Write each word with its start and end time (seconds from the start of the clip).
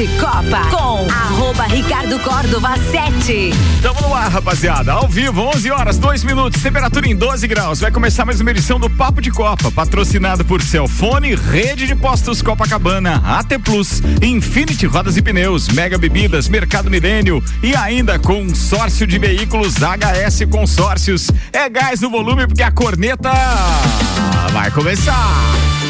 de 0.00 0.08
Copa 0.18 0.62
com 0.70 1.06
arroba 1.10 1.64
Ricardo 1.64 2.18
Córdova 2.20 2.74
7. 2.90 3.50
Tamo 3.82 4.00
no 4.00 4.14
ar, 4.14 4.30
rapaziada. 4.30 4.92
Ao 4.92 5.06
vivo, 5.06 5.42
11 5.54 5.70
horas, 5.70 5.98
2 5.98 6.24
minutos, 6.24 6.62
temperatura 6.62 7.06
em 7.06 7.14
12 7.14 7.46
graus. 7.46 7.80
Vai 7.80 7.90
começar 7.90 8.24
mais 8.24 8.40
uma 8.40 8.50
edição 8.50 8.80
do 8.80 8.88
Papo 8.88 9.20
de 9.20 9.30
Copa, 9.30 9.70
patrocinado 9.70 10.42
por 10.42 10.62
Celfone, 10.62 11.34
Rede 11.34 11.86
de 11.86 11.94
Postos 11.94 12.40
Copacabana, 12.40 13.22
AT 13.26 13.58
Plus, 13.62 14.00
Infinity 14.22 14.86
Rodas 14.86 15.18
e 15.18 15.22
Pneus, 15.22 15.68
Mega 15.68 15.98
Bebidas, 15.98 16.48
Mercado 16.48 16.90
Milênio 16.90 17.44
e 17.62 17.76
ainda 17.76 18.18
consórcio 18.18 19.06
de 19.06 19.18
veículos 19.18 19.74
HS 19.74 20.46
Consórcios. 20.50 21.30
É 21.52 21.68
gás 21.68 22.00
no 22.00 22.08
volume 22.08 22.46
porque 22.46 22.62
a 22.62 22.72
corneta 22.72 23.32
vai 24.50 24.70
começar. 24.70 25.89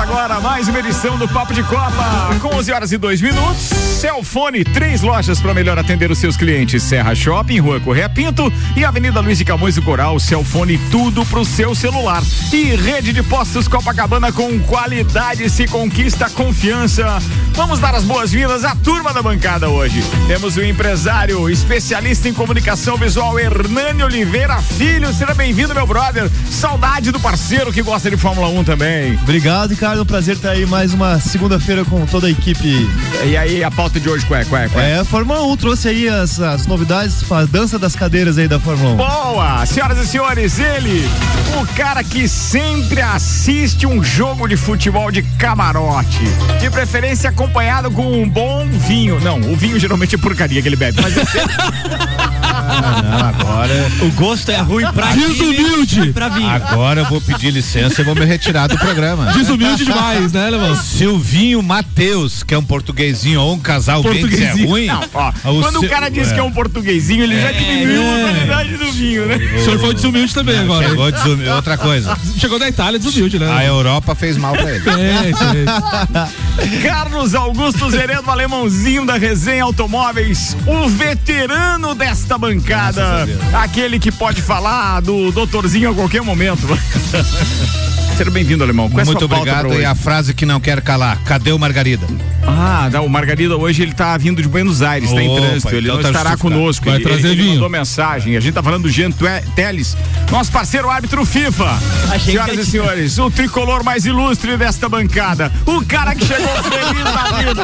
Agora 0.00 0.40
mais 0.40 0.66
uma 0.66 0.78
edição 0.78 1.18
do 1.18 1.28
Papo 1.28 1.52
de 1.52 1.62
Copa, 1.62 2.34
com 2.40 2.56
11 2.56 2.72
horas 2.72 2.90
e 2.90 2.96
2 2.96 3.20
minutos. 3.20 3.68
Celfone, 4.00 4.64
três 4.64 5.02
lojas 5.02 5.38
para 5.42 5.52
melhor 5.52 5.78
atender 5.78 6.10
os 6.10 6.16
seus 6.16 6.38
clientes: 6.38 6.82
Serra 6.82 7.14
Shopping, 7.14 7.58
Rua 7.58 7.78
Correia 7.80 8.08
Pinto 8.08 8.50
e 8.74 8.82
Avenida 8.82 9.20
Luiz 9.20 9.36
de 9.36 9.44
Camões 9.44 9.74
do 9.74 9.82
Coral. 9.82 10.18
Celfone, 10.18 10.78
tudo 10.90 11.22
pro 11.26 11.44
seu 11.44 11.74
celular. 11.74 12.22
E 12.50 12.74
rede 12.76 13.12
de 13.12 13.22
postos 13.22 13.68
Copacabana 13.68 14.32
com 14.32 14.58
qualidade 14.60 15.50
se 15.50 15.66
conquista 15.66 16.30
confiança. 16.30 17.04
Vamos 17.52 17.78
dar 17.78 17.94
as 17.94 18.04
boas-vindas 18.04 18.64
à 18.64 18.74
turma 18.74 19.12
da 19.12 19.20
bancada 19.20 19.68
hoje. 19.68 20.02
Temos 20.26 20.56
o 20.56 20.64
empresário, 20.64 21.50
especialista 21.50 22.26
em 22.26 22.32
comunicação 22.32 22.96
visual, 22.96 23.38
Hernani 23.38 24.02
Oliveira 24.02 24.62
Filho. 24.62 25.12
Seja 25.12 25.34
bem-vindo, 25.34 25.74
meu 25.74 25.86
brother. 25.86 26.30
Saudade 26.50 27.12
do 27.12 27.20
parceiro 27.20 27.70
que 27.70 27.82
gosta 27.82 28.10
de 28.10 28.16
Fórmula 28.16 28.48
1 28.48 28.64
também. 28.64 29.18
Obrigado, 29.22 29.76
Ricardo. 29.90 30.06
Prazer 30.06 30.36
estar 30.36 30.50
aí 30.50 30.66
mais 30.66 30.94
uma 30.94 31.18
segunda-feira 31.18 31.84
com 31.84 32.06
toda 32.06 32.26
a 32.26 32.30
equipe. 32.30 32.88
E 33.24 33.36
aí, 33.36 33.64
a 33.64 33.70
pauta 33.70 33.98
de 33.98 34.08
hoje 34.08 34.24
qual 34.24 34.40
é? 34.40 34.44
Qual 34.44 34.60
é, 34.60 34.68
qual 34.68 34.84
é? 34.84 34.90
é 34.92 34.98
a 35.00 35.04
Fórmula 35.04 35.42
1 35.42 35.56
trouxe 35.56 35.88
aí 35.88 36.08
as, 36.08 36.38
as 36.40 36.66
novidades, 36.66 37.24
a 37.30 37.44
dança 37.44 37.78
das 37.78 37.96
cadeiras 37.96 38.38
aí 38.38 38.46
da 38.46 38.60
Fórmula 38.60 38.92
1. 38.92 38.96
Boa! 38.96 39.66
Senhoras 39.66 39.98
e 39.98 40.06
senhores, 40.06 40.58
ele, 40.58 41.08
o 41.60 41.66
cara 41.74 42.04
que 42.04 42.28
sempre 42.28 43.00
assiste 43.00 43.86
um 43.86 44.02
jogo 44.02 44.46
de 44.46 44.56
futebol 44.56 45.10
de 45.10 45.22
camarote. 45.22 46.20
De 46.60 46.70
preferência 46.70 47.30
acompanhado 47.30 47.90
com 47.90 48.22
um 48.22 48.28
bom 48.28 48.66
vinho. 48.68 49.18
Não, 49.20 49.40
o 49.40 49.56
vinho 49.56 49.78
geralmente 49.78 50.14
é 50.14 50.18
porcaria 50.18 50.62
que 50.62 50.68
ele 50.68 50.76
bebe, 50.76 51.00
mas 51.02 51.16
é 51.16 51.22
Ah, 52.18 52.30
não, 53.10 53.26
agora. 53.26 53.92
O 54.00 54.10
gosto 54.12 54.50
é 54.50 54.58
ruim 54.58 54.84
pra 54.92 55.12
Desumilde! 55.12 56.12
Pra 56.12 56.28
vinho. 56.28 56.48
Agora 56.48 57.00
eu 57.00 57.06
vou 57.06 57.20
pedir 57.20 57.50
licença 57.50 58.00
e 58.00 58.04
vou 58.04 58.14
me 58.14 58.24
retirar 58.24 58.68
do 58.68 58.78
programa. 58.78 59.32
Desumilde 59.32 59.84
demais, 59.84 60.32
né, 60.32 60.50
Levão? 60.50 60.76
Silvinho 60.76 61.62
Matheus, 61.62 62.42
que 62.42 62.54
é 62.54 62.58
um 62.58 62.64
portuguesinho 62.64 63.40
ou 63.40 63.54
um 63.54 63.58
casal 63.58 64.02
bem 64.02 64.26
que 64.26 64.42
é 64.42 64.52
ruim. 64.52 64.86
Não, 64.86 65.04
ó, 65.14 65.32
quando 65.60 65.80
o 65.80 65.88
cara 65.88 66.08
diz 66.08 66.30
é. 66.30 66.34
que 66.34 66.40
é 66.40 66.42
um 66.42 66.52
portuguesinho, 66.52 67.24
ele 67.24 67.40
já 67.40 67.52
diminuiu 67.52 68.02
a 68.02 68.20
qualidade 68.20 68.76
do 68.76 68.92
vinho, 68.92 69.26
né? 69.26 69.36
O 69.36 69.64
senhor 69.64 69.78
foi 69.78 69.94
desumilde 69.94 70.34
também 70.34 70.58
agora. 70.58 70.88
Chegou 70.88 71.10
desumilde, 71.10 71.48
outra 71.50 71.76
coisa. 71.76 72.16
Chegou 72.38 72.58
da 72.58 72.68
Itália 72.68 72.98
desumilde, 72.98 73.38
né? 73.38 73.50
A 73.50 73.64
Europa 73.64 74.14
fez 74.14 74.36
mal 74.36 74.52
pra 74.52 74.70
ele. 74.70 74.84
É. 74.88 76.80
Carlos 76.82 77.34
Augusto 77.34 77.90
Zeredo, 77.90 78.30
alemãozinho 78.30 79.04
da 79.04 79.16
resenha 79.16 79.64
Automóveis, 79.64 80.56
o 80.66 80.88
veterano 80.88 81.94
desta 81.94 82.36
bancada, 82.36 82.99
aquele 83.52 83.98
que 83.98 84.12
pode 84.12 84.42
falar 84.42 85.00
do 85.00 85.30
doutorzinho 85.32 85.90
a 85.90 85.94
qualquer 85.94 86.22
momento. 86.22 86.66
Seja 88.20 88.30
bem-vindo, 88.30 88.62
alemão. 88.62 88.90
Qual 88.90 89.00
é 89.00 89.04
Muito 89.06 89.24
obrigado. 89.24 89.72
E 89.72 89.82
a 89.82 89.94
frase 89.94 90.34
que 90.34 90.44
não 90.44 90.60
quer 90.60 90.82
calar: 90.82 91.18
cadê 91.24 91.52
o 91.52 91.58
Margarida? 91.58 92.06
Ah, 92.46 92.90
não, 92.92 93.06
o 93.06 93.08
Margarida 93.08 93.56
hoje 93.56 93.82
ele 93.82 93.94
tá 93.94 94.14
vindo 94.18 94.42
de 94.42 94.48
Buenos 94.48 94.82
Aires, 94.82 95.08
está 95.08 95.22
em 95.22 95.34
trânsito, 95.34 95.74
ele 95.74 95.86
então 95.86 95.96
não 95.96 96.02
tá 96.02 96.08
estará 96.10 96.30
justificado. 96.32 96.60
conosco. 96.60 96.84
Vai 96.84 96.94
ele, 96.96 97.04
trazer 97.04 97.28
ele 97.28 97.42
vinho. 97.42 97.54
mandou 97.54 97.70
mensagem. 97.70 98.36
A 98.36 98.40
gente 98.40 98.52
tá 98.52 98.62
falando 98.62 98.82
do 98.82 98.88
Jean 98.90 99.10
Teles, 99.54 99.96
nosso 100.30 100.52
parceiro 100.52 100.90
árbitro 100.90 101.24
FIFA. 101.24 101.78
Achei 102.10 102.34
Senhoras 102.34 102.54
que 102.56 102.60
e 102.60 102.66
senhores, 102.66 103.18
o 103.18 103.30
tricolor 103.30 103.82
mais 103.82 104.04
ilustre 104.04 104.54
desta 104.58 104.86
bancada, 104.86 105.50
o 105.64 105.82
cara 105.86 106.14
que 106.14 106.26
chegou 106.26 106.54
feliz 106.62 107.04
na 107.04 107.38
vida. 107.38 107.62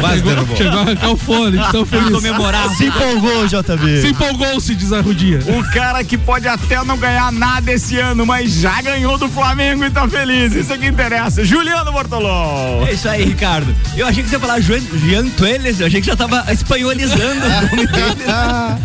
Quase 0.00 0.22
derrubou. 0.22 0.56
Chegou 0.56 0.78
a 0.78 0.82
arrancar 0.82 1.10
o 1.10 1.16
fone, 1.16 1.58
tão 1.72 1.84
feliz. 1.84 2.10
comemorar. 2.10 2.68
Se 2.76 2.84
empolgou, 2.84 3.46
JB. 3.48 4.00
Se 4.00 4.08
empolgou, 4.08 4.60
se 4.60 4.76
diz 4.76 4.92
a 4.92 5.00
Rudia. 5.00 5.40
O 5.48 5.72
cara 5.72 6.04
que 6.04 6.16
pode 6.16 6.46
até 6.46 6.82
não 6.84 6.96
ganhar 6.96 7.32
nada 7.32 7.72
esse 7.72 7.98
ano, 7.98 8.24
mas 8.24 8.52
já 8.52 8.80
ganhou 8.80 9.18
do 9.18 9.28
Flamengo 9.40 9.86
e 9.86 9.90
tá 9.90 10.06
feliz. 10.06 10.54
Isso 10.54 10.70
é 10.70 10.76
que 10.76 10.86
interessa. 10.86 11.42
Juliano 11.42 11.90
Bortolom. 11.90 12.84
É 12.86 12.92
isso 12.92 13.08
aí, 13.08 13.24
Ricardo. 13.24 13.74
Eu 13.96 14.06
achei 14.06 14.22
que 14.22 14.28
você 14.28 14.36
ia 14.36 14.40
falar 14.40 14.60
Jean, 14.60 14.80
Jean 15.06 15.26
Tueles, 15.30 15.80
eu 15.80 15.86
achei 15.86 15.98
que 15.98 16.06
já 16.06 16.14
tava 16.14 16.44
espanholizando 16.52 17.46
o 17.46 17.76
nome 17.76 17.86
dele. 17.86 18.20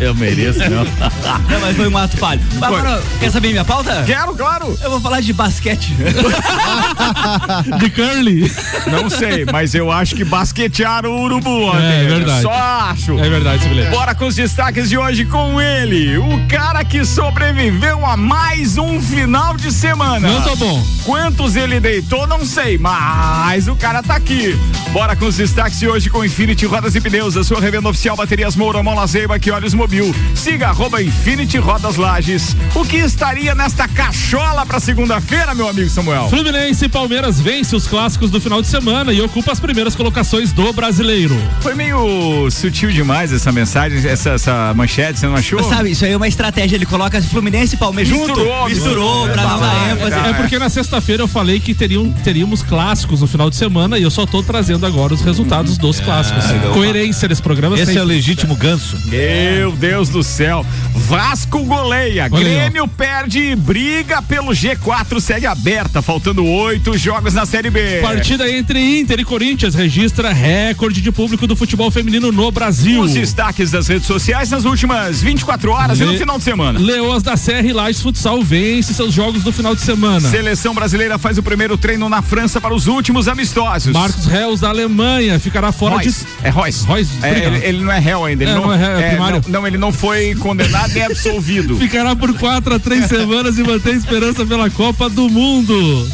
Eu 0.00 0.14
mereço, 0.14 0.60
não. 0.60 0.84
Não, 0.84 1.60
mas 1.60 1.76
foi 1.76 1.88
um 1.88 1.98
ato 1.98 2.16
falho. 2.16 2.40
Agora, 2.60 3.02
quer 3.20 3.30
saber 3.30 3.50
minha 3.50 3.64
pauta? 3.64 4.02
Quero, 4.06 4.34
claro. 4.34 4.78
Eu 4.82 4.90
vou 4.90 5.00
falar 5.00 5.20
de 5.20 5.32
basquete. 5.32 5.94
De 7.78 7.90
Curly. 7.90 8.50
Não 8.86 9.10
sei, 9.10 9.44
mas 9.50 9.74
eu 9.74 9.90
acho 9.90 10.14
que 10.14 10.24
basquetearam 10.24 11.10
o 11.10 11.22
urubu 11.22 11.66
ontem. 11.66 11.84
É, 11.84 12.04
verdade. 12.04 12.42
Só 12.42 12.52
acho. 12.52 13.18
É 13.18 13.28
verdade, 13.28 13.58
esse 13.58 13.68
bilhete. 13.68 13.90
Bora 13.90 14.14
com 14.14 14.26
os 14.26 14.34
destaques 14.34 14.88
de 14.88 14.96
hoje 14.96 15.24
com 15.24 15.60
ele, 15.60 16.16
o 16.18 16.46
cara 16.48 16.84
que 16.84 17.04
sobreviveu 17.04 18.04
a 18.06 18.16
mais 18.16 18.78
um 18.78 19.00
final 19.00 19.56
de 19.56 19.72
semana. 19.72 20.28
Não 20.28 20.42
tô 20.46 20.54
bom. 20.56 20.86
Quantos 21.04 21.56
ele 21.56 21.80
deitou, 21.80 22.24
não 22.26 22.44
sei, 22.44 22.78
mas 22.78 23.66
o 23.66 23.74
cara 23.74 24.00
tá 24.00 24.14
aqui. 24.14 24.56
Bora 24.92 25.16
com 25.16 25.26
os 25.26 25.36
destaques 25.36 25.80
de 25.80 25.88
hoje 25.88 26.08
com 26.08 26.24
Infinity 26.24 26.64
Rodas 26.66 26.94
e 26.94 27.00
Pneus, 27.00 27.36
a 27.36 27.42
sua 27.42 27.60
revenda 27.60 27.88
oficial 27.88 28.16
Baterias 28.16 28.54
Moura, 28.54 28.82
Mola 28.82 29.06
Zeiba, 29.06 29.38
que 29.38 29.50
olhos 29.50 29.74
mobil. 29.74 30.14
Siga 30.34 30.68
arroba 30.68 31.02
Infinity 31.02 31.58
Rodas 31.58 31.96
Lages. 31.96 32.56
O 32.74 32.84
que 32.84 32.96
estaria 32.96 33.54
nesta 33.54 33.88
cachola 33.88 34.64
pra 34.64 34.78
segunda-feira, 34.78 35.52
meu 35.54 35.68
amigo 35.68 35.90
Samuel? 35.90 36.28
Fluminense 36.30 36.84
e 36.84 36.88
Palmeiras 36.88 37.40
vence 37.40 37.74
os 37.74 37.86
clássicos 37.86 38.30
do 38.30 38.40
final 38.40 38.62
de 38.62 38.68
semana 38.68 39.12
e 39.12 39.20
ocupa 39.20 39.50
as 39.52 39.58
primeiras 39.58 39.96
colocações 39.96 40.52
do 40.52 40.72
brasileiro. 40.72 41.36
Foi 41.60 41.74
meio 41.74 42.48
sutil 42.50 42.90
demais 42.90 43.32
essa 43.32 43.50
mensagem, 43.50 43.98
essa, 44.08 44.30
essa 44.30 44.72
manchete, 44.74 45.18
você 45.18 45.26
não 45.26 45.34
achou? 45.34 45.62
Sabe, 45.64 45.90
isso 45.90 46.04
aí 46.04 46.12
é 46.12 46.16
uma 46.16 46.28
estratégia. 46.28 46.76
Ele 46.76 46.86
coloca 46.86 47.20
Fluminense 47.22 47.74
e 47.74 47.78
Palmeiras 47.78 48.08
junto. 48.08 48.28
Misturou, 48.28 48.68
Misturou 48.68 49.28
pra 49.28 49.42
dar 49.42 49.56
uma 49.56 49.88
É, 49.88 49.92
ênfase. 49.92 50.28
É 50.28 50.35
porque 50.36 50.58
na 50.58 50.68
sexta-feira 50.68 51.22
eu 51.22 51.28
falei 51.28 51.58
que 51.60 51.74
teriam, 51.74 52.10
teríamos 52.24 52.62
clássicos 52.62 53.20
no 53.20 53.26
final 53.26 53.48
de 53.50 53.56
semana 53.56 53.98
e 53.98 54.02
eu 54.02 54.10
só 54.10 54.26
tô 54.26 54.42
trazendo 54.42 54.86
agora 54.86 55.14
os 55.14 55.22
resultados 55.22 55.76
dos 55.78 56.00
clássicos. 56.00 56.44
Coerência 56.72 57.28
desse 57.28 57.42
programa. 57.42 57.74
Esse 57.76 57.86
sempre. 57.86 58.00
é 58.00 58.02
o 58.02 58.06
legítimo 58.06 58.54
ganso. 58.56 58.96
Meu 59.06 59.72
Deus 59.72 60.08
do 60.08 60.22
céu. 60.22 60.64
Vasco 60.94 61.62
goleia. 61.64 62.28
Olha 62.30 62.46
aí, 62.46 62.54
Grêmio 62.54 62.88
perde 62.88 63.38
e 63.40 63.56
briga 63.56 64.20
pelo 64.22 64.52
G4 64.52 65.20
segue 65.20 65.46
aberta, 65.46 66.00
faltando 66.02 66.44
oito 66.44 66.96
jogos 66.96 67.34
na 67.34 67.44
Série 67.46 67.70
B. 67.70 68.00
Partida 68.00 68.50
entre 68.50 68.98
Inter 69.00 69.20
e 69.20 69.24
Corinthians 69.24 69.74
registra 69.74 70.32
recorde 70.32 71.00
de 71.00 71.12
público 71.12 71.46
do 71.46 71.54
futebol 71.56 71.90
feminino 71.90 72.32
no 72.32 72.50
Brasil. 72.50 73.00
Os 73.02 73.12
destaques 73.12 73.70
das 73.70 73.86
redes 73.88 74.06
sociais 74.06 74.50
nas 74.50 74.64
últimas 74.64 75.22
24 75.22 75.70
horas 75.70 76.00
e 76.00 76.04
no 76.04 76.12
Le- 76.12 76.18
final 76.18 76.38
de 76.38 76.44
semana. 76.44 76.78
Leoas 76.78 77.22
da 77.22 77.36
Serra 77.36 77.66
e 77.66 77.72
Lages 77.72 78.02
Futsal 78.02 78.42
vence 78.42 78.94
seus 78.94 79.12
jogos 79.14 79.42
do 79.42 79.52
final 79.52 79.74
de 79.74 79.80
semana. 79.82 80.15
Seleção 80.20 80.74
brasileira 80.74 81.18
faz 81.18 81.38
o 81.38 81.42
primeiro 81.42 81.76
treino 81.76 82.08
na 82.08 82.22
França 82.22 82.60
para 82.60 82.74
os 82.74 82.86
últimos 82.86 83.28
amistosos. 83.28 83.92
Marcos 83.92 84.26
Reus 84.26 84.60
da 84.60 84.68
Alemanha 84.68 85.38
ficará 85.38 85.72
fora 85.72 85.94
Royce. 85.96 86.24
de. 86.24 86.46
É 86.46 86.50
Royce. 86.50 86.84
Royce, 86.86 87.10
É, 87.22 87.46
ele, 87.46 87.64
ele 87.64 87.84
não 87.84 87.92
é 87.92 87.98
réu 87.98 88.24
ainda. 88.24 88.42
Ele 88.44 88.50
É, 88.52 88.54
não, 88.54 88.62
não 88.66 88.72
é 88.74 88.76
réu, 88.76 88.98
é 88.98 89.08
primário. 89.10 89.42
não, 89.46 89.60
não, 89.60 89.66
ele 89.66 89.78
não 89.78 89.92
foi 89.92 90.34
condenado 90.36 90.92
nem 90.92 91.04
absolvido. 91.04 91.76
Ficará 91.78 92.14
por 92.16 92.32
quatro 92.34 92.74
a 92.74 92.78
três 92.78 93.06
semanas 93.06 93.58
e 93.58 93.62
mantém 93.62 93.94
esperança 93.94 94.44
pela 94.46 94.68
Copa 94.70 95.08
do 95.08 95.28
Mundo. 95.28 96.08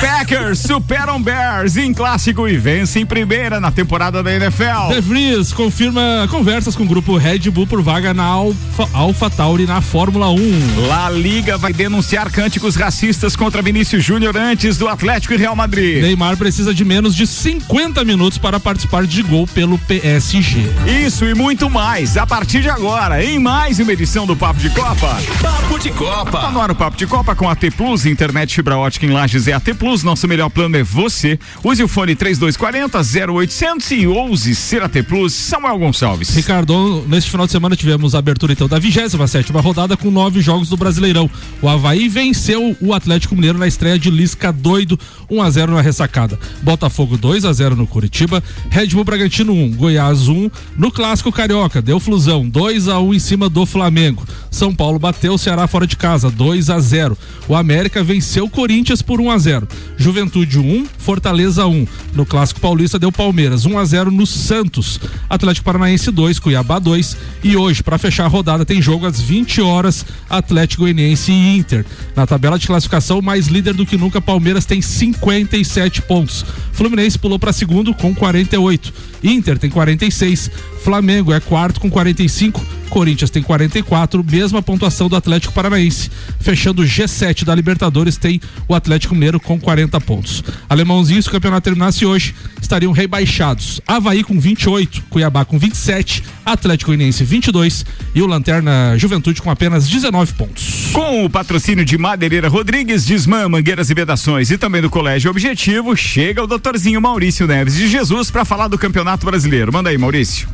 Packers 0.00 0.60
superam 0.60 1.20
Bears 1.22 1.76
em 1.76 1.92
clássico 1.92 2.48
e 2.48 2.56
vence 2.56 2.98
em 3.00 3.06
primeira 3.06 3.60
na 3.60 3.70
temporada 3.70 4.22
da 4.22 4.32
NFL. 4.34 4.92
De 4.94 5.00
Vries 5.00 5.52
confirma 5.52 6.26
conversas 6.30 6.74
com 6.76 6.82
o 6.84 6.86
grupo 6.86 7.16
Red 7.16 7.38
Bull 7.50 7.66
por 7.66 7.82
vaga 7.82 8.12
na 8.14 8.24
Alfa, 8.24 8.88
Alpha 8.92 9.30
Tauri 9.30 9.66
na 9.66 9.80
Fórmula 9.80 10.30
1. 10.30 10.86
La 10.88 11.10
Liga 11.10 11.56
vai 11.58 11.72
denunciar 11.72 12.01
cânticos 12.30 12.76
racistas 12.76 13.34
contra 13.36 13.62
Vinícius 13.62 14.04
Júnior 14.04 14.36
antes 14.36 14.76
do 14.76 14.88
Atlético 14.88 15.34
e 15.34 15.36
Real 15.36 15.56
Madrid. 15.56 16.02
Neymar 16.02 16.36
precisa 16.36 16.74
de 16.74 16.84
menos 16.84 17.14
de 17.14 17.26
50 17.26 18.04
minutos 18.04 18.38
para 18.38 18.60
participar 18.60 19.06
de 19.06 19.22
gol 19.22 19.46
pelo 19.46 19.78
PSG. 19.78 20.62
Isso 21.06 21.24
e 21.24 21.34
muito 21.34 21.70
mais 21.70 22.16
a 22.16 22.26
partir 22.26 22.60
de 22.60 22.68
agora 22.68 23.24
em 23.24 23.38
mais 23.38 23.78
uma 23.78 23.92
edição 23.92 24.26
do 24.26 24.36
Papo 24.36 24.60
de 24.60 24.70
Copa. 24.70 25.18
Papo 25.40 25.78
de 25.78 25.90
Copa. 25.90 26.40
Tá 26.40 26.50
no 26.50 26.60
ar 26.60 26.70
o 26.70 26.74
Papo 26.74 26.96
de 26.96 27.06
Copa 27.06 27.34
com 27.34 27.48
a 27.48 27.54
T 27.54 27.70
Plus, 27.70 28.04
internet 28.04 28.54
fibra 28.54 28.76
ótica 28.76 29.06
em 29.06 29.10
Lages 29.10 29.46
é 29.46 29.52
a 29.52 29.60
T 29.60 29.72
Plus. 29.74 30.02
Nosso 30.02 30.26
melhor 30.26 30.50
plano 30.50 30.76
é 30.76 30.82
você. 30.82 31.38
Use 31.62 31.82
o 31.82 31.88
fone 31.88 32.14
3240 32.14 33.32
0800 33.32 33.90
e 33.92 34.06
ouse 34.06 34.54
ser 34.54 34.82
a 34.82 34.88
T 34.88 35.02
Plus. 35.02 35.32
Samuel 35.32 35.78
Gonçalves. 35.78 36.34
Ricardo, 36.34 37.04
neste 37.06 37.30
final 37.30 37.46
de 37.46 37.52
semana 37.52 37.76
tivemos 37.76 38.14
a 38.14 38.18
abertura 38.18 38.52
então 38.52 38.68
da 38.68 38.78
27 38.78 39.52
rodada 39.52 39.96
com 39.96 40.10
nove 40.10 40.40
jogos 40.40 40.68
do 40.68 40.76
Brasileirão. 40.76 41.30
O 41.60 41.68
Havaí 41.68 41.91
venceu 42.08 42.76
o 42.80 42.94
Atlético 42.94 43.34
Mineiro 43.34 43.58
na 43.58 43.66
estreia 43.66 43.98
de 43.98 44.10
Lisca 44.10 44.52
doido, 44.52 44.98
1 45.30 45.42
a 45.42 45.50
0 45.50 45.72
na 45.72 45.80
ressacada. 45.80 46.38
Botafogo 46.62 47.16
2 47.16 47.44
a 47.44 47.52
0 47.52 47.76
no 47.76 47.86
Curitiba, 47.86 48.42
Red 48.70 48.88
Bull 48.88 49.04
Bragantino 49.04 49.52
1, 49.52 49.72
Goiás 49.72 50.28
1, 50.28 50.50
no 50.76 50.90
clássico 50.90 51.32
carioca, 51.32 51.82
deu 51.82 51.98
flusão 52.00 52.48
2 52.48 52.88
a 52.88 52.98
1 52.98 53.14
em 53.14 53.18
cima 53.18 53.48
do 53.48 53.66
Flamengo. 53.66 54.24
São 54.50 54.74
Paulo 54.74 54.98
bateu 54.98 55.34
o 55.34 55.38
Ceará 55.38 55.66
fora 55.66 55.86
de 55.86 55.96
casa, 55.96 56.30
2 56.30 56.70
a 56.70 56.78
0. 56.78 57.16
O 57.48 57.54
América 57.54 58.04
venceu 58.04 58.44
o 58.44 58.50
Corinthians 58.50 59.02
por 59.02 59.20
1 59.20 59.30
a 59.30 59.38
0. 59.38 59.68
Juventude 59.96 60.58
1, 60.58 60.86
Fortaleza 60.98 61.66
1. 61.66 61.86
No 62.14 62.26
clássico 62.26 62.60
paulista 62.60 62.98
deu 62.98 63.10
Palmeiras 63.10 63.66
1 63.66 63.78
a 63.78 63.84
0 63.84 64.10
no 64.10 64.26
Santos. 64.26 65.00
Atlético 65.28 65.64
Paranaense 65.64 66.10
2, 66.10 66.38
Cuiabá 66.38 66.78
2 66.78 67.16
e 67.42 67.56
hoje 67.56 67.82
para 67.82 67.98
fechar 67.98 68.24
a 68.24 68.28
rodada 68.28 68.64
tem 68.64 68.80
jogo 68.80 69.06
às 69.06 69.20
20 69.20 69.60
horas, 69.60 70.04
Atlético 70.28 70.82
Goianiense 70.82 71.32
e 71.32 71.56
Inter. 71.56 71.81
Na 72.14 72.26
tabela 72.26 72.58
de 72.58 72.66
classificação, 72.66 73.22
mais 73.22 73.46
líder 73.46 73.74
do 73.74 73.86
que 73.86 73.96
nunca, 73.96 74.20
Palmeiras 74.20 74.64
tem 74.64 74.80
57 74.80 76.02
pontos. 76.02 76.44
Fluminense 76.72 77.18
pulou 77.18 77.38
para 77.38 77.52
segundo 77.52 77.94
com 77.94 78.14
48. 78.14 78.92
Inter 79.22 79.58
tem 79.58 79.70
46. 79.70 80.50
Flamengo 80.82 81.32
é 81.32 81.40
quarto 81.40 81.80
com 81.80 81.90
45. 81.90 82.64
Corinthians 82.92 83.30
tem 83.30 83.42
44, 83.42 84.22
mesma 84.22 84.60
pontuação 84.60 85.08
do 85.08 85.16
Atlético 85.16 85.54
Paranaense. 85.54 86.10
Fechando 86.38 86.82
o 86.82 86.84
G7 86.84 87.42
da 87.42 87.54
Libertadores 87.54 88.18
tem 88.18 88.38
o 88.68 88.74
Atlético 88.74 89.14
Mineiro 89.14 89.40
com 89.40 89.58
40 89.58 89.98
pontos. 90.02 90.44
Alemãozinho, 90.68 91.22
se 91.22 91.28
o 91.28 91.32
campeonato 91.32 91.64
terminasse 91.64 92.04
hoje, 92.04 92.34
estariam 92.60 92.92
rebaixados. 92.92 93.80
Havaí 93.86 94.22
com 94.22 94.38
28, 94.38 95.04
Cuiabá 95.08 95.42
com 95.42 95.58
27, 95.58 96.22
Atlético 96.44 96.90
Goianiense 96.90 97.24
22 97.24 97.86
e 98.14 98.20
o 98.20 98.26
Lanterna 98.26 98.94
Juventude 98.98 99.40
com 99.40 99.50
apenas 99.50 99.88
19 99.88 100.34
pontos. 100.34 100.90
Com 100.92 101.24
o 101.24 101.30
patrocínio 101.30 101.71
de 101.72 101.96
Madeireira 101.96 102.48
Rodrigues, 102.48 103.06
Desmã, 103.06 103.48
Mangueiras 103.48 103.88
e 103.88 103.94
Vedações 103.94 104.50
e 104.50 104.58
também 104.58 104.82
do 104.82 104.90
Colégio 104.90 105.30
Objetivo, 105.30 105.96
chega 105.96 106.42
o 106.42 106.46
doutorzinho 106.46 107.00
Maurício 107.00 107.46
Neves 107.46 107.74
de 107.74 107.88
Jesus 107.88 108.30
para 108.30 108.44
falar 108.44 108.68
do 108.68 108.76
Campeonato 108.76 109.24
Brasileiro. 109.24 109.72
Manda 109.72 109.88
aí, 109.88 109.96
Maurício. 109.96 110.46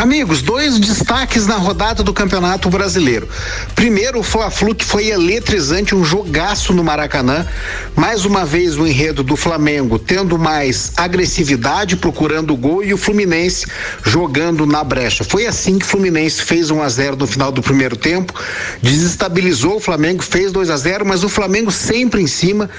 Amigos, 0.00 0.40
dois 0.40 0.78
destaques 0.78 1.46
na 1.46 1.56
rodada 1.56 2.02
do 2.02 2.14
Campeonato 2.14 2.70
Brasileiro. 2.70 3.28
Primeiro, 3.74 4.20
o 4.20 4.22
Fla-Flu 4.22 4.74
que 4.74 4.82
foi 4.82 5.08
eletrizante, 5.08 5.94
um 5.94 6.02
jogaço 6.02 6.72
no 6.72 6.82
Maracanã. 6.82 7.46
Mais 7.94 8.24
uma 8.24 8.46
vez 8.46 8.78
o 8.78 8.86
enredo 8.86 9.22
do 9.22 9.36
Flamengo 9.36 9.98
tendo 9.98 10.38
mais 10.38 10.90
agressividade, 10.96 11.96
procurando 11.96 12.54
o 12.54 12.56
gol 12.56 12.82
e 12.82 12.94
o 12.94 12.96
Fluminense 12.96 13.66
jogando 14.02 14.64
na 14.64 14.82
brecha. 14.82 15.22
Foi 15.22 15.46
assim 15.46 15.78
que 15.78 15.84
o 15.84 15.88
Fluminense 15.88 16.40
fez 16.40 16.70
1 16.70 16.82
a 16.82 16.88
0 16.88 17.16
no 17.16 17.26
final 17.26 17.52
do 17.52 17.60
primeiro 17.60 17.94
tempo, 17.94 18.32
desestabilizou 18.80 19.76
o 19.76 19.80
Flamengo, 19.80 20.22
fez 20.22 20.50
2 20.50 20.70
a 20.70 20.78
0, 20.78 21.04
mas 21.04 21.24
o 21.24 21.28
Flamengo 21.28 21.70
sempre 21.70 22.22
em 22.22 22.26
cima 22.26 22.70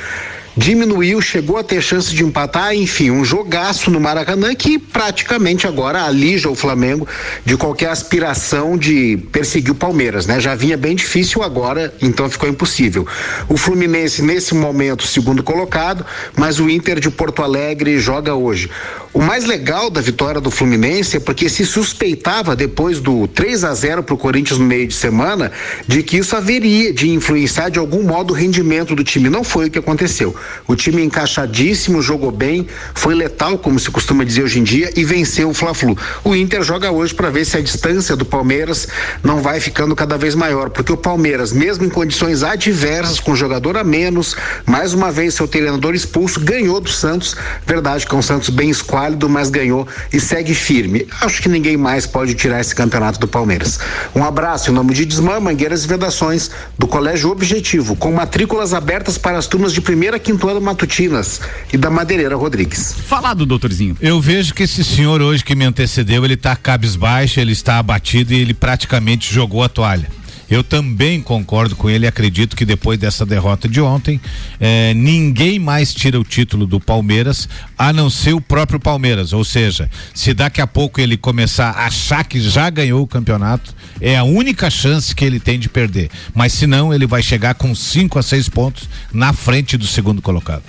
diminuiu, 0.55 1.21
chegou 1.21 1.57
a 1.57 1.63
ter 1.63 1.81
chance 1.81 2.13
de 2.13 2.23
empatar, 2.23 2.75
enfim, 2.75 3.11
um 3.11 3.23
jogaço 3.23 3.89
no 3.89 3.99
Maracanã 3.99 4.53
que 4.53 4.77
praticamente 4.77 5.65
agora 5.65 6.03
alija 6.03 6.49
o 6.49 6.55
Flamengo 6.55 7.07
de 7.45 7.55
qualquer 7.55 7.89
aspiração 7.89 8.77
de 8.77 9.17
perseguir 9.31 9.71
o 9.71 9.75
Palmeiras, 9.75 10.25
né? 10.25 10.39
Já 10.39 10.55
vinha 10.55 10.77
bem 10.77 10.95
difícil 10.95 11.41
agora, 11.43 11.93
então 12.01 12.29
ficou 12.29 12.49
impossível. 12.49 13.07
O 13.47 13.57
Fluminense 13.57 14.21
nesse 14.21 14.53
momento 14.53 15.07
segundo 15.07 15.41
colocado, 15.43 16.05
mas 16.35 16.59
o 16.59 16.69
Inter 16.69 16.99
de 16.99 17.09
Porto 17.09 17.41
Alegre 17.41 17.99
joga 17.99 18.35
hoje. 18.35 18.69
O 19.13 19.21
mais 19.21 19.43
legal 19.45 19.89
da 19.89 19.99
vitória 19.99 20.39
do 20.39 20.49
Fluminense 20.49 21.17
é 21.17 21.19
porque 21.19 21.49
se 21.49 21.65
suspeitava 21.65 22.55
depois 22.55 23.01
do 23.01 23.27
3 23.27 23.65
a 23.65 23.73
0 23.73 24.03
para 24.03 24.15
o 24.15 24.17
Corinthians 24.17 24.57
no 24.57 24.65
meio 24.65 24.87
de 24.87 24.93
semana 24.93 25.51
de 25.85 26.01
que 26.01 26.17
isso 26.17 26.35
haveria 26.35 26.93
de 26.93 27.09
influenciar 27.09 27.69
de 27.69 27.77
algum 27.77 28.03
modo 28.03 28.33
o 28.33 28.37
rendimento 28.37 28.95
do 28.95 29.03
time. 29.03 29.29
Não 29.29 29.43
foi 29.43 29.67
o 29.67 29.69
que 29.69 29.79
aconteceu. 29.79 30.33
O 30.67 30.75
time 30.75 31.03
encaixadíssimo, 31.03 32.01
jogou 32.01 32.31
bem, 32.31 32.67
foi 32.93 33.15
letal, 33.15 33.57
como 33.57 33.79
se 33.79 33.89
costuma 33.91 34.23
dizer 34.23 34.43
hoje 34.43 34.59
em 34.59 34.63
dia, 34.63 34.91
e 34.95 35.03
venceu 35.03 35.49
o 35.49 35.53
Fla-Flu. 35.53 35.97
O 36.23 36.35
Inter 36.35 36.63
joga 36.63 36.91
hoje 36.91 37.13
para 37.13 37.29
ver 37.29 37.45
se 37.45 37.57
a 37.57 37.61
distância 37.61 38.15
do 38.15 38.25
Palmeiras 38.25 38.87
não 39.23 39.41
vai 39.41 39.59
ficando 39.59 39.95
cada 39.95 40.17
vez 40.17 40.35
maior, 40.35 40.69
porque 40.69 40.91
o 40.91 40.97
Palmeiras, 40.97 41.51
mesmo 41.51 41.85
em 41.85 41.89
condições 41.89 42.43
adversas, 42.43 43.19
com 43.19 43.35
jogador 43.35 43.77
a 43.77 43.83
menos, 43.83 44.35
mais 44.65 44.93
uma 44.93 45.11
vez 45.11 45.33
seu 45.33 45.47
treinador 45.47 45.93
expulso, 45.93 46.39
ganhou 46.39 46.79
do 46.79 46.89
Santos. 46.89 47.35
Verdade 47.65 48.05
que 48.05 48.13
é 48.13 48.17
um 48.17 48.21
Santos 48.21 48.49
bem 48.49 48.69
esquálido, 48.69 49.27
mas 49.29 49.49
ganhou 49.49 49.87
e 50.11 50.19
segue 50.19 50.53
firme. 50.53 51.07
Acho 51.21 51.41
que 51.41 51.49
ninguém 51.49 51.77
mais 51.77 52.05
pode 52.05 52.33
tirar 52.33 52.61
esse 52.61 52.75
campeonato 52.75 53.19
do 53.19 53.27
Palmeiras. 53.27 53.79
Um 54.15 54.23
abraço 54.23 54.71
em 54.71 54.73
nome 54.73 54.93
de 54.93 55.05
Desmã, 55.05 55.39
Mangueiras 55.39 55.83
e 55.83 55.87
Vedações, 55.87 56.51
do 56.77 56.87
Colégio 56.87 57.29
Objetivo, 57.29 57.95
com 57.95 58.11
matrículas 58.11 58.73
abertas 58.73 59.17
para 59.17 59.37
as 59.37 59.47
turmas 59.47 59.73
de 59.73 59.81
primeira 59.81 60.17
a 60.17 60.19
quinto 60.31 60.47
ano 60.47 60.61
matutinas 60.61 61.41
e 61.73 61.77
da 61.77 61.89
Madeireira 61.89 62.35
Rodrigues. 62.35 62.95
Falado, 63.05 63.45
doutorzinho. 63.45 63.97
Eu 63.99 64.21
vejo 64.21 64.53
que 64.53 64.63
esse 64.63 64.83
senhor 64.83 65.21
hoje 65.21 65.43
que 65.43 65.55
me 65.55 65.65
antecedeu, 65.65 66.23
ele 66.23 66.35
está 66.35 66.55
cabisbaixo, 66.55 67.39
ele 67.39 67.51
está 67.51 67.77
abatido 67.77 68.33
e 68.33 68.39
ele 68.39 68.53
praticamente 68.53 69.33
jogou 69.33 69.61
a 69.63 69.69
toalha. 69.69 70.07
Eu 70.51 70.65
também 70.65 71.21
concordo 71.21 71.77
com 71.77 71.89
ele, 71.89 72.05
acredito 72.05 72.57
que 72.57 72.65
depois 72.65 72.99
dessa 72.99 73.25
derrota 73.25 73.69
de 73.69 73.79
ontem, 73.79 74.19
eh, 74.59 74.93
ninguém 74.93 75.57
mais 75.57 75.93
tira 75.93 76.19
o 76.19 76.25
título 76.25 76.67
do 76.67 76.77
Palmeiras, 76.77 77.47
a 77.77 77.93
não 77.93 78.09
ser 78.09 78.33
o 78.33 78.41
próprio 78.41 78.77
Palmeiras. 78.77 79.31
Ou 79.31 79.45
seja, 79.45 79.89
se 80.13 80.33
daqui 80.33 80.59
a 80.59 80.67
pouco 80.67 80.99
ele 80.99 81.15
começar 81.15 81.69
a 81.69 81.85
achar 81.85 82.25
que 82.25 82.41
já 82.41 82.69
ganhou 82.69 83.01
o 83.01 83.07
campeonato, 83.07 83.73
é 84.01 84.17
a 84.17 84.25
única 84.25 84.69
chance 84.69 85.15
que 85.15 85.23
ele 85.23 85.39
tem 85.39 85.57
de 85.57 85.69
perder. 85.69 86.09
Mas 86.35 86.51
se 86.51 86.67
não, 86.67 86.93
ele 86.93 87.07
vai 87.07 87.23
chegar 87.23 87.55
com 87.55 87.73
cinco 87.73 88.19
a 88.19 88.21
seis 88.21 88.49
pontos 88.49 88.89
na 89.13 89.31
frente 89.31 89.77
do 89.77 89.87
segundo 89.87 90.21
colocado. 90.21 90.63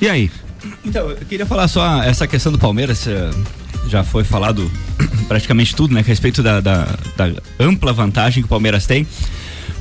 E 0.00 0.08
aí? 0.08 0.30
Então, 0.84 1.10
eu 1.10 1.16
queria 1.16 1.46
falar 1.46 1.68
só 1.68 2.02
essa 2.02 2.26
questão 2.26 2.52
do 2.52 2.58
Palmeiras. 2.58 3.06
eh, 3.06 3.30
Já 3.88 4.02
foi 4.02 4.24
falado 4.24 4.70
praticamente 5.28 5.74
tudo, 5.74 5.94
né? 5.94 6.00
A 6.00 6.02
respeito 6.02 6.42
da, 6.42 6.60
da, 6.60 6.84
da 7.16 7.30
ampla 7.60 7.92
vantagem 7.92 8.42
que 8.42 8.46
o 8.46 8.48
Palmeiras 8.48 8.86
tem. 8.86 9.06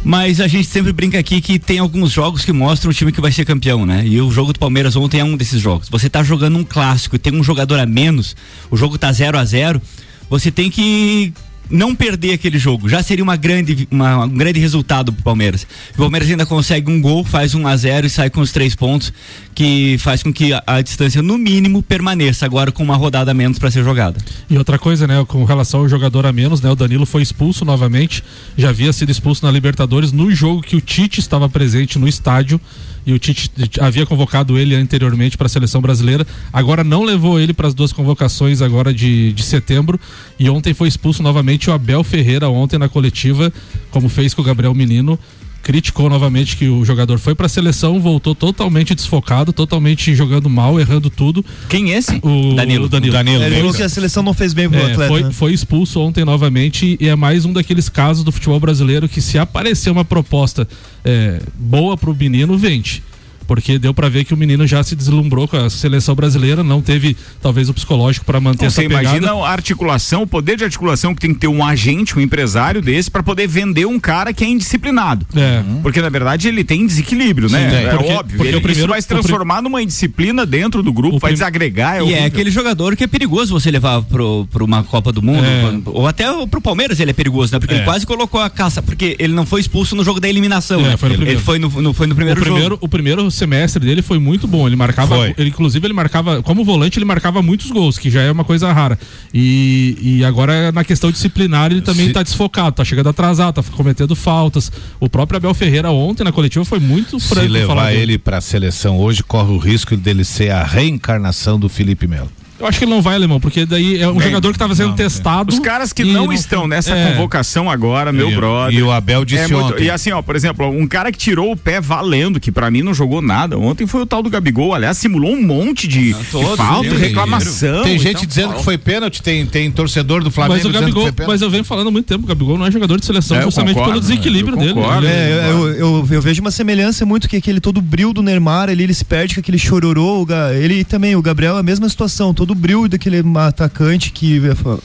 Mas 0.03 0.39
a 0.39 0.47
gente 0.47 0.67
sempre 0.67 0.93
brinca 0.93 1.17
aqui 1.17 1.41
que 1.41 1.57
tem 1.57 1.79
alguns 1.79 2.11
jogos 2.11 2.45
que 2.45 2.51
mostram 2.53 2.91
o 2.91 2.93
time 2.93 3.11
que 3.11 3.19
vai 3.19 3.31
ser 3.31 3.43
campeão, 3.43 3.85
né? 3.87 4.05
E 4.05 4.21
o 4.21 4.29
jogo 4.29 4.53
do 4.53 4.59
Palmeiras 4.59 4.95
ontem 4.95 5.19
é 5.19 5.23
um 5.23 5.35
desses 5.35 5.59
jogos. 5.59 5.89
Você 5.89 6.07
tá 6.07 6.21
jogando 6.23 6.57
um 6.59 6.63
clássico 6.63 7.15
e 7.15 7.19
tem 7.19 7.33
um 7.33 7.43
jogador 7.43 7.79
a 7.79 7.85
menos, 7.87 8.35
o 8.69 8.77
jogo 8.77 8.99
tá 8.99 9.11
0 9.11 9.37
a 9.37 9.43
0 9.43 9.81
você 10.29 10.49
tem 10.51 10.69
que 10.71 11.33
não 11.69 11.95
perder 11.95 12.33
aquele 12.33 12.57
jogo. 12.57 12.87
Já 12.87 13.01
seria 13.01 13.23
uma 13.23 13.35
grande, 13.35 13.87
uma, 13.91 14.25
um 14.25 14.29
grande 14.29 14.59
resultado 14.59 15.11
pro 15.11 15.23
Palmeiras. 15.23 15.65
O 15.93 15.97
Palmeiras 15.97 16.29
ainda 16.29 16.45
consegue 16.45 16.91
um 16.91 17.01
gol, 17.01 17.23
faz 17.23 17.55
um 17.55 17.67
a 17.67 17.75
0 17.75 18.07
e 18.07 18.09
sai 18.09 18.29
com 18.29 18.41
os 18.41 18.51
três 18.51 18.75
pontos, 18.75 19.11
que 19.53 19.97
faz 19.99 20.21
com 20.21 20.31
que 20.31 20.53
a, 20.53 20.63
a 20.65 20.81
distância, 20.81 21.21
no 21.21 21.37
mínimo, 21.37 21.81
permaneça 21.81 22.45
agora 22.45 22.71
com 22.71 22.83
uma 22.83 22.95
rodada 22.95 23.31
a 23.31 23.33
menos 23.33 23.57
para 23.57 23.71
ser 23.71 23.83
jogada. 23.83 24.17
E 24.49 24.57
outra 24.57 24.77
coisa, 24.77 25.07
né, 25.07 25.23
com 25.27 25.43
relação 25.43 25.81
ao 25.81 25.89
jogador 25.89 26.25
a 26.25 26.31
menos, 26.31 26.61
né, 26.61 26.69
o 26.69 26.75
Danilo 26.75 27.05
foi 27.05 27.21
expulso 27.21 27.65
novamente, 27.65 28.23
já 28.57 28.69
havia 28.69 28.91
sido 28.93 29.11
expulso 29.11 29.45
na 29.45 29.51
Libertadores 29.51 30.11
no 30.11 30.33
jogo 30.33 30.61
que 30.61 30.75
o 30.75 30.81
Tite 30.81 31.19
estava 31.19 31.49
presente 31.49 31.97
no 31.97 32.07
estádio 32.07 32.59
e 33.05 33.13
o 33.13 33.19
Tite 33.19 33.51
havia 33.79 34.05
convocado 34.05 34.57
ele 34.57 34.75
anteriormente 34.75 35.37
para 35.37 35.45
a 35.45 35.49
seleção 35.49 35.81
brasileira, 35.81 36.25
agora 36.51 36.83
não 36.83 37.03
levou 37.03 37.39
ele 37.39 37.53
para 37.53 37.67
as 37.67 37.73
duas 37.73 37.93
convocações 37.93 38.61
agora 38.61 38.93
de, 38.93 39.31
de 39.33 39.43
setembro. 39.43 39.99
E 40.39 40.49
ontem 40.49 40.73
foi 40.73 40.87
expulso 40.87 41.21
novamente 41.21 41.69
o 41.69 41.73
Abel 41.73 42.03
Ferreira 42.03 42.49
ontem 42.49 42.79
na 42.79 42.89
coletiva, 42.89 43.53
como 43.91 44.09
fez 44.09 44.33
com 44.33 44.41
o 44.41 44.45
Gabriel 44.45 44.73
Menino, 44.73 45.19
criticou 45.65 46.07
novamente 46.07 46.55
que 46.55 46.69
o 46.69 46.85
jogador 46.85 47.17
foi 47.17 47.33
para 47.33 47.47
a 47.47 47.49
seleção, 47.49 47.99
voltou 47.99 48.35
totalmente 48.35 48.93
desfocado, 48.93 49.51
totalmente 49.51 50.13
jogando 50.13 50.47
mal, 50.47 50.79
errando 50.79 51.09
tudo. 51.09 51.43
Quem 51.67 51.91
é 51.91 51.97
esse? 51.97 52.19
O 52.21 52.53
Danilo. 52.53 52.85
o 52.85 52.87
Danilo. 52.87 53.13
Danilo. 53.13 53.43
Ele 53.43 53.55
falou 53.55 53.73
que 53.73 53.81
a 53.81 53.89
seleção 53.89 54.21
não 54.21 54.31
fez 54.31 54.53
bem 54.53 54.69
pro 54.69 54.77
É, 54.77 54.91
atleta. 54.91 55.07
foi, 55.07 55.23
né? 55.23 55.31
foi 55.31 55.53
expulso 55.53 55.99
ontem 55.99 56.23
novamente 56.23 56.95
e 57.01 57.09
é 57.09 57.15
mais 57.15 57.45
um 57.45 57.51
daqueles 57.51 57.89
casos 57.89 58.23
do 58.23 58.31
futebol 58.31 58.59
brasileiro 58.59 59.09
que 59.09 59.19
se 59.19 59.39
aparecer 59.39 59.89
uma 59.89 60.05
proposta 60.05 60.67
é, 61.03 61.41
boa 61.55 61.97
pro 61.97 62.13
menino, 62.13 62.55
vende. 62.59 63.01
Porque 63.47 63.77
deu 63.79 63.93
para 63.93 64.09
ver 64.09 64.25
que 64.25 64.33
o 64.33 64.37
menino 64.37 64.65
já 64.67 64.83
se 64.83 64.95
deslumbrou 64.95 65.47
com 65.47 65.57
a 65.57 65.69
seleção 65.69 66.15
brasileira, 66.15 66.63
não 66.63 66.81
teve 66.81 67.15
talvez 67.41 67.69
o 67.69 67.73
psicológico 67.73 68.25
para 68.25 68.39
manter 68.39 68.69
Você 68.69 68.81
essa 68.81 68.89
pegada. 68.89 69.03
imagina 69.17 69.33
a 69.33 69.49
articulação, 69.51 70.23
o 70.23 70.27
poder 70.27 70.57
de 70.57 70.63
articulação 70.63 71.13
que 71.13 71.21
tem 71.21 71.33
que 71.33 71.39
ter 71.39 71.47
um 71.47 71.63
agente, 71.63 72.17
um 72.17 72.21
empresário 72.21 72.81
desse 72.81 73.09
para 73.11 73.23
poder 73.23 73.47
vender 73.47 73.85
um 73.85 73.99
cara 73.99 74.33
que 74.33 74.43
é 74.43 74.47
indisciplinado. 74.47 75.25
É. 75.35 75.63
Porque 75.81 76.01
na 76.01 76.09
verdade 76.09 76.47
ele 76.47 76.63
tem 76.63 76.85
desequilíbrio, 76.85 77.49
né? 77.49 77.69
tem. 77.69 77.85
É 77.85 77.89
Porque- 77.95 78.11
óbvio. 78.13 78.37
porque 78.37 78.49
Ele- 78.49 78.57
o 78.57 78.61
primeiro- 78.61 78.79
isso 78.81 78.87
vai 78.87 79.01
se 79.01 79.05
o 79.05 79.09
prim- 79.09 79.19
transformar 79.21 79.61
numa 79.61 79.81
indisciplina 79.81 80.45
dentro 80.45 80.81
do 80.83 80.91
grupo, 80.91 81.17
O 81.17 81.19
vai 81.19 81.29
prim- 81.31 81.35
desagregar. 81.35 81.97
É 81.97 82.03
E 82.03 82.13
é 82.13 82.25
aquele 82.25 82.49
jogador 82.51 82.95
que 82.95 83.03
é 83.03 83.07
perigoso 83.07 83.53
você 83.59 83.69
levar 83.71 84.01
pro, 84.03 84.47
pro 84.51 84.65
uma 84.65 84.83
Copa 84.83 85.11
do 85.11 85.21
Mundo, 85.21 85.43
É. 85.45 85.81
ou 85.85 86.07
até 86.07 86.25
pro 86.47 86.61
Palmeiras 86.61 86.99
ele 86.99 87.11
é 87.11 87.13
perigoso, 87.13 87.53
né? 87.53 87.59
Porque 87.59 87.73
É. 87.73 87.77
ele 87.77 87.85
quase 87.85 88.05
colocou 88.05 88.39
a 88.41 88.49
caça, 88.49 88.81
porque 88.81 89.15
ele 89.19 89.33
não 89.33 89.45
foi 89.45 89.61
expulso 89.61 89.95
no 89.95 90.03
jogo 90.03 90.19
da 90.19 90.27
eliminação, 90.29 90.79
É, 90.81 90.89
né? 90.89 90.97
foi 90.97 91.09
no 91.09 91.15
ele 91.15 91.17
primeiro. 91.21 91.41
foi 91.41 91.59
no, 91.59 91.69
no- 91.81 91.93
foi 91.93 92.07
no 92.07 92.15
primeiro, 92.15 92.39
o 92.39 92.43
primeiro, 92.43 92.69
jogo. 92.71 92.85
o 92.85 92.89
primeiro 92.89 93.31
semestre 93.35 93.85
dele 93.85 94.01
foi 94.01 94.17
muito 94.19 94.47
bom. 94.47 94.65
Ele 94.67 94.75
marcava, 94.75 95.15
Foi. 95.15 95.35
ele, 95.37 95.49
inclusive 95.49 95.85
ele 95.85 95.93
marcava, 95.93 96.41
como 96.41 96.63
volante, 96.63 96.97
ele 96.97 97.05
marcava 97.05 97.41
muitos 97.41 97.69
gols, 97.69 97.97
que 97.97 98.09
já 98.09 98.21
é 98.21 98.31
uma 98.31 98.43
coisa 98.43 98.71
rara. 98.73 98.97
E, 99.33 99.97
e 100.01 100.25
agora 100.25 100.71
na 100.71 100.83
questão 100.83 101.11
disciplinar 101.11 101.71
ele 101.71 101.81
também 101.81 102.07
Se- 102.07 102.13
tá 102.13 102.23
desfocado, 102.23 102.75
tá 102.75 102.83
chegando 102.85 103.09
atrasado, 103.09 103.61
tá 103.61 103.63
cometendo 103.75 104.15
faltas. 104.15 104.71
O 104.99 105.09
próprio 105.09 105.37
Abel 105.37 105.53
Ferreira 105.53 105.91
ontem 105.91 106.23
na 106.23 106.31
coletiva 106.31 106.63
foi 106.65 106.79
muito 106.79 107.19
Se 107.19 107.27
franco 107.27 107.47
falar 107.67 107.83
levar 107.87 107.93
ele 107.93 108.17
para 108.17 108.37
a 108.37 108.41
seleção 108.41 108.97
hoje, 108.97 109.21
corre 109.23 109.51
o 109.51 109.57
risco 109.57 109.95
dele 109.95 110.23
ser 110.23 110.51
a 110.51 110.63
reencarnação 110.63 111.59
do 111.59 111.67
Felipe 111.69 112.07
Melo. 112.07 112.31
Eu 112.57 112.65
acho 112.67 112.79
que 112.79 112.85
ele 112.85 112.91
não 112.91 113.01
vai, 113.01 113.15
Alemão, 113.15 113.37
porque 113.39 113.65
daí 113.65 113.99
é 114.01 114.07
um 114.07 114.13
Bem, 114.15 114.27
jogador 114.27 114.49
que 114.49 114.55
estava 114.55 114.73
sendo 114.75 114.89
não, 114.89 114.95
testado. 114.95 115.51
Os 115.53 115.59
caras 115.59 115.91
que 115.91 116.03
e 116.03 116.13
não, 116.13 116.31
estão 116.31 116.67
nessa 116.67 116.95
é. 116.95 117.11
convocação 117.11 117.69
agora, 117.69 118.13
meu 118.13 118.31
e, 118.31 118.35
brother. 118.35 118.73
E 118.79 118.81
o 118.81 118.91
Abel 118.91 119.25
disse 119.25 119.43
É 119.43 119.47
muito- 119.47 119.73
ontem. 119.73 119.83
e 119.85 119.89
assim, 119.89 120.11
ó, 120.11 120.21
por 120.21 120.37
exemplo, 120.37 120.65
um 120.69 120.87
cara 120.87 121.11
que 121.11 121.17
tirou 121.17 121.51
o 121.51 121.57
pé 121.57 121.81
valendo, 121.81 122.39
que 122.39 122.51
pra 122.53 122.71
mim 122.71 122.81
não 122.81 122.93
jogou 122.93 123.21
nada 123.21 123.57
ontem, 123.57 123.85
foi 123.85 124.01
o 124.01 124.05
tal 124.05 124.23
do 124.23 124.29
Gabigol. 124.29 124.73
Aliás, 124.73 124.97
simulou 124.97 125.33
um 125.33 125.43
monte 125.45 125.85
de, 125.85 126.13
de 126.13 126.23
todos, 126.31 126.55
falta 126.55 126.87
e 126.87 126.89
tem- 126.91 126.99
reclamação. 126.99 127.83
Tem 127.83 127.99
gente 127.99 128.17
tal. 128.19 128.25
dizendo 128.25 128.53
que 128.53 128.63
foi 128.63 128.77
pênalti, 128.77 129.21
tem, 129.21 129.45
tem 129.45 129.69
torcedor 129.69 130.23
do 130.23 130.31
Flamengo 130.31 130.55
Mas 130.55 130.63
o 130.65 130.67
dizendo 130.69 130.81
Gabigol, 130.81 131.03
que 131.03 131.09
foi 131.09 131.11
pênalti. 131.13 131.33
mas 131.33 131.41
eu 131.41 131.49
venho 131.49 131.63
falando 131.65 131.87
há 131.87 131.91
muito 131.91 132.05
tempo, 132.05 132.23
o 132.23 132.27
Gabigol 132.27 132.57
não 132.57 132.65
é 132.65 132.71
jogador 132.71 132.97
de 132.99 133.05
seleção 133.05 133.35
É, 133.37 133.41
justamente 133.43 133.73
concordo, 133.75 133.91
pelo 133.99 134.01
desequilíbrio 134.01 134.55
eu 134.55 134.59
dele. 134.59 134.73
concordo. 134.75 135.05
Ele- 135.05 135.13
É, 135.13 135.47
eu, 135.51 135.67
eu, 135.73 136.07
eu 136.09 136.21
vejo 136.21 136.39
uma 136.41 136.51
semelhança 136.51 137.05
muito 137.05 137.27
que 137.27 137.35
aquele 137.35 137.59
todo 137.59 137.81
brilho 137.81 138.13
do 138.13 138.21
Neymar, 138.23 138.69
ali 138.69 138.83
ele 138.83 138.93
se 138.93 139.03
perde 139.03 139.33
com 139.35 139.41
aquele 139.41 139.57
chororô, 139.59 140.25
ele 140.57 140.83
também, 140.85 141.15
o 141.17 141.21
Gabriel 141.21 141.57
é 141.57 141.59
a 141.59 141.63
mesma 141.63 141.89
situação, 141.89 142.33
todo 142.33 142.44
o 142.51 142.55
brilho 142.55 142.87
daquele 142.87 143.21
atacante 143.37 144.11
que, 144.11 144.41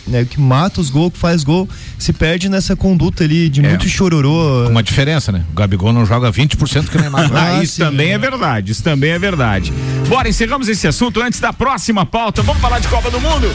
né, 0.07 0.25
que 0.25 0.41
mata 0.41 0.81
os 0.81 0.91
gols, 0.91 1.13
que 1.13 1.19
faz 1.19 1.43
gol, 1.45 1.69
se 1.99 2.13
perde 2.13 2.49
nessa 2.49 2.75
conduta 2.77 3.25
ali 3.25 3.49
de 3.49 3.65
É. 3.65 3.69
muito 3.69 3.89
chororô. 3.89 4.69
Uma 4.69 4.83
diferença, 4.83 5.31
né? 5.33 5.45
O 5.53 5.55
Gabigol 5.55 5.93
não 5.93 6.05
joga 6.07 6.31
20% 6.31 6.89
que 6.89 6.97
o 6.97 7.01
Neymar 7.03 7.29
joga. 7.29 7.41
Ah, 7.41 7.59
Ah, 7.59 7.63
isso 7.63 7.75
sim, 7.77 7.83
também 7.83 8.11
é. 8.11 8.15
é 8.15 8.19
verdade, 8.19 8.73
isso 8.73 8.83
também 8.83 9.11
é 9.11 9.19
verdade. 9.19 9.73
Bora, 10.09 10.29
encerramos 10.29 10.69
esse 10.69 10.87
assunto 10.87 11.21
antes 11.21 11.41
da 11.41 11.53
próxima 11.53 12.05
pauta. 12.07 12.43
Vamos 12.43 12.61
falar 12.61 12.79
de 12.79 12.89
Copa 12.89 13.11
do 13.11 13.21
Mundo? 13.21 13.49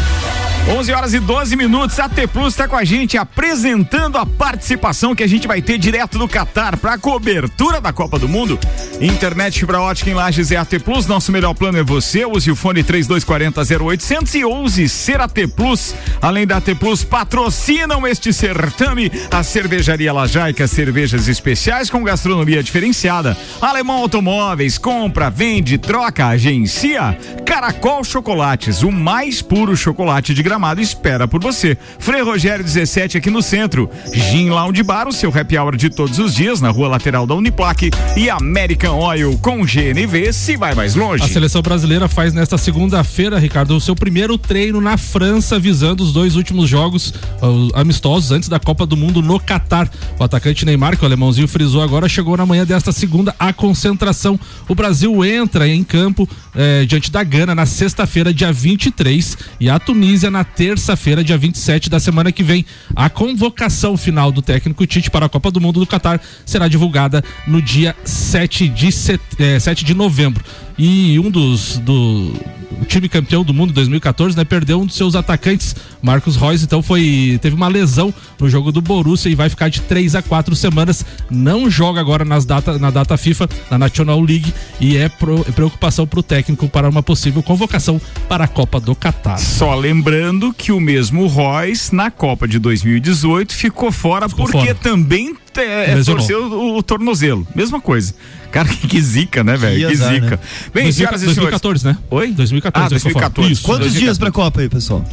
11 0.67 0.93
horas 0.93 1.13
e 1.13 1.19
12 1.19 1.55
minutos. 1.55 1.99
A 1.99 2.09
T 2.09 2.25
Plus 2.25 2.53
está 2.53 2.67
com 2.67 2.75
a 2.75 2.83
gente 2.83 3.19
apresentando 3.19 4.17
a 4.17 4.25
participação 4.25 5.13
que 5.13 5.21
a 5.21 5.27
gente 5.27 5.47
vai 5.47 5.61
ter 5.61 5.77
direto 5.77 6.17
do 6.17 6.27
Catar 6.27 6.75
para 6.77 6.93
a 6.93 6.97
cobertura 6.97 7.79
da 7.79 7.93
Copa 7.93 8.17
do 8.17 8.27
Mundo. 8.27 8.59
Internet 8.99 9.59
fibra 9.59 9.79
ótica 9.79 10.09
em 10.09 10.15
Lages 10.15 10.51
é 10.51 10.55
a 10.55 10.65
T 10.65 10.79
Plus. 10.79 11.05
Nosso 11.05 11.31
melhor 11.31 11.53
plano 11.53 11.77
é 11.77 11.83
você. 11.83 12.25
Use 12.25 12.49
o 12.49 12.55
fone 12.55 12.83
3240 12.83 13.83
0800 13.83 14.33
e 14.33 14.43
ouse 14.43 14.89
ser 14.89 15.21
a 15.21 15.27
T 15.27 15.47
Plus. 15.47 15.93
Além 16.19 16.47
da 16.47 16.59
T 16.59 16.73
Plus, 16.73 17.03
patrocinam 17.03 18.07
este 18.07 18.33
certame 18.33 19.11
a 19.29 19.43
Cervejaria 19.43 20.11
Lajaica 20.11 20.67
Cervejas 20.67 21.27
Especiais 21.27 21.91
com 21.91 22.03
gastronomia 22.03 22.63
diferenciada. 22.63 23.37
Alemão 23.61 23.97
Automóveis, 23.97 24.79
compra, 24.79 25.29
vende, 25.29 25.77
troca, 25.77 26.25
agencia. 26.25 27.15
Caracol 27.45 28.03
Chocolates, 28.03 28.81
o 28.81 28.91
mais 28.91 29.43
puro 29.43 29.77
chocolate 29.77 30.33
de 30.33 30.41
gramado 30.55 30.79
espera 30.79 31.27
por 31.27 31.41
você. 31.41 31.77
Frei 31.99 32.21
Rogério 32.21 32.63
17 32.63 33.17
aqui 33.17 33.29
no 33.29 33.41
centro. 33.41 33.89
Gin 34.13 34.49
Lounge 34.49 34.81
Bar, 34.83 35.05
o 35.05 35.11
seu 35.11 35.29
happy 35.29 35.57
hour 35.57 35.75
de 35.75 35.89
todos 35.89 36.17
os 36.17 36.33
dias 36.33 36.61
na 36.61 36.69
rua 36.69 36.87
lateral 36.87 37.27
da 37.27 37.35
Uniplaque. 37.35 37.91
E 38.15 38.29
American 38.29 38.97
Oil 38.97 39.37
com 39.41 39.65
GNV 39.65 40.31
se 40.31 40.55
vai 40.55 40.73
mais 40.73 40.95
longe. 40.95 41.23
A 41.23 41.27
seleção 41.27 41.61
brasileira 41.61 42.07
faz 42.07 42.33
nesta 42.33 42.57
segunda-feira, 42.57 43.37
Ricardo, 43.37 43.75
o 43.75 43.81
seu 43.81 43.95
primeiro 43.95 44.37
treino 44.37 44.79
na 44.79 44.97
França, 44.97 45.59
visando 45.59 46.01
os 46.03 46.13
dois 46.13 46.37
últimos 46.37 46.69
jogos 46.69 47.09
uh, 47.09 47.71
amistosos 47.73 48.31
antes 48.31 48.47
da 48.47 48.59
Copa 48.59 48.85
do 48.85 48.95
Mundo 48.95 49.21
no 49.21 49.37
Catar. 49.37 49.89
O 50.17 50.23
atacante 50.23 50.65
Neymar, 50.65 50.97
que 50.97 51.03
o 51.03 51.05
alemãozinho 51.05 51.49
frisou 51.49 51.81
agora, 51.81 52.07
chegou 52.07 52.37
na 52.37 52.45
manhã 52.45 52.65
desta 52.65 52.93
segunda 52.93 53.35
à 53.37 53.51
concentração. 53.51 54.39
O 54.69 54.75
Brasil 54.75 55.25
entra 55.25 55.67
em 55.67 55.83
campo 55.83 56.29
eh, 56.55 56.85
diante 56.85 57.11
da 57.11 57.23
Gana 57.23 57.53
na 57.53 57.65
sexta-feira, 57.65 58.33
dia 58.33 58.51
23, 58.51 59.37
e 59.59 59.69
a 59.69 59.77
Tunísia 59.79 60.31
na 60.31 60.43
terça-feira, 60.43 61.23
dia 61.23 61.37
27 61.37 61.89
da 61.89 61.99
semana 61.99 62.31
que 62.31 62.43
vem. 62.43 62.65
A 62.95 63.09
convocação 63.09 63.97
final 63.97 64.31
do 64.31 64.41
técnico 64.41 64.85
Tite 64.85 65.11
para 65.11 65.25
a 65.25 65.29
Copa 65.29 65.51
do 65.51 65.61
Mundo 65.61 65.79
do 65.79 65.87
Catar 65.87 66.21
será 66.45 66.67
divulgada 66.67 67.23
no 67.47 67.61
dia 67.61 67.95
7 68.03 68.67
de, 68.69 68.91
set... 68.91 69.21
eh, 69.39 69.59
7 69.59 69.83
de 69.83 69.93
novembro. 69.93 70.43
E 70.77 71.17
um 71.19 71.29
dos 71.29 71.77
do 71.77 72.33
o 72.81 72.85
time 72.85 73.07
campeão 73.09 73.43
do 73.43 73.53
mundo 73.53 73.73
2014, 73.73 74.35
né, 74.35 74.43
perdeu 74.43 74.79
um 74.79 74.85
dos 74.85 74.95
seus 74.95 75.15
atacantes, 75.15 75.75
Marcos 76.01 76.35
Reus, 76.35 76.63
então 76.63 76.81
foi 76.81 77.39
teve 77.41 77.55
uma 77.55 77.67
lesão 77.67 78.13
no 78.39 78.49
jogo 78.49 78.71
do 78.71 78.81
Borussia 78.81 79.29
e 79.29 79.35
vai 79.35 79.49
ficar 79.49 79.69
de 79.69 79.81
três 79.81 80.15
a 80.15 80.21
quatro 80.21 80.55
semanas. 80.55 81.05
Não 81.29 81.69
joga 81.69 81.99
agora 81.99 82.25
nas 82.25 82.45
data, 82.45 82.77
na 82.77 82.89
data 82.89 83.17
FIFA, 83.17 83.49
na 83.69 83.77
National 83.77 84.21
League 84.21 84.53
e 84.79 84.97
é, 84.97 85.09
pro, 85.09 85.41
é 85.47 85.51
preocupação 85.51 86.05
para 86.05 86.19
o 86.19 86.23
técnico 86.23 86.67
para 86.67 86.89
uma 86.89 87.03
possível 87.03 87.41
convocação 87.41 87.99
para 88.27 88.45
a 88.45 88.47
Copa 88.47 88.79
do 88.79 88.95
Catar. 88.95 89.37
Só 89.37 89.73
lembrando 89.75 90.53
que 90.53 90.71
o 90.71 90.79
mesmo 90.79 91.27
Royce, 91.27 91.93
na 91.93 92.11
Copa 92.11 92.47
de 92.47 92.59
2018, 92.59 93.53
ficou 93.53 93.91
fora 93.91 94.29
Ficou 94.29 94.45
porque 94.45 94.67
fora. 94.67 94.75
também 94.75 95.35
é, 95.61 95.95
Lesionou. 95.95 96.21
torceu 96.21 96.43
o, 96.43 96.77
o 96.77 96.83
tornozelo. 96.83 97.47
Mesma 97.55 97.79
coisa. 97.81 98.13
Cara, 98.51 98.67
que, 98.87 99.01
zica, 99.01 99.43
né, 99.43 99.57
velho? 99.57 99.89
Que, 99.89 99.95
zica. 99.95 100.31
né? 100.31 100.39
Bem, 100.73 100.91
senhoras 100.91 101.21
e 101.21 101.25
senhores. 101.25 101.35
2014, 101.35 101.85
né? 101.85 101.97
Oi? 102.09 102.31
2014. 102.31 102.85
Ah, 102.85 102.89
ele 102.93 102.99
ficou 102.99 103.11
fora. 103.13 103.29
2014. 103.29 103.53
Isso. 103.53 103.63
Quantos 103.63 103.91
2014. 103.91 103.99
dias 104.03 104.17
pra 104.17 104.31
Copa 104.31 104.61
aí, 104.61 104.69
pessoal? 104.69 105.03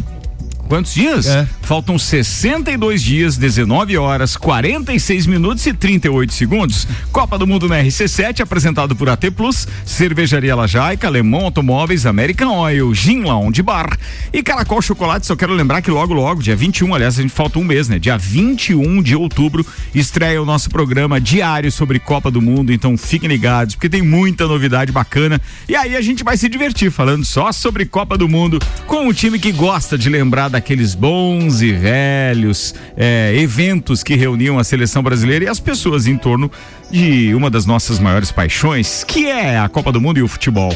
Quantos 0.69 0.95
dias? 0.95 1.26
É. 1.26 1.47
Faltam 1.61 1.99
62 1.99 3.02
dias, 3.02 3.37
19 3.37 3.97
horas, 3.99 4.37
46 4.37 5.26
minutos 5.26 5.66
e 5.66 5.73
38 5.73 6.33
segundos. 6.33 6.87
Copa 7.12 7.37
do 7.38 7.47
Mundo 7.47 7.69
na 7.69 7.83
RC7, 7.83 8.40
apresentado 8.40 8.97
por 8.97 9.09
AT 9.09 9.31
Plus, 9.37 9.69
Cervejaria 9.85 10.57
Lajaica, 10.57 11.07
Alemão 11.07 11.42
Automóveis, 11.42 12.07
American 12.07 12.49
Oil, 12.49 12.95
Gin 12.95 13.23
Lounge 13.23 13.62
Bar 13.62 13.99
e 14.33 14.42
Caracol 14.42 14.81
Chocolate. 14.81 15.26
Só 15.26 15.37
quero 15.37 15.52
lembrar 15.52 15.83
que 15.83 15.90
logo, 15.90 16.14
logo, 16.14 16.42
dia 16.42 16.57
21, 16.57 16.95
aliás, 16.95 17.19
a 17.19 17.23
gente 17.23 17.35
falta 17.35 17.59
um 17.59 17.64
mês, 17.64 17.88
né? 17.88 17.99
Dia 17.99 18.16
21 18.16 19.02
de 19.02 19.14
outubro, 19.14 19.66
estreia 19.95 20.40
o 20.40 20.47
nosso 20.47 20.71
programa 20.71 21.21
diário 21.21 21.71
sobre 21.71 21.99
Copa 21.99 22.31
do 22.31 22.40
Mundo. 22.40 22.73
Então 22.73 22.97
fiquem 22.97 23.28
ligados, 23.28 23.75
porque 23.75 23.88
tem 23.88 24.02
muita 24.02 24.47
novidade 24.47 24.90
bacana. 24.90 25.40
E 25.69 25.76
aí 25.76 25.97
a 25.97 26.00
gente 26.00 26.25
vai 26.25 26.37
se 26.37 26.49
divertir 26.49 26.90
falando 26.90 27.25
só 27.25 27.52
sobre 27.52 27.85
Copa 27.85 28.16
do 28.16 28.28
Mundo 28.28 28.59
com 28.87 29.09
um 29.09 29.12
time 29.12 29.38
que 29.38 29.52
gosta 29.52 29.99
de 29.99 30.09
lembrar 30.09 30.49
daqueles 30.52 30.94
bons 30.94 31.62
e 31.62 31.73
velhos 31.73 32.75
é, 32.97 33.32
eventos 33.37 34.02
que 34.02 34.14
reuniam 34.14 34.59
a 34.59 34.64
seleção 34.64 35.02
brasileira 35.02 35.47
e 35.47 35.49
as 35.49 35.59
pessoas 35.59 36.06
em 36.06 36.16
torno 36.16 36.50
de 36.90 37.35
uma 37.35 37.50
das 37.50 37.66
nossas 37.66 37.99
maiores 37.99 38.30
paixões, 38.30 39.02
que 39.02 39.26
é 39.26 39.59
a 39.59 39.68
Copa 39.68 39.90
do 39.90 40.00
Mundo 40.00 40.18
e 40.18 40.23
o 40.23 40.28
futebol. 40.28 40.73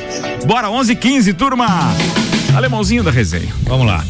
Bora, 0.46 0.70
11 0.70 0.96
15 0.96 1.32
turma! 1.34 1.66
Alemãozinho 2.56 3.02
da 3.02 3.10
resenha. 3.10 3.48
Vamos 3.64 3.86
lá. 3.86 4.04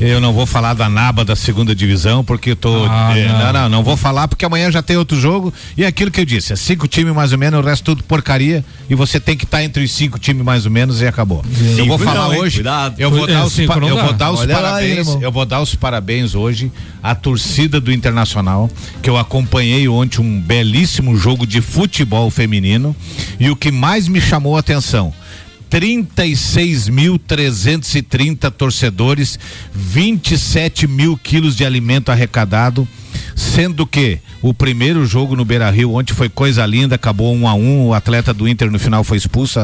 Eu 0.00 0.20
não 0.20 0.32
vou 0.32 0.44
falar 0.46 0.74
da 0.74 0.88
naba 0.88 1.24
da 1.24 1.36
segunda 1.36 1.76
divisão, 1.76 2.24
porque 2.24 2.50
eu 2.50 2.56
tô. 2.56 2.86
Ah, 2.86 3.16
eh, 3.16 3.28
não. 3.28 3.38
não. 3.38 3.52
não, 3.52 3.68
não, 3.68 3.82
vou 3.84 3.96
falar, 3.96 4.26
porque 4.26 4.44
amanhã 4.44 4.68
já 4.68 4.82
tem 4.82 4.96
outro 4.96 5.18
jogo. 5.18 5.54
E 5.76 5.84
é 5.84 5.86
aquilo 5.86 6.10
que 6.10 6.20
eu 6.20 6.24
disse: 6.24 6.52
é 6.52 6.56
cinco 6.56 6.88
times 6.88 7.14
mais 7.14 7.32
ou 7.32 7.38
menos, 7.38 7.60
o 7.60 7.62
resto 7.62 7.84
tudo 7.84 8.02
porcaria. 8.02 8.64
E 8.90 8.96
você 8.96 9.20
tem 9.20 9.36
que 9.36 9.44
estar 9.44 9.62
entre 9.62 9.84
os 9.84 9.92
cinco 9.92 10.18
times 10.18 10.44
mais 10.44 10.66
ou 10.66 10.72
menos 10.72 11.00
e 11.00 11.06
acabou. 11.06 11.44
eu 11.78 11.86
vou 11.86 11.98
falar 11.98 12.30
não, 12.30 12.38
hoje. 12.38 12.56
Cuidado. 12.56 12.96
Eu 12.98 13.10
vou 13.12 13.28
É, 13.28 13.32
dar 13.32 13.44
os, 13.44 13.52
cinco 13.52 13.72
eu 13.74 13.96
vou 13.96 14.12
dar 14.12 14.32
os 14.32 14.40
lá, 14.40 14.54
parabéns. 14.54 15.08
eu 15.20 15.30
vou 15.30 15.46
dar 15.46 15.60
os 15.60 15.74
parabéns 15.76 16.34
hoje 16.34 16.72
à 17.00 17.14
torcida 17.14 17.80
do 17.80 17.92
Internacional, 17.92 18.68
que 19.00 19.08
eu 19.08 19.16
acompanhei 19.16 19.86
ontem 19.86 20.20
um 20.20 20.40
belíssimo 20.40 21.16
jogo 21.16 21.46
de 21.46 21.60
futebol 21.60 22.28
feminino. 22.28 22.96
E 23.38 23.48
o 23.50 23.54
que 23.54 23.70
mais 23.70 24.08
me 24.08 24.20
chamou 24.20 24.56
a 24.56 24.60
atenção. 24.60 25.14
36.330 25.72 28.52
torcedores, 28.52 29.40
27 29.74 30.86
mil 30.86 31.16
quilos 31.16 31.56
de 31.56 31.64
alimento 31.64 32.12
arrecadado. 32.12 32.86
Sendo 33.34 33.86
que 33.86 34.18
o 34.40 34.54
primeiro 34.54 35.04
jogo 35.04 35.36
no 35.36 35.44
Beira 35.44 35.70
Rio, 35.70 35.94
ontem 35.94 36.14
foi 36.14 36.28
coisa 36.28 36.64
linda, 36.64 36.94
acabou 36.94 37.34
um 37.34 37.46
a 37.46 37.54
um, 37.54 37.86
o 37.86 37.94
atleta 37.94 38.32
do 38.32 38.48
Inter 38.48 38.70
no 38.70 38.78
final 38.78 39.04
foi 39.04 39.16
expulsa, 39.16 39.60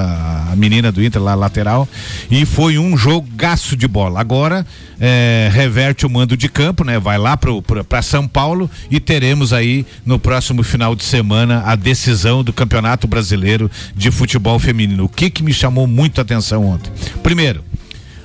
a 0.50 0.54
menina 0.56 0.92
do 0.92 1.02
Inter 1.02 1.22
lá 1.22 1.34
lateral, 1.34 1.88
e 2.30 2.44
foi 2.44 2.78
um 2.78 2.96
jogaço 2.96 3.76
de 3.76 3.88
bola. 3.88 4.20
Agora 4.20 4.66
é, 5.00 5.48
reverte 5.52 6.06
o 6.06 6.10
mando 6.10 6.36
de 6.36 6.48
campo, 6.48 6.84
né? 6.84 6.98
Vai 6.98 7.18
lá 7.18 7.36
para 7.36 8.02
São 8.02 8.26
Paulo 8.26 8.70
e 8.90 9.00
teremos 9.00 9.52
aí 9.52 9.86
no 10.04 10.18
próximo 10.18 10.62
final 10.62 10.94
de 10.94 11.04
semana 11.04 11.62
a 11.64 11.74
decisão 11.74 12.44
do 12.44 12.52
Campeonato 12.52 13.06
Brasileiro 13.06 13.70
de 13.96 14.10
Futebol 14.10 14.58
Feminino. 14.58 15.04
O 15.04 15.08
que 15.08 15.30
que 15.30 15.42
me 15.42 15.52
chamou 15.52 15.86
muito 15.86 16.20
a 16.20 16.22
atenção 16.22 16.64
ontem? 16.64 16.92
Primeiro, 17.22 17.64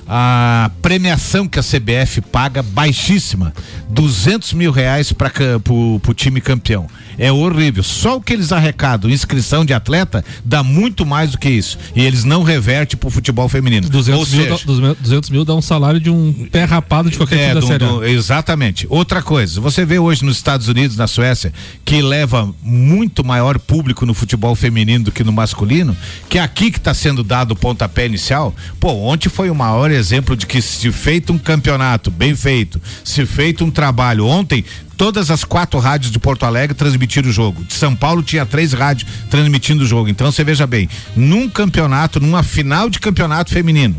a 0.08 0.70
premiação 0.82 1.48
que 1.48 1.58
a 1.58 1.62
CBF 1.62 2.20
paga 2.20 2.62
baixíssima, 2.62 3.52
200 3.88 4.52
mil 4.52 4.70
reais 4.70 5.12
para 5.12 5.30
o 5.68 6.14
time 6.14 6.40
campeão. 6.40 6.86
É 7.18 7.32
horrível. 7.32 7.82
Só 7.82 8.16
o 8.16 8.20
que 8.20 8.32
eles 8.32 8.52
arrecadam, 8.52 9.10
inscrição 9.10 9.64
de 9.64 9.72
atleta, 9.72 10.24
dá 10.44 10.62
muito 10.62 11.06
mais 11.06 11.32
do 11.32 11.38
que 11.38 11.48
isso. 11.48 11.78
E 11.94 12.02
eles 12.02 12.24
não 12.24 12.42
revertem 12.42 12.98
pro 12.98 13.10
futebol 13.10 13.48
feminino. 13.48 13.88
200, 13.88 14.20
Ou 14.20 14.26
mil, 14.26 14.58
seja, 14.58 14.82
dá, 14.88 14.96
200 15.00 15.30
mil 15.30 15.44
dá 15.44 15.54
um 15.54 15.62
salário 15.62 16.00
de 16.00 16.10
um 16.10 16.48
pé 16.50 16.64
rapado 16.64 17.10
de 17.10 17.16
qualquer 17.16 17.56
é, 17.56 17.60
time 17.60 17.78
do, 17.78 17.98
do, 17.98 18.04
Exatamente. 18.04 18.86
Outra 18.88 19.22
coisa, 19.22 19.60
você 19.60 19.84
vê 19.84 19.98
hoje 19.98 20.24
nos 20.24 20.36
Estados 20.36 20.68
Unidos, 20.68 20.96
na 20.96 21.06
Suécia, 21.06 21.52
que 21.84 22.00
leva 22.02 22.52
muito 22.62 23.24
maior 23.24 23.58
público 23.58 24.06
no 24.06 24.14
futebol 24.14 24.54
feminino 24.54 25.04
do 25.04 25.12
que 25.12 25.24
no 25.24 25.32
masculino, 25.32 25.96
que 26.28 26.38
é 26.38 26.42
aqui 26.42 26.70
que 26.70 26.78
está 26.78 26.94
sendo 26.94 27.22
dado 27.22 27.52
o 27.52 27.56
pontapé 27.56 28.06
inicial. 28.06 28.54
Pô, 28.78 28.92
ontem 28.92 29.28
foi 29.28 29.50
o 29.50 29.54
maior 29.54 29.90
exemplo 29.90 30.36
de 30.36 30.46
que 30.46 30.60
se 30.60 30.90
feito 30.92 31.32
um 31.32 31.38
campeonato 31.38 32.10
bem 32.10 32.34
feito, 32.34 32.80
se 33.02 33.24
feito 33.26 33.64
um 33.64 33.70
trabalho 33.70 34.26
ontem, 34.26 34.64
todas 34.96 35.30
as 35.30 35.44
quatro 35.44 35.78
rádios 35.78 36.10
de 36.10 36.18
Porto 36.18 36.44
Alegre 36.44 36.74
transmitiram 36.74 37.28
o 37.28 37.32
jogo. 37.32 37.64
De 37.64 37.74
São 37.74 37.94
Paulo 37.94 38.22
tinha 38.22 38.46
três 38.46 38.72
rádios 38.72 39.08
transmitindo 39.30 39.84
o 39.84 39.86
jogo. 39.86 40.08
Então 40.08 40.30
você 40.30 40.44
veja 40.44 40.66
bem, 40.66 40.88
num 41.16 41.48
campeonato, 41.48 42.20
numa 42.20 42.42
final 42.42 42.88
de 42.88 42.98
campeonato 42.98 43.50
feminino, 43.50 43.96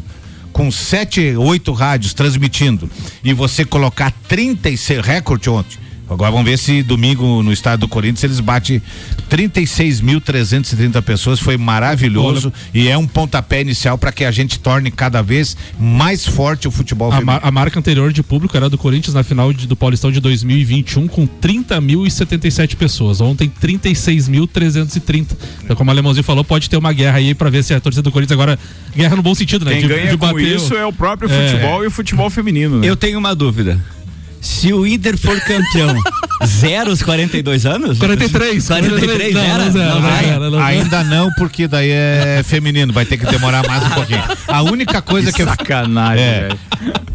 com 0.51 0.71
sete, 0.71 1.35
oito 1.35 1.73
rádios 1.73 2.13
transmitindo 2.13 2.89
e 3.23 3.33
você 3.33 3.65
colocar 3.65 4.11
36 4.27 5.05
recorde 5.05 5.49
ontem 5.49 5.85
Agora 6.09 6.29
vamos 6.29 6.45
ver 6.45 6.57
se 6.57 6.83
domingo 6.83 7.41
no 7.41 7.51
estado 7.51 7.81
do 7.81 7.87
Corinthians 7.87 8.23
eles 8.23 8.39
batem 8.39 8.81
36.330 9.29 11.01
pessoas. 11.01 11.39
Foi 11.39 11.57
maravilhoso 11.57 12.47
Olha. 12.47 12.71
e 12.73 12.87
é 12.87 12.97
um 12.97 13.07
pontapé 13.07 13.61
inicial 13.61 13.97
para 13.97 14.11
que 14.11 14.23
a 14.23 14.31
gente 14.31 14.59
torne 14.59 14.91
cada 14.91 15.21
vez 15.21 15.57
mais 15.79 16.25
forte 16.25 16.67
o 16.67 16.71
futebol 16.71 17.11
a, 17.11 17.21
mar, 17.21 17.39
a 17.41 17.51
marca 17.51 17.79
anterior 17.79 18.13
de 18.13 18.21
público 18.21 18.55
era 18.55 18.69
do 18.69 18.77
Corinthians 18.77 19.15
na 19.15 19.23
final 19.23 19.51
de, 19.51 19.67
do 19.67 19.75
Paulistão 19.75 20.11
de 20.11 20.19
2021 20.19 21.07
com 21.07 21.27
30.077 21.27 22.75
pessoas. 22.75 23.19
Ontem 23.19 23.51
36.330. 23.61 25.35
Então, 25.63 25.75
como 25.75 25.89
o 25.89 25.91
Alemãozinho 25.91 26.23
falou, 26.23 26.43
pode 26.43 26.69
ter 26.69 26.77
uma 26.77 26.93
guerra 26.93 27.17
aí 27.17 27.33
para 27.33 27.49
ver 27.49 27.63
se 27.63 27.73
a 27.73 27.79
torcida 27.79 28.03
do 28.03 28.11
Corinthians 28.11 28.39
agora 28.39 28.59
guerra 28.95 29.15
no 29.15 29.23
bom 29.23 29.33
sentido, 29.33 29.65
né? 29.65 29.71
Quem 29.71 29.81
de, 29.81 29.87
ganha 29.87 30.11
de 30.11 30.17
com 30.17 30.39
isso 30.39 30.75
é 30.75 30.85
o 30.85 30.93
próprio 30.93 31.31
é. 31.31 31.49
futebol 31.49 31.83
e 31.83 31.87
o 31.87 31.91
futebol 31.91 32.29
feminino. 32.29 32.79
Né? 32.79 32.87
Eu 32.87 32.95
tenho 32.95 33.17
uma 33.17 33.33
dúvida. 33.33 33.79
Se 34.45 34.71
o 34.71 34.85
Inter 34.85 35.17
for 35.17 35.41
campeão, 35.41 35.99
zero 36.45 36.91
os 36.91 37.01
42 37.01 37.65
anos? 37.65 37.97
43. 37.97 38.67
43, 38.67 39.33
não, 39.33 39.41
era? 39.41 39.65
Não, 39.65 39.71
não, 39.71 40.39
não, 40.39 40.51
não, 40.51 40.59
Ainda 40.59 41.03
não, 41.03 41.31
porque 41.33 41.67
daí 41.67 41.89
é 41.89 42.43
feminino, 42.45 42.93
vai 42.93 43.05
ter 43.05 43.17
que 43.17 43.25
demorar 43.25 43.67
mais 43.67 43.83
um 43.83 43.89
pouquinho. 43.89 44.23
A 44.47 44.61
única 44.61 45.01
coisa 45.01 45.31
que, 45.31 45.43
que 45.43 45.49
sacanagem, 45.49 46.23
é, 46.23 46.49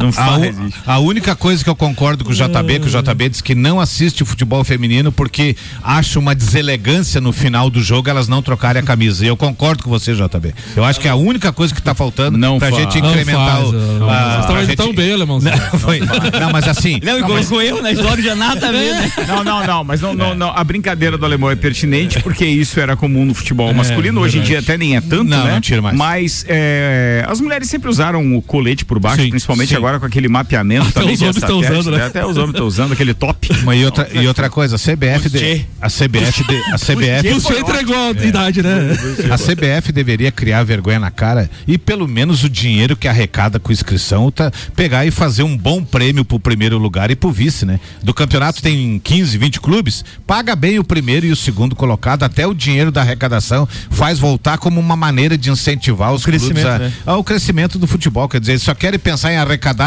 Não 0.01 0.13
faz 0.13 0.59
a, 0.59 0.65
isso. 0.65 0.79
A 0.87 0.99
única 0.99 1.37
coisa 1.37 1.63
que 1.63 1.69
eu 1.69 1.77
concordo 1.77 2.25
com 2.25 2.31
o 2.31 2.35
JB, 2.35 2.81
que 2.81 2.87
o 2.87 2.91
JB 2.91 3.29
diz 3.29 3.41
que 3.41 3.55
não 3.55 3.81
assiste 3.81 4.25
futebol 4.25 4.65
feminino 4.65 5.13
porque 5.13 5.57
acha 5.83 6.19
uma 6.19 6.35
deselegância 6.35 7.21
no 7.21 7.33
final 7.33 7.69
do 7.69 7.83
jogo 7.83 8.09
elas 8.09 8.29
não 8.29 8.43
trocarem 8.43 8.81
a 8.81 8.85
camisa. 8.85 9.25
E 9.25 9.29
eu 9.29 9.37
concordo 9.37 9.83
com 9.83 9.91
você, 9.91 10.15
JB. 10.15 10.55
Eu 10.77 10.85
acho 10.85 11.01
que 11.01 11.07
é 11.07 11.11
a 11.11 11.17
única 11.17 11.53
coisa 11.53 11.75
que 11.75 11.81
está 11.81 11.95
faltando 11.95 12.39
não 12.39 12.59
pra 12.59 12.71
faz. 12.71 12.83
gente 12.83 12.99
incrementar 12.99 13.61
não 13.61 13.63
faz, 13.63 13.69
o. 13.69 13.73
Vocês 13.73 14.41
estão 14.41 14.63
indo 14.63 14.77
tão 14.77 14.95
bem, 14.95 15.13
alemão. 15.13 15.41
Não, 15.41 15.79
foi, 15.79 16.01
não, 16.01 16.51
mas 16.53 16.67
assim. 16.69 17.01
Não, 17.03 17.21
não 17.21 17.29
mas... 17.29 17.49
com 17.49 17.61
eu 17.61 17.83
na 17.83 17.93
história 17.93 18.23
já 18.23 18.35
nada 18.35 18.69
a 18.69 18.73
ver, 18.73 18.95
né? 18.95 19.13
Não, 19.27 19.45
não, 19.45 19.67
não, 19.67 19.85
mas 19.85 20.01
não, 20.01 20.15
não, 20.15 20.35
não, 20.35 20.51
a 20.51 20.63
brincadeira 20.65 21.19
do 21.19 21.25
alemão 21.25 21.51
é 21.51 21.57
pertinente 21.57 22.21
porque 22.23 22.45
isso 22.45 22.79
era 22.81 22.97
comum 22.97 23.25
no 23.25 23.35
futebol 23.35 23.71
é, 23.71 23.73
masculino. 23.73 24.21
Hoje 24.21 24.39
em 24.39 24.43
dia 24.43 24.61
até 24.61 24.77
nem 24.77 24.97
é 24.97 25.01
tanto, 25.01 25.25
não, 25.25 25.45
né? 25.45 25.53
Não 25.53 25.61
tira 25.61 25.83
mais. 25.83 25.97
Mas 25.97 26.45
é, 26.49 27.25
as 27.27 27.41
mulheres 27.41 27.69
sempre 27.69 27.89
usaram 27.89 28.37
o 28.37 28.43
colete 28.43 28.85
por 28.85 28.99
baixo, 28.99 29.23
sim, 29.23 29.31
principalmente 29.31 29.71
sim. 29.71 29.77
agora 29.77 29.90
com 29.99 30.07
aquele 30.07 30.29
mapeamento 30.29 30.89
até 30.89 31.01
também. 31.01 31.15
Os 31.15 31.23
homens 31.23 31.37
estão 31.37 31.59
usando, 31.59 31.91
né? 31.91 32.05
Até 32.05 32.25
os 32.25 32.37
homens 32.37 32.51
estão 32.51 32.67
usando 32.67 32.93
aquele 32.93 33.15
top. 33.15 33.49
Mas 33.65 33.81
e 33.81 33.85
outra, 33.85 34.09
e 34.13 34.27
outra 34.27 34.51
coisa, 34.51 34.77
a 34.77 34.79
CBF, 34.79 35.29
de, 35.29 35.67
a 35.81 35.89
CBF, 35.89 36.45
de, 36.45 36.57
a 36.73 36.79
CBF. 36.79 37.35
Você 37.35 37.59
entregou 37.59 37.97
a 37.97 38.09
é. 38.09 38.27
idade, 38.27 38.63
né? 38.63 38.97
A 39.31 39.37
CBF 39.37 39.93
deveria 39.93 40.31
criar 40.31 40.63
vergonha 40.63 40.99
na 40.99 41.11
cara 41.11 41.51
e 41.67 41.79
pelo 41.79 42.07
menos 42.07 42.45
o 42.45 42.49
dinheiro 42.49 42.97
que 42.97 43.09
arrecada 43.09 43.59
com 43.59 43.73
inscrição 43.73 44.31
tá, 44.31 44.53
pegar 44.77 45.07
e 45.07 45.11
fazer 45.11 45.43
um 45.43 45.57
bom 45.57 45.83
prêmio 45.83 46.25
pro 46.25 46.39
primeiro 46.39 46.79
lugar 46.79 47.11
e 47.11 47.17
pro 47.17 47.31
vice, 47.31 47.65
né? 47.65 47.81
Do 48.03 48.13
campeonato 48.13 48.63
tem 48.63 48.99
15, 48.99 49.39
20 49.39 49.61
clubes, 49.61 50.05
paga 50.27 50.55
bem 50.55 50.79
o 50.79 50.85
primeiro 50.85 51.27
e 51.27 51.31
o 51.31 51.37
segundo 51.37 51.75
colocado, 51.75 52.23
até 52.23 52.47
o 52.47 52.55
dinheiro 52.55 52.91
da 52.91 53.01
arrecadação 53.01 53.69
faz 53.91 54.19
voltar 54.19 54.59
como 54.59 54.81
uma 54.81 54.97
maneira 54.97 55.37
de 55.37 55.51
incentivar 55.51 56.13
os 56.13 56.25
clubes 56.25 56.65
a, 56.65 56.79
né? 56.79 56.93
ao 57.07 57.23
crescimento 57.25 57.79
do 57.79 57.87
futebol. 57.87 58.29
Quer 58.29 58.41
dizer, 58.41 58.53
eles 58.53 58.63
só 58.63 58.75
querem 58.75 58.99
pensar 58.99 59.33
em 59.33 59.37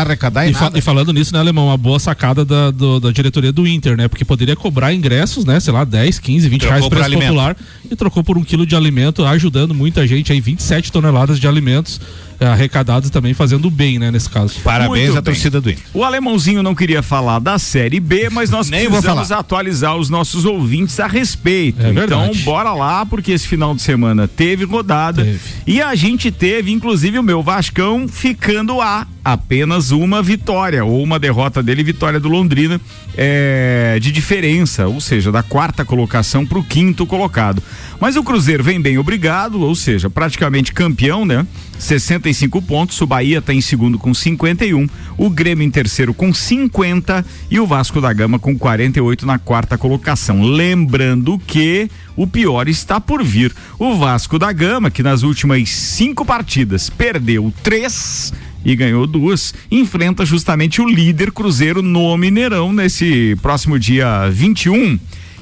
arrecadar, 0.01 0.41
arrecadar 0.41 0.47
e, 0.47 0.51
e, 0.51 0.53
fa 0.53 0.71
e 0.75 0.81
falando 0.81 1.13
nisso, 1.13 1.33
né, 1.33 1.39
Alemão, 1.39 1.67
uma 1.67 1.77
boa 1.77 1.99
sacada 1.99 2.43
da, 2.43 2.71
do, 2.71 2.99
da 2.99 3.11
diretoria 3.11 3.51
do 3.51 3.67
Inter, 3.67 3.95
né? 3.95 4.07
Porque 4.07 4.25
poderia 4.25 4.55
cobrar 4.55 4.93
ingressos, 4.93 5.45
né? 5.45 5.59
Sei 5.59 5.71
lá, 5.71 5.83
10, 5.83 6.19
15, 6.19 6.49
20 6.49 6.61
trocou 6.61 6.77
reais 6.77 6.89
preço 6.89 7.19
popular 7.19 7.57
e 7.89 7.95
trocou 7.95 8.23
por 8.23 8.37
um 8.37 8.43
quilo 8.43 8.65
de 8.65 8.75
alimento, 8.75 9.25
ajudando 9.25 9.73
muita 9.73 10.05
gente 10.07 10.31
aí, 10.31 10.41
27 10.41 10.91
toneladas 10.91 11.39
de 11.39 11.47
alimentos 11.47 11.99
é, 12.32 12.32
arrecadados 12.45 13.09
também 13.09 13.33
fazendo 13.33 13.69
bem, 13.69 13.99
né, 13.99 14.11
nesse 14.11 14.29
caso. 14.29 14.55
Parabéns 14.63 15.15
à 15.15 15.21
torcida 15.21 15.59
do 15.61 15.69
Inter. 15.69 15.83
O 15.93 16.03
alemãozinho 16.03 16.63
não 16.63 16.75
queria 16.75 17.01
falar 17.01 17.39
da 17.39 17.57
Série 17.59 17.99
B, 17.99 18.29
mas 18.29 18.49
nós 18.49 18.69
Nem 18.69 18.87
precisamos 18.87 19.31
atualizar 19.31 19.95
os 19.95 20.09
nossos 20.09 20.45
ouvintes 20.45 20.99
a 20.99 21.07
respeito. 21.07 21.81
É 21.85 21.89
então, 21.89 22.31
bora 22.43 22.73
lá, 22.73 23.05
porque 23.05 23.31
esse 23.31 23.47
final 23.47 23.75
de 23.75 23.81
semana 23.81 24.27
teve 24.27 24.65
rodada 24.65 25.23
teve. 25.23 25.39
e 25.65 25.81
a 25.81 25.95
gente 25.95 26.31
teve, 26.31 26.71
inclusive, 26.71 27.17
o 27.19 27.23
meu 27.23 27.41
Vascão 27.41 28.07
ficando 28.07 28.81
a 28.81 29.07
apenas 29.23 29.91
uma 29.91 30.21
vitória 30.21 30.83
ou 30.83 31.01
uma 31.01 31.17
derrota 31.17 31.63
dele, 31.63 31.83
vitória 31.83 32.19
do 32.19 32.27
Londrina 32.27 32.79
é, 33.15 33.97
de 34.01 34.11
diferença, 34.11 34.87
ou 34.87 34.99
seja, 34.99 35.31
da 35.31 35.41
quarta 35.41 35.85
colocação 35.85 36.45
para 36.45 36.59
o 36.59 36.63
quinto 36.63 37.05
colocado. 37.05 37.63
Mas 37.99 38.17
o 38.17 38.23
Cruzeiro 38.23 38.63
vem 38.63 38.81
bem 38.81 38.97
obrigado, 38.97 39.61
ou 39.61 39.75
seja, 39.75 40.09
praticamente 40.09 40.73
campeão, 40.73 41.25
né? 41.25 41.45
65 41.79 42.27
pontos, 42.61 42.99
o 43.01 43.07
Bahia 43.07 43.39
está 43.39 43.53
em 43.53 43.61
segundo 43.61 43.97
com 43.97 44.13
51, 44.13 44.87
o 45.17 45.29
Grêmio 45.29 45.65
em 45.65 45.71
terceiro 45.71 46.13
com 46.13 46.33
50 46.33 47.25
e 47.49 47.59
o 47.59 47.67
Vasco 47.67 48.01
da 48.01 48.11
Gama 48.11 48.39
com 48.39 48.57
48 48.57 49.25
na 49.25 49.37
quarta 49.37 49.77
colocação. 49.77 50.43
Lembrando 50.43 51.39
que 51.39 51.89
o 52.15 52.27
pior 52.27 52.67
está 52.67 52.99
por 52.99 53.23
vir. 53.23 53.53
O 53.77 53.95
Vasco 53.95 54.37
da 54.37 54.51
Gama, 54.51 54.91
que 54.91 55.03
nas 55.03 55.23
últimas 55.23 55.69
cinco 55.69 56.25
partidas 56.25 56.89
perdeu 56.89 57.53
três 57.63 58.33
e 58.65 58.75
ganhou 58.75 59.05
duas, 59.05 59.53
enfrenta 59.69 60.25
justamente 60.25 60.81
o 60.81 60.87
líder 60.87 61.31
Cruzeiro 61.31 61.81
no 61.81 62.15
Mineirão 62.17 62.71
nesse 62.71 63.37
próximo 63.41 63.77
dia 63.77 64.29
21. 64.29 64.97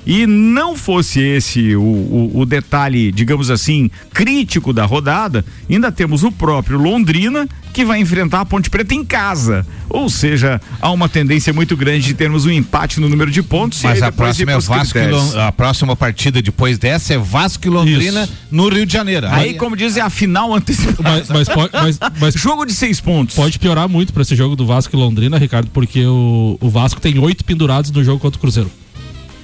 E 0.06 0.26
não 0.26 0.76
fosse 0.76 1.20
esse 1.20 1.76
o, 1.76 1.82
o, 1.82 2.32
o, 2.40 2.46
detalhe, 2.46 3.12
digamos 3.12 3.52
assim, 3.52 3.90
crítico 4.14 4.74
da 4.74 4.86
rodada, 4.86 5.46
ainda 5.70 5.92
temos 5.92 6.24
o 6.24 6.32
próprio 6.32 6.78
Londrina 6.78 7.48
que 7.72 7.86
vai 7.86 8.00
enfrentar 8.00 8.42
a 8.42 8.46
Ponte 8.46 8.70
Preta 8.70 8.94
em 8.94 9.06
casa. 9.06 9.66
Ou 9.90 10.10
seja, 10.10 10.60
há 10.82 10.92
uma 10.92 11.08
tendência 11.08 11.54
muito 11.54 11.76
grande 11.78 12.06
de 12.06 12.14
termos 12.14 12.46
um 12.46 12.52
empate 12.52 13.00
no 13.00 13.08
número 13.08 13.30
de 13.30 13.44
pontos. 13.44 13.82
Mas 13.84 14.02
a 14.02 14.12
próxima 14.12 14.52
é 14.52 14.60
Vasco 14.60 15.00
a 15.38 15.52
próxima 15.52 15.96
partida 15.96 16.42
depois 16.42 16.78
dessa 16.78 17.14
é 17.14 17.18
Vasco 17.18 17.66
e 17.68 17.70
Londrina 17.70 18.24
Isso. 18.24 18.34
no 18.50 18.70
Rio 18.70 18.86
de 18.86 18.94
Janeiro. 18.94 19.28
Aí, 19.28 19.50
Aí 19.50 19.54
como 19.54 19.76
dizem, 19.76 20.02
é 20.02 20.06
a 20.06 20.10
final 20.10 20.54
antecipada. 20.54 21.26
Mas, 21.30 21.30
mas, 21.30 21.48
mas, 21.72 22.00
mas, 22.20 22.34
jogo 22.36 22.66
de 22.66 22.74
seis 22.74 23.00
pontos. 23.00 23.36
Pode 23.36 23.60
piorar 23.60 23.88
muito 23.88 24.12
para 24.14 24.22
esse 24.24 24.36
jogo 24.36 24.56
do 24.56 24.66
Vasco 24.66 24.96
e 24.96 25.00
Londrina, 25.00 25.38
Ricardo, 25.38 25.70
porque 25.72 26.06
o, 26.06 26.58
o 26.60 26.70
Vasco 26.70 27.00
tem 27.00 27.20
oito 27.20 27.46
pendurados 27.46 27.92
no 27.92 28.04
jogo 28.04 28.20
contra 28.20 28.38
o 28.38 28.42
Cruzeiro. 28.42 28.72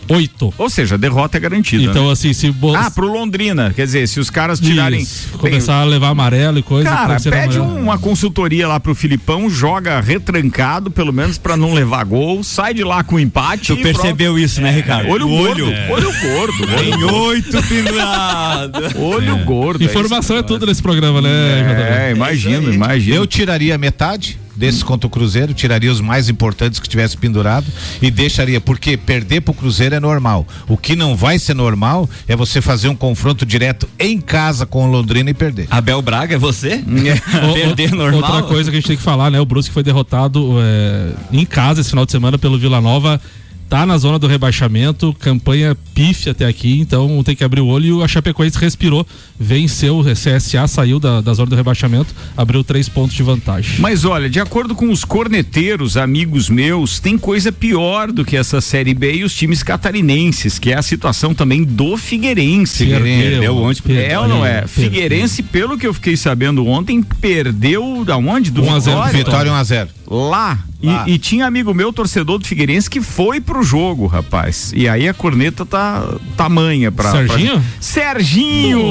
Oito. 0.10 0.54
Ou 0.58 0.70
seja, 0.70 0.96
a 0.96 0.98
derrota 0.98 1.38
é 1.38 1.40
garantida. 1.40 1.84
Então, 1.84 2.08
né? 2.08 2.14
assim, 2.14 2.34
se. 2.34 2.52
Bo... 2.52 2.76
Ah, 2.76 2.90
pro 2.90 3.12
Londrina. 3.12 3.74
Quer 3.74 3.86
dizer, 3.86 4.08
se 4.08 4.20
os 4.20 4.30
caras 4.30 4.60
tirarem. 4.60 5.02
Isso. 5.02 5.38
Começar 5.38 5.74
Bem, 5.80 5.82
a 5.82 5.86
levar 5.86 6.10
amarelo 6.10 6.60
e 6.60 6.64
coisa. 6.64 6.90
Cara, 6.90 7.20
pede 7.20 7.60
uma 7.60 7.98
consultoria 7.98 8.68
lá 8.68 8.80
pro 8.80 8.96
Filipão, 8.96 9.50
joga 9.50 10.00
retrancado, 10.00 10.90
pelo 10.90 11.12
menos 11.12 11.38
pra 11.38 11.58
não 11.58 11.74
levar 11.74 12.04
gol, 12.06 12.44
sai 12.44 12.74
de 12.74 12.84
lá 12.84 13.04
com 13.04 13.20
empate. 13.20 13.76
Tu 13.76 13.78
percebeu 13.82 14.34
pronto. 14.34 14.44
isso, 14.44 14.62
né, 14.62 14.72
Ricardo? 14.72 15.10
Olho, 15.10 15.30
olho 15.30 15.66
gordo. 15.66 15.72
É. 15.72 15.92
Olho 15.92 16.14
gordo. 16.22 16.68
Tem 16.68 17.04
oito 17.04 17.64
pendurado. 17.64 18.80
olho 19.00 19.36
é. 19.36 19.44
gordo. 19.44 19.84
Informação 19.84 20.38
é, 20.38 20.40
é 20.40 20.44
tudo 20.44 20.66
nesse 20.66 20.82
programa, 20.82 21.22
né? 21.22 22.08
É, 22.10 22.12
imagino, 22.16 22.74
imagino. 22.74 23.16
Eu 23.16 23.28
tiraria 23.28 23.78
metade 23.78 24.40
desses 24.58 24.84
contra 24.84 25.08
o 25.08 25.10
Cruzeiro, 25.10 25.54
tiraria 25.54 25.92
os 25.92 26.02
mais 26.02 26.28
importantes 26.30 26.80
que 26.80 26.90
tivesse 26.90 27.16
pendurado 27.16 27.66
e 28.02 28.10
deixaria, 28.12 28.60
porque 28.60 28.98
perder 28.98 29.42
pro 29.42 29.54
Cruzeiro 29.54 29.96
é 29.96 30.00
normal. 30.00 30.46
O 30.68 30.76
que 30.76 30.96
não 30.96 31.16
vai 31.16 31.38
ser 31.40 31.54
normal 31.54 32.10
é 32.28 32.36
você 32.36 32.62
fazer 32.62 32.90
um 32.90 32.96
confronto 32.96 33.46
direto 33.46 33.88
em 34.00 34.20
casa 34.20 34.66
com 34.66 34.88
o 34.88 34.92
Londrina 34.92 35.30
e 35.30 35.34
perder. 35.34 35.68
Abel 35.70 36.02
Braga 36.02 36.36
é 36.36 36.38
você? 36.38 36.84
O- 36.86 37.54
Perder 37.54 37.92
normal. 37.94 38.22
Outra 38.22 38.44
coisa 38.44 38.70
que 38.72 38.78
a 38.78 38.80
gente 38.80 38.88
tem 38.88 38.98
que 38.98 39.04
falar, 39.04 39.30
né? 39.30 39.40
O 39.40 39.46
Brusque 39.46 39.74
foi 39.74 39.84
derrotado 39.84 40.56
é, 40.60 41.12
em 41.32 41.46
casa 41.46 41.82
esse 41.82 41.90
final 41.90 42.06
de 42.06 42.12
semana 42.12 42.38
pelo 42.38 42.58
Vila 42.58 42.82
Nova. 42.82 43.20
Tá 43.70 43.86
na 43.86 43.98
zona 43.98 44.18
do 44.18 44.28
rebaixamento, 44.28 45.14
campanha 45.20 45.76
pífia 45.94 46.32
até 46.32 46.46
aqui, 46.46 46.80
então 46.80 47.22
tem 47.22 47.36
que 47.36 47.44
abrir 47.44 47.60
o 47.60 47.68
olho. 47.68 48.00
E 48.00 48.04
a 48.04 48.08
Chapecoense 48.08 48.58
respirou, 48.58 49.06
venceu, 49.38 50.00
o 50.00 50.04
CSA 50.04 50.68
saiu 50.68 51.00
da, 51.00 51.20
da 51.20 51.34
zona 51.34 51.50
do 51.50 51.56
rebaixamento, 51.56 52.16
abriu 52.38 52.64
três 52.64 52.88
pontos 52.88 53.14
de 53.16 53.24
vantagem. 53.24 53.80
Mas 53.80 54.06
olha, 54.06 54.30
de 54.30 54.40
acordo 54.40 54.74
com 54.74 54.90
os 54.90 55.04
corneteiros, 55.04 55.98
amigos 55.98 56.50
meus, 56.50 57.02
tem 57.02 57.18
coisa 57.18 57.52
pior 57.52 58.10
do 58.10 58.24
que 58.24 58.38
essa 58.38 58.62
Série 58.62 58.94
B 58.94 59.16
e 59.16 59.24
os 59.26 59.36
times 59.36 59.62
catarinenses, 59.64 60.58
que 60.58 60.72
é 60.72 60.78
a 60.78 60.82
situação 60.82 61.34
também 61.34 61.66
do 61.66 61.98
Figueirense. 61.98 62.86
Perdeu 62.86 63.58
ontem 63.58 63.82
pro 63.82 63.94
É 63.94 64.18
ou 64.18 64.30
não 64.30 64.46
é? 64.46 64.62
Perdeu. 64.62 64.70
Figueirense, 64.70 65.44
pelo 65.44 65.78
que 65.78 65.86
eu 65.86 65.94
fiquei 65.94 66.16
sabendo 66.16 66.66
ontem, 66.66 67.04
perdeu 67.04 68.06
da 68.06 68.16
onde? 68.16 68.50
Do 68.50 68.64
1 68.64 68.74
a 68.74 68.80
0 68.80 68.98
Vitória? 68.98 69.18
Vitória 69.18 69.52
1 69.52 69.56
a 69.56 69.64
0 69.64 69.90
Lá. 70.10 70.60
E- 70.82 70.88
Lá. 70.88 71.04
E, 71.08 71.18
tinha 71.18 71.46
amigo 71.48 71.74
meu, 71.74 71.92
torcedor 71.92 72.38
do 72.38 72.46
Figueirense, 72.46 72.90
que 72.90 73.02
foi 73.02 73.42
pro 73.42 73.64
jogo, 73.64 74.06
rapaz. 74.06 74.72
E 74.76 74.88
aí 74.88 75.08
a 75.10 75.14
corneta 75.14 75.66
tá 75.66 76.04
tamanha 76.36 76.92
pra. 76.92 77.12
Serginho? 77.12 77.54
pra- 77.54 77.62
Serginho! 77.80 78.82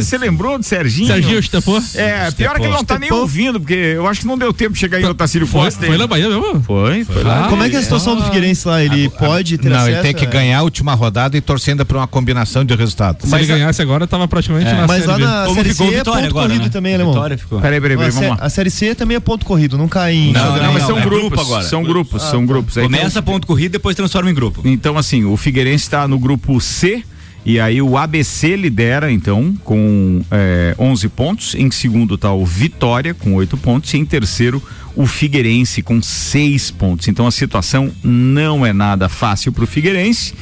Você 0.00 0.18
lembrou 0.18 0.58
do 0.58 0.64
Serginho? 0.64 1.08
Serginho 1.08 1.38
Estepô? 1.38 1.80
É, 1.94 2.30
pior 2.30 2.56
que 2.56 2.62
ele 2.62 2.72
não 2.72 2.84
tá 2.84 2.98
nem 2.98 3.12
ouvindo, 3.12 3.58
porque 3.58 3.74
eu 3.74 4.06
acho 4.06 4.20
que 4.20 4.26
não 4.26 4.38
deu 4.38 4.52
tempo 4.52 4.74
de 4.74 4.78
chegar 4.78 5.00
em 5.00 5.04
Otacílio 5.06 5.46
Foi, 5.46 5.62
Costa. 5.62 5.86
foi 5.86 5.98
na 5.98 6.06
Bahia 6.06 6.28
mesmo? 6.28 6.62
Foi, 6.62 7.04
foi 7.04 7.22
lá. 7.22 7.46
Ah, 7.46 7.48
Como 7.48 7.62
é 7.62 7.68
que 7.70 7.76
é 7.76 7.78
a 7.78 7.82
situação 7.82 8.16
do 8.16 8.22
Figueirense 8.24 8.66
lá? 8.68 8.82
Ele 8.82 9.08
pode 9.08 9.58
ter 9.58 9.68
Não, 9.68 9.76
acesso? 9.76 9.90
ele 9.96 10.02
tem 10.02 10.14
que 10.14 10.24
a- 10.24 10.28
ganhar 10.28 10.58
a 10.58 10.62
última 10.62 10.94
rodada 10.94 11.36
e 11.36 11.40
torcendo 11.40 11.84
para 11.84 11.98
uma 11.98 12.06
combinação 12.06 12.64
de 12.64 12.74
resultados. 12.74 13.28
Se 13.28 13.34
ele 13.34 13.46
ganhasse 13.46 13.82
agora, 13.82 14.06
tava 14.06 14.26
praticamente 14.28 14.70
na 14.72 14.86
Mas 14.86 15.04
Série 15.04 15.06
lá 15.06 15.16
B. 15.16 15.24
na 15.24 15.54
Série 15.54 15.74
C 15.74 15.84
é 15.84 16.04
ponto 16.04 16.10
agora, 16.10 16.30
corrido 16.48 16.62
né? 16.64 16.68
também, 16.68 16.94
alemão. 16.94 17.14
Ficou. 17.36 17.60
Peraí, 17.60 17.80
peraí, 17.80 17.96
peraí, 17.96 18.08
a, 18.10 18.12
vamos 18.14 18.30
lá. 18.30 18.36
a 18.40 18.48
Série 18.48 18.70
C 18.70 18.94
também 18.94 19.16
é 19.16 19.20
ponto 19.20 19.44
corrido, 19.44 19.76
não 19.76 19.88
cai 19.88 20.14
em 20.14 20.32
Não, 20.32 20.56
Não, 20.62 20.72
mas 20.72 20.84
são 20.84 20.98
é 20.98 21.02
grupos 21.10 21.28
grupo 21.28 21.40
agora. 21.40 21.64
São 21.64 21.82
grupos, 21.82 22.22
são 22.22 22.46
grupos. 22.46 22.78
Aí 22.78 22.84
Começa 22.84 23.22
ponto 23.22 23.46
corrido, 23.46 23.72
depois 23.72 23.96
transforma 23.96 24.30
em 24.30 24.34
grupo. 24.34 24.62
Então, 24.64 24.96
assim, 24.96 25.24
o 25.24 25.36
Figueirense 25.36 25.84
está 25.84 26.06
no 26.06 26.18
grupo 26.18 26.60
C. 26.60 27.02
E 27.44 27.58
aí 27.58 27.80
o 27.80 27.96
ABC 27.96 28.56
lidera, 28.56 29.10
então, 29.10 29.54
com 29.64 30.22
é, 30.30 30.74
11 30.78 31.08
pontos. 31.08 31.54
Em 31.54 31.70
segundo 31.70 32.16
está 32.16 32.32
o 32.32 32.44
Vitória, 32.44 33.14
com 33.14 33.34
8 33.34 33.56
pontos. 33.56 33.94
E 33.94 33.96
em 33.96 34.04
terceiro, 34.04 34.62
o 34.94 35.06
Figueirense, 35.06 35.80
com 35.80 36.02
6 36.02 36.70
pontos. 36.72 37.08
Então 37.08 37.26
a 37.26 37.30
situação 37.30 37.90
não 38.02 38.66
é 38.66 38.72
nada 38.72 39.08
fácil 39.08 39.52
para 39.52 39.64
o 39.64 39.66
Figueirense. 39.66 40.34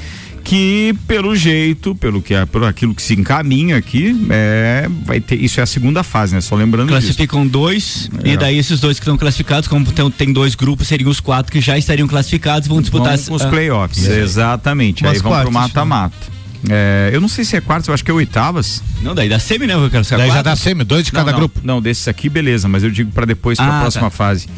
Que 0.46 0.94
pelo 1.08 1.34
jeito, 1.34 1.92
pelo 1.96 2.22
que 2.22 2.32
é, 2.32 2.46
por 2.46 2.62
aquilo 2.62 2.94
que 2.94 3.02
se 3.02 3.14
encaminha 3.14 3.76
aqui, 3.76 4.16
é, 4.30 4.88
vai 5.04 5.20
ter. 5.20 5.34
Isso 5.42 5.58
é 5.58 5.64
a 5.64 5.66
segunda 5.66 6.04
fase, 6.04 6.36
né? 6.36 6.40
Só 6.40 6.54
lembrando 6.54 6.86
disso. 6.86 7.00
Classificam 7.00 7.44
dois, 7.44 8.08
É. 8.22 8.30
e 8.30 8.36
daí 8.36 8.56
esses 8.56 8.78
dois 8.78 8.96
que 9.00 9.02
estão 9.02 9.16
classificados, 9.18 9.68
como 9.68 9.84
tem, 9.90 10.08
tem 10.12 10.32
dois 10.32 10.54
grupos, 10.54 10.86
seriam 10.86 11.10
os 11.10 11.18
quatro 11.18 11.50
que 11.50 11.60
já 11.60 11.76
estariam 11.76 12.06
classificados, 12.06 12.68
vão 12.68 12.80
disputar 12.80 13.18
com 13.18 13.34
os 13.34 13.42
ah, 13.42 13.48
playoffs, 13.48 14.06
exatamente. 14.06 15.02
Umas 15.02 15.16
aí 15.16 15.18
vão 15.20 15.32
pro 15.32 15.50
quartas, 15.50 15.52
mata-mata. 15.52 16.36
É, 16.68 17.10
eu 17.12 17.20
não 17.20 17.28
sei 17.28 17.44
se 17.44 17.56
é 17.56 17.60
quartos, 17.60 17.88
eu 17.88 17.94
acho 17.94 18.04
que 18.04 18.10
é 18.10 18.14
oitavas. 18.14 18.82
Não, 19.02 19.14
daí 19.16 19.28
da 19.28 19.38
semi, 19.40 19.66
né? 19.66 19.74
Eu 19.74 19.90
quero 19.90 20.04
saber. 20.04 20.22
Daí 20.22 20.30
já 20.30 20.42
dá 20.42 20.54
semi, 20.54 20.84
dois 20.84 21.04
de 21.04 21.12
cada 21.12 21.26
não, 21.26 21.32
não, 21.32 21.38
grupo. 21.38 21.60
Não, 21.64 21.82
desses 21.82 22.06
aqui, 22.06 22.28
beleza, 22.28 22.68
mas 22.68 22.84
eu 22.84 22.90
digo 22.90 23.10
para 23.10 23.26
depois, 23.26 23.58
para 23.58 23.66
a 23.66 23.78
Ah, 23.78 23.80
próxima 23.82 24.04
tá. 24.04 24.10
fase. 24.10 24.48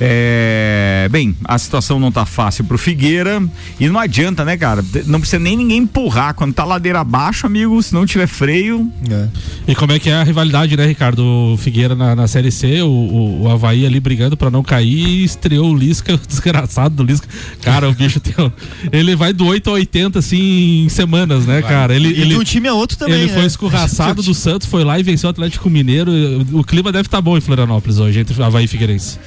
É, 0.00 1.08
bem, 1.10 1.36
a 1.44 1.56
situação 1.58 1.98
não 2.00 2.10
tá 2.10 2.26
fácil 2.26 2.64
pro 2.64 2.76
Figueira 2.76 3.42
e 3.78 3.88
não 3.88 3.98
adianta, 3.98 4.44
né, 4.44 4.56
cara? 4.56 4.84
Não 5.06 5.20
precisa 5.20 5.38
nem 5.38 5.56
ninguém 5.56 5.78
empurrar. 5.78 6.34
Quando 6.34 6.52
tá 6.52 6.64
ladeira 6.64 7.00
abaixo, 7.00 7.46
amigo, 7.46 7.80
se 7.82 7.94
não 7.94 8.04
tiver 8.04 8.26
freio. 8.26 8.90
É. 9.10 9.28
E 9.68 9.74
como 9.74 9.92
é 9.92 9.98
que 9.98 10.10
é 10.10 10.14
a 10.14 10.22
rivalidade, 10.22 10.76
né, 10.76 10.86
Ricardo? 10.86 11.24
O 11.24 11.56
Figueira 11.56 11.94
na, 11.94 12.14
na 12.16 12.26
Série 12.26 12.50
C, 12.50 12.82
o, 12.82 12.86
o, 12.88 13.42
o 13.42 13.50
Havaí 13.50 13.86
ali 13.86 14.00
brigando 14.00 14.36
pra 14.36 14.50
não 14.50 14.62
cair 14.62 15.06
e 15.06 15.24
estreou 15.24 15.70
o 15.70 15.76
Lisca, 15.76 16.14
o 16.14 16.18
desgraçado 16.18 16.94
do 16.96 17.02
Lisca. 17.04 17.28
Cara, 17.62 17.88
o 17.88 17.92
bicho 17.92 18.18
tem. 18.20 18.34
um- 18.44 18.50
Ele 18.92 19.14
vai 19.14 19.32
do 19.32 19.46
8 19.46 19.70
a 19.70 19.72
80, 19.74 20.18
assim, 20.18 20.84
em 20.84 20.88
semanas, 20.88 21.46
né, 21.46 21.62
cara? 21.62 21.94
Ele, 21.94 22.08
E 22.08 22.20
ele, 22.20 22.30
de 22.34 22.36
um 22.40 22.44
time 22.44 22.68
a 22.68 22.74
outro 22.74 22.96
também. 22.96 23.14
ele 23.14 23.26
né? 23.26 23.32
foi 23.34 23.44
escorraçado 23.46 24.22
do 24.22 24.34
Santos, 24.34 24.66
foi 24.66 24.84
lá 24.84 24.98
e 24.98 25.02
venceu 25.02 25.28
o 25.28 25.30
Atlético 25.30 25.70
Mineiro. 25.70 26.10
O 26.52 26.64
clima 26.64 26.90
deve 26.92 27.06
estar 27.06 27.20
bom 27.20 27.36
em 27.36 27.40
Florianópolis 27.40 27.98
hoje, 27.98 28.20
entre 28.20 28.42
Havaí 28.42 28.64
e 28.64 28.68
Figueirense. 28.68 29.18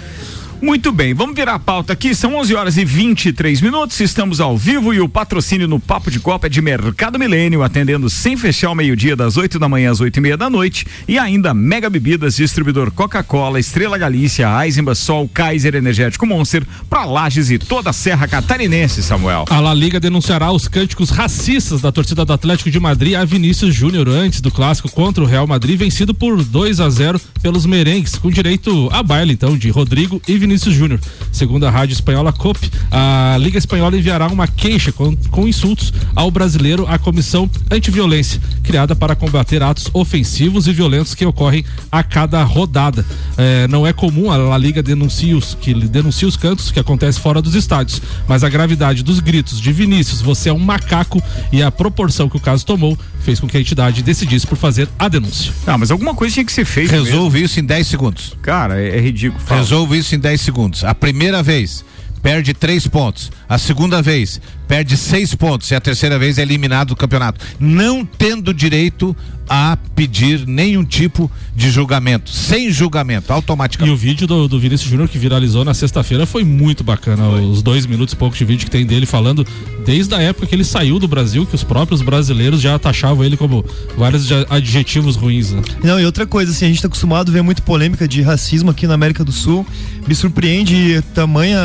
Muito 0.59 0.91
bem, 0.91 1.13
vamos 1.13 1.35
virar 1.35 1.53
a 1.53 1.59
pauta 1.59 1.93
aqui. 1.93 2.15
São 2.15 2.35
11 2.35 2.55
horas 2.55 2.77
e 2.77 2.83
23 2.83 3.61
minutos. 3.61 3.99
Estamos 3.99 4.41
ao 4.41 4.57
vivo 4.57 4.91
e 4.91 4.99
o 4.99 5.07
patrocínio 5.07 5.67
no 5.67 5.79
Papo 5.79 6.09
de 6.09 6.19
Copa 6.19 6.47
é 6.47 6.49
de 6.49 6.61
Mercado 6.63 7.19
Milênio, 7.19 7.61
atendendo 7.61 8.09
sem 8.09 8.35
fechar 8.35 8.69
ao 8.69 8.75
meio-dia, 8.75 9.15
das 9.15 9.37
8 9.37 9.59
da 9.59 9.69
manhã 9.69 9.91
às 9.91 10.01
8 10.01 10.17
e 10.17 10.19
meia 10.19 10.35
da 10.35 10.49
noite. 10.49 10.87
E 11.07 11.19
ainda 11.19 11.53
Mega 11.53 11.91
Bebidas, 11.91 12.35
distribuidor 12.35 12.91
Coca-Cola, 12.91 13.59
Estrela 13.59 13.99
Galícia, 13.99 14.47
Eisenbach, 14.63 14.97
Sol, 14.97 15.29
Kaiser 15.31 15.75
Energético 15.75 16.25
Monster, 16.25 16.65
para 16.89 17.05
Lages 17.05 17.51
e 17.51 17.59
toda 17.59 17.91
a 17.91 17.93
Serra 17.93 18.27
Catarinense, 18.27 19.03
Samuel. 19.03 19.45
A 19.51 19.59
La 19.59 19.75
Liga 19.75 19.99
denunciará 19.99 20.51
os 20.51 20.67
cânticos 20.67 21.11
racistas 21.11 21.81
da 21.81 21.91
torcida 21.91 22.25
do 22.25 22.33
Atlético 22.33 22.71
de 22.71 22.79
Madrid 22.79 23.13
a 23.13 23.23
Vinícius 23.23 23.75
Júnior 23.75 24.09
antes 24.09 24.41
do 24.41 24.49
clássico 24.49 24.91
contra 24.91 25.23
o 25.23 25.27
Real 25.27 25.45
Madrid, 25.45 25.77
vencido 25.77 26.15
por 26.15 26.43
2 26.43 26.79
a 26.79 26.89
0 26.89 27.21
pelos 27.43 27.63
merengues, 27.67 28.15
com 28.15 28.31
direito 28.31 28.89
a 28.91 29.03
baile 29.03 29.33
então 29.33 29.55
de 29.55 29.69
Rodrigo 29.69 30.19
e 30.27 30.33
Vinícius 30.33 30.46
Júnior. 30.55 30.99
Segundo 31.31 31.65
a 31.65 31.69
rádio 31.69 31.93
espanhola 31.93 32.31
COP, 32.31 32.69
a 32.91 33.37
Liga 33.39 33.57
Espanhola 33.57 33.97
enviará 33.97 34.27
uma 34.27 34.47
queixa 34.47 34.91
com, 34.91 35.15
com 35.29 35.47
insultos 35.47 35.93
ao 36.15 36.31
brasileiro 36.31 36.87
à 36.87 36.97
Comissão 36.97 37.49
Antiviolência, 37.69 38.41
criada 38.63 38.95
para 38.95 39.15
combater 39.15 39.61
atos 39.61 39.89
ofensivos 39.93 40.67
e 40.67 40.73
violentos 40.73 41.13
que 41.13 41.25
ocorrem 41.25 41.63
a 41.91 42.03
cada 42.03 42.43
rodada. 42.43 43.05
É, 43.37 43.67
não 43.67 43.85
é 43.85 43.93
comum 43.93 44.31
a 44.31 44.37
La 44.37 44.57
Liga 44.57 44.81
denuncie 44.81 45.33
os, 45.33 45.55
que 45.55 45.73
denuncia 45.73 46.27
os 46.27 46.37
cantos 46.37 46.71
que 46.71 46.79
acontecem 46.79 47.21
fora 47.21 47.41
dos 47.41 47.55
estádios, 47.55 48.01
mas 48.27 48.43
a 48.43 48.49
gravidade 48.49 49.03
dos 49.03 49.19
gritos 49.19 49.59
de 49.59 49.71
Vinícius, 49.71 50.21
você 50.21 50.49
é 50.49 50.53
um 50.53 50.59
macaco, 50.59 51.21
e 51.51 51.61
a 51.61 51.71
proporção 51.71 52.29
que 52.29 52.37
o 52.37 52.39
caso 52.39 52.65
tomou 52.65 52.97
fez 53.19 53.39
com 53.39 53.47
que 53.47 53.57
a 53.57 53.59
entidade 53.59 54.01
decidisse 54.01 54.47
por 54.47 54.57
fazer 54.57 54.87
a 54.97 55.07
denúncia. 55.07 55.51
Ah, 55.65 55.77
mas 55.77 55.91
alguma 55.91 56.15
coisa 56.15 56.35
tinha 56.35 56.45
que 56.45 56.51
ser 56.51 56.65
feita. 56.65 56.93
mesmo. 56.93 57.07
Resolve 57.07 57.43
isso 57.43 57.59
em 57.59 57.65
10 57.65 57.87
segundos. 57.87 58.37
Cara, 58.41 58.79
é, 58.81 58.97
é 58.97 59.01
ridículo. 59.01 59.41
Fala. 59.43 59.59
Resolve 59.59 59.97
isso 59.97 60.15
em 60.15 60.19
10 60.19 60.36
segundos. 60.41 60.83
A 60.83 60.93
primeira 60.93 61.41
vez, 61.43 61.83
perde 62.21 62.53
três 62.53 62.87
pontos. 62.87 63.31
A 63.49 63.57
segunda 63.57 64.01
vez, 64.01 64.41
perde 64.67 64.97
seis 64.97 65.33
pontos. 65.33 65.71
E 65.71 65.75
a 65.75 65.79
terceira 65.81 66.19
vez 66.19 66.37
é 66.37 66.41
eliminado 66.41 66.89
do 66.89 66.95
campeonato. 66.95 67.43
Não 67.59 68.05
tendo 68.05 68.53
direito 68.53 69.15
a 69.49 69.77
pedir 69.95 70.45
nenhum 70.45 70.83
tipo 70.83 71.31
de 71.55 71.71
julgamento. 71.71 72.29
Sem 72.29 72.69
julgamento, 72.69 73.31
E 73.31 73.33
automaticamente. 73.33 73.93
o 73.93 73.97
vídeo 73.97 74.27
do, 74.27 74.47
do 74.47 74.59
Vinícius 74.59 74.89
Júnior 74.89 75.07
que 75.07 75.17
viralizou 75.17 75.63
na 75.63 75.73
sexta-feira 75.73 76.25
foi 76.25 76.43
muito 76.43 76.83
bacana. 76.83 77.29
Os 77.29 77.61
dois 77.61 77.85
minutos 77.85 78.13
e 78.13 78.17
poucos 78.17 78.37
de 78.37 78.43
vídeo 78.43 78.65
que 78.65 78.71
tem 78.71 78.85
dele 78.85 79.05
falando 79.05 79.47
desde 79.85 80.13
a 80.13 80.21
época 80.21 80.47
que 80.47 80.53
ele 80.53 80.65
saiu 80.65 80.99
do 80.99 81.07
Brasil, 81.07 81.45
que 81.45 81.55
os 81.55 81.63
próprios 81.63 82.01
brasileiros 82.01 82.59
já 82.59 82.77
taxavam 82.77 83.23
ele 83.23 83.37
como 83.37 83.63
vários 83.97 84.29
adjetivos 84.49 85.15
ruins. 85.15 85.51
Né? 85.51 85.61
Não, 85.81 85.97
e 85.97 86.05
outra 86.05 86.27
coisa, 86.27 86.51
assim, 86.51 86.65
a 86.65 86.67
gente 86.67 86.81
tá 86.81 86.87
acostumado 86.87 87.29
a 87.29 87.31
ver 87.31 87.41
muito 87.41 87.61
polêmica 87.61 88.05
de 88.05 88.21
racismo 88.21 88.71
aqui 88.71 88.85
na 88.85 88.95
América 88.95 89.23
do 89.23 89.31
Sul. 89.31 89.65
Me 90.05 90.13
surpreende 90.13 91.01
tamanha 91.13 91.57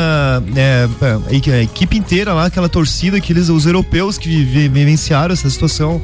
é, 0.55 0.87
a 1.31 1.33
equipe 1.73 1.97
inteira 1.97 2.33
lá, 2.33 2.45
aquela 2.45 2.69
torcida, 2.69 3.19
que 3.19 3.33
eles, 3.33 3.49
os 3.49 3.65
europeus 3.65 4.17
que 4.17 4.29
vive- 4.29 4.69
vivenciaram 4.69 5.33
essa 5.33 5.49
situação 5.49 5.99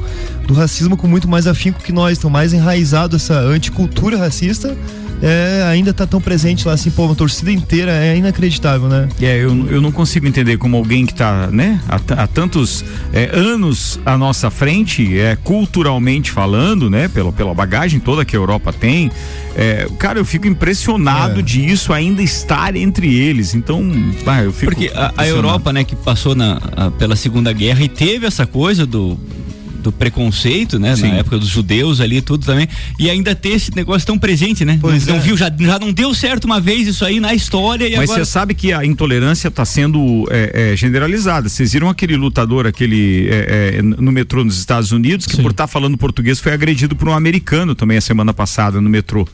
do 0.46 0.52
racismo 0.52 0.96
com 0.96 1.06
muito 1.06 1.28
mais 1.28 1.46
afinco 1.46 1.80
que 1.80 1.92
nós, 1.92 2.12
estão 2.18 2.28
mais 2.28 2.52
enraizado 2.52 3.14
essa 3.16 3.38
anticultura 3.38 4.18
racista. 4.18 4.76
É, 5.22 5.62
ainda 5.68 5.92
tá 5.92 6.06
tão 6.06 6.20
presente 6.20 6.66
lá, 6.66 6.72
assim, 6.74 6.90
pô, 6.90 7.04
uma 7.04 7.14
torcida 7.14 7.52
inteira 7.52 7.92
é 7.92 8.16
inacreditável, 8.16 8.88
né? 8.88 9.06
É, 9.20 9.36
eu, 9.36 9.50
eu 9.68 9.80
não 9.80 9.92
consigo 9.92 10.26
entender 10.26 10.56
como 10.56 10.76
alguém 10.76 11.04
que 11.04 11.12
está 11.12 11.48
né, 11.48 11.78
há, 11.88 12.22
há 12.22 12.26
tantos 12.26 12.82
é, 13.12 13.30
anos 13.34 14.00
à 14.06 14.16
nossa 14.16 14.50
frente, 14.50 15.18
é, 15.18 15.36
culturalmente 15.36 16.30
falando, 16.30 16.88
né, 16.88 17.06
pela, 17.08 17.30
pela 17.32 17.52
bagagem 17.52 18.00
toda 18.00 18.24
que 18.24 18.34
a 18.34 18.38
Europa 18.38 18.72
tem, 18.72 19.10
é, 19.54 19.86
cara, 19.98 20.18
eu 20.18 20.24
fico 20.24 20.46
impressionado 20.46 21.40
É. 21.40 21.42
de 21.42 21.66
isso 21.70 21.92
ainda 21.92 22.22
estar 22.22 22.74
entre 22.74 23.14
eles. 23.14 23.54
Então, 23.54 23.82
ah, 24.26 24.42
eu 24.42 24.52
fico. 24.52 24.72
Porque 24.72 24.90
a, 24.94 25.12
a. 25.16 25.26
Europa, 25.28 25.72
né, 25.72 25.84
que 25.84 25.94
passou 25.96 26.34
na, 26.34 26.60
a- 26.76 26.90
pela 26.92 27.14
Segunda 27.16 27.52
Guerra 27.52 27.82
e 27.82 27.88
teve 27.88 28.26
essa 28.26 28.46
coisa 28.46 28.86
do 28.86 29.18
do 29.80 29.92
preconceito, 29.92 30.78
né? 30.78 30.94
Sim. 30.96 31.08
Na 31.08 31.14
época 31.16 31.38
dos 31.38 31.48
judeus 31.48 32.00
ali, 32.00 32.20
tudo 32.20 32.44
também. 32.44 32.68
E 32.98 33.10
ainda 33.10 33.34
ter 33.34 33.50
esse 33.50 33.74
negócio 33.74 34.06
tão 34.06 34.18
presente, 34.18 34.64
né? 34.64 34.78
Pois 34.80 35.06
não, 35.06 35.14
é. 35.14 35.16
não 35.16 35.24
viu, 35.24 35.36
já, 35.36 35.50
já 35.58 35.78
não 35.78 35.92
deu 35.92 36.14
certo 36.14 36.44
uma 36.44 36.60
vez 36.60 36.86
isso 36.86 37.04
aí 37.04 37.20
na 37.20 37.34
história 37.34 37.86
e 37.88 37.96
Mas 37.96 38.10
agora. 38.10 38.24
você 38.24 38.30
sabe 38.30 38.54
que 38.54 38.72
a 38.72 38.84
intolerância 38.84 39.48
está 39.48 39.64
sendo 39.64 40.26
é, 40.30 40.72
é, 40.72 40.76
generalizada. 40.76 41.48
Vocês 41.48 41.72
viram 41.72 41.88
aquele 41.88 42.16
lutador, 42.16 42.66
aquele 42.66 43.28
é, 43.28 43.76
é, 43.78 43.82
no 43.82 44.12
metrô 44.12 44.44
nos 44.44 44.58
Estados 44.58 44.92
Unidos, 44.92 45.26
que 45.26 45.36
Sim. 45.36 45.42
por 45.42 45.50
estar 45.50 45.66
falando 45.66 45.96
português 45.96 46.40
foi 46.40 46.52
agredido 46.52 46.94
por 46.94 47.08
um 47.08 47.14
americano 47.14 47.74
também 47.74 47.96
a 47.96 48.00
semana 48.00 48.32
passada 48.32 48.80
no 48.80 48.88
metrô. 48.88 49.26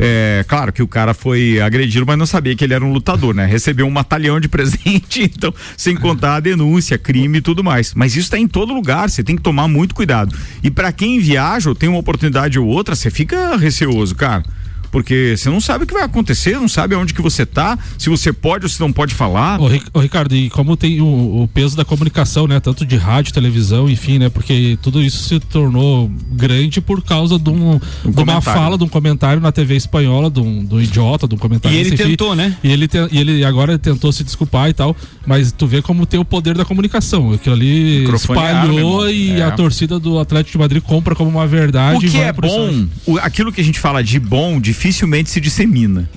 É, 0.00 0.44
claro 0.46 0.72
que 0.72 0.82
o 0.82 0.88
cara 0.88 1.14
foi 1.14 1.60
agredido, 1.60 2.04
mas 2.06 2.18
não 2.18 2.26
sabia 2.26 2.54
que 2.54 2.64
ele 2.64 2.74
era 2.74 2.84
um 2.84 2.92
lutador, 2.92 3.34
né? 3.34 3.46
Recebeu 3.46 3.86
um 3.86 3.90
matalhão 3.90 4.40
de 4.40 4.48
presente, 4.48 5.22
então, 5.22 5.52
sem 5.76 5.96
contar 5.96 6.36
a 6.36 6.40
denúncia, 6.40 6.98
crime 6.98 7.38
e 7.38 7.40
tudo 7.40 7.64
mais. 7.64 7.94
Mas 7.94 8.12
isso 8.12 8.26
está 8.26 8.38
em 8.38 8.48
todo 8.48 8.72
lugar, 8.72 9.10
você 9.10 9.22
tem 9.22 9.36
que 9.36 9.42
tomar 9.42 9.68
muito 9.68 9.87
cuidado. 9.94 10.34
E 10.62 10.70
para 10.70 10.92
quem 10.92 11.18
viaja 11.18 11.68
ou 11.68 11.74
tem 11.74 11.88
uma 11.88 11.98
oportunidade 11.98 12.58
ou 12.58 12.66
outra, 12.66 12.94
você 12.94 13.10
fica 13.10 13.56
receoso, 13.56 14.14
cara. 14.14 14.42
Porque 14.90 15.34
você 15.36 15.50
não 15.50 15.60
sabe 15.60 15.84
o 15.84 15.86
que 15.86 15.92
vai 15.94 16.02
acontecer, 16.04 16.52
não 16.58 16.68
sabe 16.68 16.94
aonde 16.94 17.12
que 17.14 17.20
você 17.22 17.44
tá, 17.44 17.78
se 17.98 18.08
você 18.08 18.32
pode 18.32 18.64
ou 18.64 18.68
se 18.70 18.80
não 18.80 18.92
pode 18.92 19.14
falar. 19.14 19.60
Ô, 19.60 19.66
Ri- 19.68 19.82
ô, 19.92 20.00
Ricardo, 20.00 20.34
e 20.34 20.48
como 20.50 20.76
tem 20.76 21.00
o, 21.00 21.42
o 21.42 21.48
peso 21.52 21.76
da 21.76 21.84
comunicação, 21.84 22.46
né? 22.46 22.58
Tanto 22.60 22.84
de 22.86 22.96
rádio, 22.96 23.32
televisão, 23.32 23.88
enfim, 23.88 24.18
né? 24.18 24.28
Porque 24.28 24.78
tudo 24.82 25.02
isso 25.02 25.22
se 25.24 25.38
tornou 25.40 26.10
grande 26.32 26.80
por 26.80 27.02
causa 27.02 27.38
de, 27.38 27.50
um, 27.50 27.78
de 28.04 28.22
uma 28.22 28.40
fala, 28.40 28.78
de 28.78 28.84
um 28.84 28.88
comentário 28.88 29.40
na 29.42 29.52
TV 29.52 29.76
espanhola, 29.76 30.30
de 30.30 30.40
um, 30.40 30.64
de 30.64 30.74
um 30.74 30.80
idiota, 30.80 31.28
de 31.28 31.34
um 31.34 31.38
comentário. 31.38 31.76
E 31.76 31.80
ele 31.80 31.94
enfim. 31.94 32.04
tentou, 32.04 32.34
né? 32.34 32.56
E 32.62 32.70
ele, 32.72 32.88
te- 32.88 33.08
e 33.12 33.18
ele 33.18 33.44
agora 33.44 33.78
tentou 33.78 34.10
se 34.12 34.24
desculpar 34.24 34.68
e 34.68 34.72
tal, 34.72 34.96
mas 35.26 35.52
tu 35.52 35.66
vê 35.66 35.82
como 35.82 36.06
tem 36.06 36.18
o 36.18 36.24
poder 36.24 36.56
da 36.56 36.64
comunicação. 36.64 37.32
Aquilo 37.32 37.54
ali 37.54 38.00
Microfone 38.00 38.38
espalhou 38.38 39.10
e. 39.10 39.32
É. 39.40 39.42
a 39.42 39.50
torcida 39.50 39.98
do 39.98 40.18
Atlético 40.18 40.52
de 40.52 40.58
Madrid 40.58 40.82
compra 40.82 41.14
como 41.14 41.30
uma 41.30 41.46
verdade. 41.46 41.96
O 41.98 42.08
e 42.08 42.10
que 42.10 42.16
vai 42.18 42.28
é 42.28 42.32
bom, 42.32 42.86
o- 43.06 43.18
aquilo 43.18 43.52
que 43.52 43.60
a 43.60 43.64
gente 43.64 43.78
fala 43.78 44.02
de 44.02 44.18
bom, 44.18 44.60
dificilmente 44.78 45.30
se 45.30 45.40
dissemina. 45.40 46.08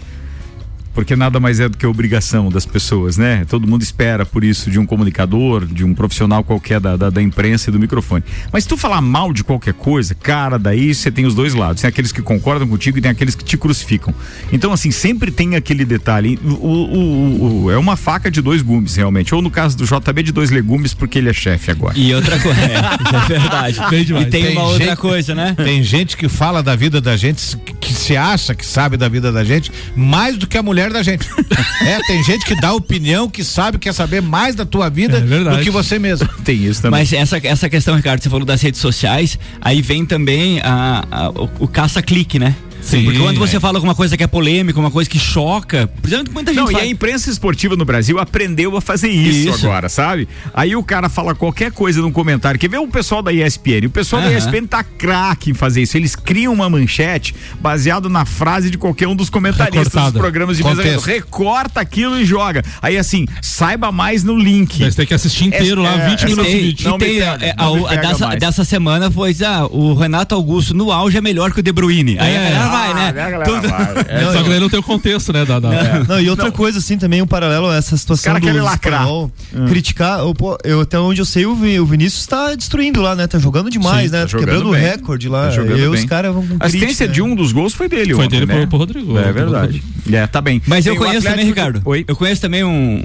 Porque 0.93 1.15
nada 1.15 1.39
mais 1.39 1.60
é 1.60 1.69
do 1.69 1.77
que 1.77 1.86
obrigação 1.86 2.49
das 2.49 2.65
pessoas, 2.65 3.17
né? 3.17 3.45
Todo 3.49 3.65
mundo 3.67 3.82
espera 3.82 4.25
por 4.25 4.43
isso 4.43 4.69
de 4.69 4.77
um 4.80 4.86
comunicador, 4.86 5.65
de 5.65 5.84
um 5.86 5.93
profissional 5.93 6.43
qualquer 6.43 6.80
da, 6.80 6.97
da, 6.97 7.10
da 7.10 7.21
imprensa 7.21 7.69
e 7.69 7.73
do 7.73 7.80
microfone. 7.80 8.23
Mas 8.51 8.63
se 8.63 8.69
tu 8.69 8.75
falar 8.77 9.01
mal 9.01 9.32
de 9.32 9.43
qualquer 9.43 9.73
coisa, 9.73 10.13
cara, 10.13 10.58
daí 10.60 10.93
você 10.93 11.10
tem 11.12 11.25
os 11.25 11.34
dois 11.36 11.54
lados. 11.54 11.82
Tem 11.82 11.88
aqueles 11.88 12.12
que 12.12 12.21
concordam 12.21 12.67
contigo 12.67 12.97
e 12.97 13.01
tem 13.01 13.10
aqueles 13.12 13.36
que 13.36 13.43
te 13.43 13.58
crucificam. 13.58 14.13
Então, 14.51 14.73
assim, 14.73 14.91
sempre 14.91 15.32
tem 15.32 15.56
aquele 15.56 15.86
detalhe. 15.86 16.38
O, 16.43 16.49
o- 16.49 16.93
o- 16.93 17.63
o- 17.65 17.71
é 17.71 17.77
uma 17.77 17.95
faca 17.95 18.30
de 18.30 18.41
dois 18.41 18.62
gumes, 18.62 18.95
realmente. 18.95 19.34
Ou 19.34 19.41
no 19.41 19.49
caso 19.49 19.77
do 19.77 19.86
JB, 19.86 20.23
de 20.23 20.32
dois 20.32 20.49
legumes, 20.49 20.93
porque 20.93 21.17
ele 21.19 21.30
é 21.30 21.34
chefe 21.34 21.71
agora. 21.71 21.97
E 21.97 22.13
outra 22.13 22.38
coisa, 22.39 22.60
é, 22.60 22.75
é 22.75 23.27
verdade. 23.27 23.80
Bem 23.89 24.04
demais. 24.04 24.27
E 24.27 24.30
tem, 24.30 24.43
Tem 24.43 24.51
uma 24.58 24.63
outra 24.67 24.86
gente- 24.88 24.97
coisa, 24.97 25.34
né? 25.36 25.56
Tem 25.56 25.82
gente 25.84 26.17
que 26.17 26.27
fala 26.27 26.62
da 26.62 26.75
vida 26.75 26.99
da 26.99 27.15
gente, 27.15 27.56
que 27.80 27.93
se 27.93 28.17
acha 28.17 28.54
que 28.54 28.65
sabe 28.65 28.97
da 28.97 29.08
vida 29.08 29.32
da 29.32 29.43
gente, 29.43 29.71
mais 29.95 30.38
do 30.38 30.47
que 30.47 30.58
a 30.58 30.63
mulher 30.63 30.80
da 30.89 31.03
gente. 31.03 31.27
é, 31.85 31.99
tem 32.07 32.23
gente 32.23 32.45
que 32.45 32.55
dá 32.55 32.73
opinião, 32.73 33.29
que 33.29 33.43
sabe, 33.43 33.77
quer 33.77 33.93
saber 33.93 34.21
mais 34.21 34.55
da 34.55 34.65
tua 34.65 34.89
vida 34.89 35.17
É 35.17 35.21
do 35.57 35.63
que 35.63 35.69
você 35.69 35.99
mesmo. 35.99 36.27
Tem 36.43 36.55
isso 36.55 36.81
também. 36.81 37.01
Mas 37.01 37.13
essa, 37.13 37.37
essa 37.43 37.69
questão, 37.69 37.95
Ricardo, 37.95 38.21
você 38.23 38.29
falou 38.29 38.45
das 38.45 38.61
redes 38.61 38.79
sociais, 38.81 39.37
aí 39.61 39.81
vem 39.81 40.05
também 40.05 40.59
a, 40.61 41.05
a- 41.11 41.29
o, 41.29 41.49
o 41.59 41.67
caça-clique, 41.67 42.39
né? 42.39 42.55
Sim, 42.81 43.05
Porque 43.05 43.19
quando 43.19 43.37
você 43.39 43.57
é. 43.57 43.59
fala 43.59 43.77
alguma 43.77 43.93
coisa 43.95 44.17
que 44.17 44.23
é 44.23 44.27
polêmica, 44.27 44.79
uma 44.79 44.91
coisa 44.91 45.09
que 45.09 45.19
choca, 45.19 45.87
principalmente 46.01 46.31
muita 46.31 46.51
gente 46.53 46.61
Não, 46.63 46.69
e 46.69 46.73
fala, 46.73 46.83
a 46.83 46.87
imprensa 46.87 47.29
esportiva 47.29 47.75
no 47.75 47.85
Brasil 47.85 48.19
aprendeu 48.19 48.75
a 48.75 48.81
fazer 48.81 49.09
isso, 49.09 49.49
Isso. 49.49 49.65
agora, 49.65 49.87
sabe? 49.87 50.27
Aí 50.53 50.75
o 50.75 50.83
cara 50.83 51.07
fala 51.07 51.35
qualquer 51.35 51.71
coisa 51.71 52.01
num 52.01 52.11
comentário. 52.11 52.59
Quer 52.59 52.69
ver 52.69 52.79
o 52.79 52.87
pessoal 52.87 53.21
da 53.21 53.31
ESPN? 53.31 53.85
O 53.85 53.89
pessoal 53.89 54.21
da 54.21 54.27
Aham. 54.29 54.37
ESPN 54.37 54.65
tá 54.67 54.83
craque 54.83 55.51
em 55.51 55.53
fazer 55.53 55.83
isso. 55.83 55.95
Eles 55.95 56.15
criam 56.15 56.53
uma 56.53 56.69
manchete 56.69 57.35
baseado 57.59 58.09
na 58.09 58.25
frase 58.25 58.69
de 58.69 58.77
qualquer 58.77 59.07
um 59.07 59.15
dos 59.15 59.29
comentaristas 59.29 59.85
Recortada. 59.85 60.11
dos 60.11 60.21
programas 60.21 60.57
de 60.57 60.63
mesa. 60.63 60.81
Recorta 61.05 61.79
aquilo 61.79 62.19
e 62.19 62.25
joga. 62.25 62.63
Aí 62.81 62.97
assim, 62.97 63.25
saiba 63.41 63.91
mais 63.91 64.23
no 64.23 64.35
link. 64.35 64.79
Mas 64.81 64.95
tem 64.95 65.05
que 65.05 65.13
assistir 65.13 65.45
inteiro 65.45 65.81
lá, 65.81 65.93
É, 65.93 66.09
20 66.09 66.21
é, 66.23 66.25
minutos 66.25 66.51
de 66.51 66.57
vídeo. 66.59 66.97
E 67.01 67.19
é, 67.21 67.97
dessa, 68.01 68.27
mais. 68.27 68.39
dessa 68.39 68.65
semana 68.65 69.09
foi 69.11 69.35
ah, 69.45 69.65
o 69.67 69.93
Renato 69.93 70.35
Augusto 70.35 70.73
no 70.73 70.91
auge 70.91 71.17
é 71.17 71.21
melhor 71.21 71.51
que 71.51 71.59
o 71.59 71.63
De 71.63 71.71
Bruyne. 71.71 72.17
Aí 72.19 72.33
É. 72.33 72.70
vai, 72.71 72.91
Ah, 72.91 72.93
né? 72.93 73.12
galera 73.13 73.43
Tudo- 73.45 73.67
vai. 73.69 73.81
É. 74.21 74.31
Só 74.31 74.43
que 74.43 74.49
daí 74.49 74.60
não 74.60 74.69
tem 74.69 74.79
o 74.79 74.84
contexto, 74.84 75.31
né? 75.34 75.45
Da, 75.45 75.60
da- 75.60 76.03
Não, 76.07 76.19
e 76.19 76.29
outra 76.29 76.51
coisa, 76.51 76.79
assim, 76.79 76.97
também 76.97 77.21
um 77.21 77.27
paralelo 77.27 77.67
a 77.69 77.75
essa 77.75 77.95
situação 77.97 78.34
cara 78.34 78.39
do 78.53 78.67
espanhol, 78.67 79.31
criticar, 79.69 80.25
o- 80.25 80.34
pô, 80.34 80.57
eu, 80.63 80.81
até 80.81 80.97
onde 80.99 81.21
eu 81.21 81.25
sei, 81.25 81.45
o, 81.45 81.51
o 81.51 81.86
Vinícius 81.86 82.25
tá 82.25 82.55
destruindo 82.55 83.01
lá, 83.01 83.15
né? 83.15 83.27
Tá 83.27 83.38
jogando 83.39 83.69
demais, 83.69 84.10
Sim, 84.10 84.15
né? 84.17 84.21
tá 84.21 84.27
jogando 84.27 84.45
Quebrando 84.47 84.69
o 84.69 84.71
recorde 84.73 85.27
lá. 85.29 85.43
Tá 85.45 85.51
jogando 85.51 85.77
e 85.79 85.88
os 85.88 86.05
caras 86.05 86.34
vão 86.34 86.43
A 86.60 86.65
assistência 86.65 87.07
crítica, 87.07 87.07
de 87.10 87.21
né? 87.21 87.27
um 87.27 87.36
dos 87.36 87.51
gols 87.51 87.73
foi 87.73 87.88
dele 87.89 88.13
Foi 88.13 88.25
ontem, 88.25 88.39
dele 88.39 88.45
né? 88.51 88.60
pro- 88.60 88.67
pro 88.67 88.77
Rodrigo. 88.79 89.17
É 89.17 89.31
verdade. 89.31 89.84
É, 90.12 90.25
tá 90.27 90.41
bem. 90.41 90.62
Mas 90.65 90.86
eu 90.86 90.95
conheço 90.95 91.27
também, 91.27 91.45
Ricardo. 91.45 91.81
Oi? 91.86 92.05
Eu 92.07 92.15
conheço 92.15 92.41
também 92.41 92.63
um. 92.63 93.03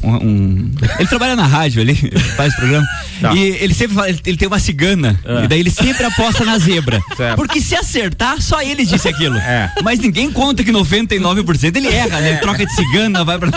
Ele 0.99 1.09
trabalha 1.09 1.37
na 1.37 1.47
rádio, 1.47 1.81
ele 1.81 1.95
faz 2.37 2.55
programa. 2.55 2.87
Tá. 3.21 3.33
E 3.35 3.41
ele 3.61 3.75
sempre 3.75 3.95
fala, 3.95 4.09
ele, 4.09 4.21
ele 4.27 4.37
tem 4.37 4.49
uma 4.49 4.59
cigana. 4.59 5.19
E 5.45 5.49
daí 5.49 5.61
ele 5.61 5.71
sempre 5.71 6.05
aposta 6.05 6.45
na 6.45 6.59
zebra. 6.59 7.01
Certo. 7.17 7.37
Porque 7.37 7.61
se 7.61 7.75
acertar, 7.75 8.41
só 8.41 8.61
ele 8.63 8.85
disse 8.85 9.09
aquilo. 9.09 9.37
É. 9.37 9.56
Mas 9.83 9.99
ninguém 9.99 10.31
conta 10.31 10.63
que 10.65 10.73
99% 10.73 11.77
ele 11.77 11.89
erra, 11.89 12.21
né? 12.21 12.31
Ele 12.31 12.39
troca 12.39 12.65
de 12.65 12.73
cigana, 12.75 13.25
vai 13.25 13.39
pra. 13.39 13.51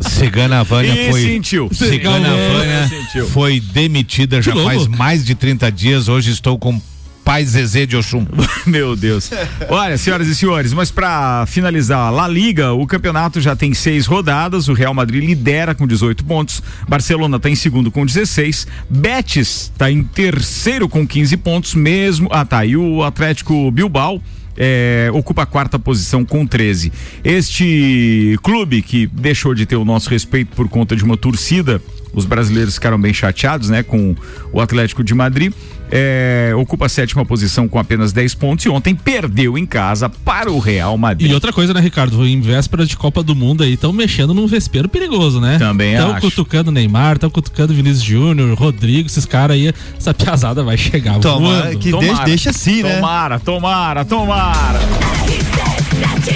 Cigana 0.00 0.62
Vânia 0.64 0.92
E 0.92 1.10
foi. 1.10 1.22
sentiu. 1.22 1.68
Cigana. 1.72 2.28
Vânia 2.28 2.88
Sentiu. 2.88 3.26
foi 3.28 3.60
demitida 3.60 4.40
já 4.40 4.54
novo? 4.54 4.66
faz 4.66 4.86
mais 4.86 5.24
de 5.24 5.34
30 5.34 5.70
dias. 5.72 6.08
Hoje 6.08 6.30
estou 6.30 6.58
com 6.58 6.80
pai 7.24 7.44
Zezé 7.44 7.84
de 7.84 7.94
Oxum. 7.96 8.24
Meu 8.64 8.96
Deus. 8.96 9.30
Olha, 9.68 9.98
senhoras 9.98 10.28
e 10.28 10.34
senhores, 10.34 10.72
mas 10.72 10.90
para 10.90 11.44
finalizar 11.46 11.98
a 11.98 12.10
La 12.10 12.26
Liga, 12.26 12.72
o 12.72 12.86
campeonato 12.86 13.38
já 13.40 13.54
tem 13.54 13.74
seis 13.74 14.06
rodadas. 14.06 14.68
O 14.68 14.72
Real 14.72 14.94
Madrid 14.94 15.22
lidera 15.24 15.74
com 15.74 15.86
18 15.86 16.24
pontos. 16.24 16.62
Barcelona 16.88 17.36
está 17.36 17.50
em 17.50 17.54
segundo 17.54 17.90
com 17.90 18.06
16. 18.06 18.66
Betis 18.88 19.70
está 19.72 19.90
em 19.90 20.02
terceiro 20.02 20.88
com 20.88 21.06
15 21.06 21.36
pontos 21.38 21.74
mesmo. 21.74 22.28
Ah, 22.32 22.44
tá. 22.44 22.64
E 22.64 22.76
o 22.76 23.02
Atlético 23.02 23.70
Bilbao. 23.70 24.22
É, 24.58 25.08
ocupa 25.14 25.42
a 25.42 25.46
quarta 25.46 25.78
posição 25.78 26.24
com 26.24 26.44
13. 26.44 26.92
Este 27.22 28.36
clube 28.42 28.82
que 28.82 29.06
deixou 29.06 29.54
de 29.54 29.64
ter 29.64 29.76
o 29.76 29.84
nosso 29.84 30.10
respeito 30.10 30.54
por 30.56 30.68
conta 30.68 30.96
de 30.96 31.04
uma 31.04 31.16
torcida, 31.16 31.80
os 32.12 32.24
brasileiros 32.24 32.74
ficaram 32.74 33.00
bem 33.00 33.14
chateados, 33.14 33.70
né, 33.70 33.84
com 33.84 34.16
o 34.52 34.60
Atlético 34.60 35.04
de 35.04 35.14
Madrid. 35.14 35.52
É, 35.90 36.52
ocupa 36.56 36.86
a 36.86 36.88
sétima 36.88 37.24
posição 37.24 37.68
com 37.68 37.78
apenas 37.78 38.12
10 38.12 38.34
pontos 38.34 38.64
e 38.64 38.68
ontem 38.68 38.94
perdeu 38.94 39.56
em 39.56 39.66
casa 39.66 40.08
para 40.08 40.50
o 40.50 40.58
Real 40.58 40.96
Madrid. 40.96 41.30
E 41.30 41.34
outra 41.34 41.52
coisa, 41.52 41.72
né, 41.74 41.80
Ricardo? 41.80 42.26
Em 42.26 42.40
vésperas 42.40 42.88
de 42.88 42.96
Copa 42.96 43.22
do 43.22 43.34
Mundo 43.34 43.62
aí, 43.62 43.74
estão 43.74 43.92
mexendo 43.92 44.34
num 44.34 44.46
vespeiro 44.46 44.88
perigoso, 44.88 45.40
né? 45.40 45.58
Também 45.58 45.94
Estão 45.94 46.12
acho. 46.12 46.20
cutucando 46.22 46.70
Neymar, 46.70 47.14
estão 47.14 47.30
cutucando 47.30 47.72
Vinícius 47.74 48.02
Júnior, 48.02 48.56
Rodrigo, 48.58 49.06
esses 49.08 49.24
caras 49.24 49.56
aí. 49.56 49.72
Essa 49.96 50.12
piazada 50.14 50.62
vai 50.62 50.76
chegar 50.76 51.18
Tomara 51.18 51.64
voando. 51.64 51.78
que 51.78 51.90
deixa, 51.92 52.24
deixa 52.24 52.50
assim, 52.50 52.82
né? 52.82 52.96
Tomara, 52.96 53.38
tomara, 53.40 54.04
tomara. 54.04 54.80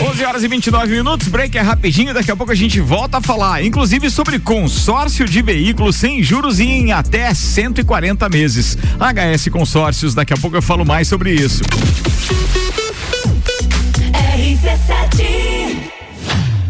11 0.00 0.24
horas 0.24 0.42
e 0.42 0.48
29 0.48 0.92
minutos, 0.92 1.28
break 1.28 1.56
é 1.56 1.60
rapidinho, 1.60 2.14
daqui 2.14 2.30
a 2.30 2.36
pouco 2.36 2.52
a 2.52 2.54
gente 2.54 2.80
volta 2.80 3.18
a 3.18 3.20
falar, 3.20 3.64
inclusive 3.64 4.10
sobre 4.10 4.38
consórcio 4.38 5.26
de 5.26 5.42
veículos 5.42 5.96
sem 5.96 6.22
juros 6.22 6.58
e 6.58 6.64
em 6.64 6.92
até 6.92 7.32
140 7.32 8.28
meses. 8.28 8.76
HS 8.98 9.48
Consórcios, 9.48 10.14
daqui 10.14 10.32
a 10.32 10.36
pouco 10.36 10.56
eu 10.56 10.62
falo 10.62 10.84
mais 10.84 11.08
sobre 11.08 11.32
isso. 11.32 11.62
RC7 14.36 15.52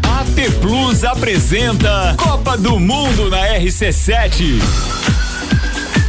AT 0.03 0.51
Plus 0.61 1.03
apresenta 1.03 2.15
Copa 2.17 2.57
do 2.57 2.79
Mundo 2.79 3.29
na 3.29 3.55
RC7. 3.57 5.22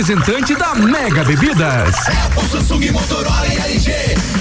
da 0.00 0.74
Mega 0.76 1.22
Bebidas. 1.24 1.94
Apple, 2.24 2.48
Samsung, 2.48 2.90
Motorola 2.90 3.46
e 3.46 3.58
LG. 3.58 3.92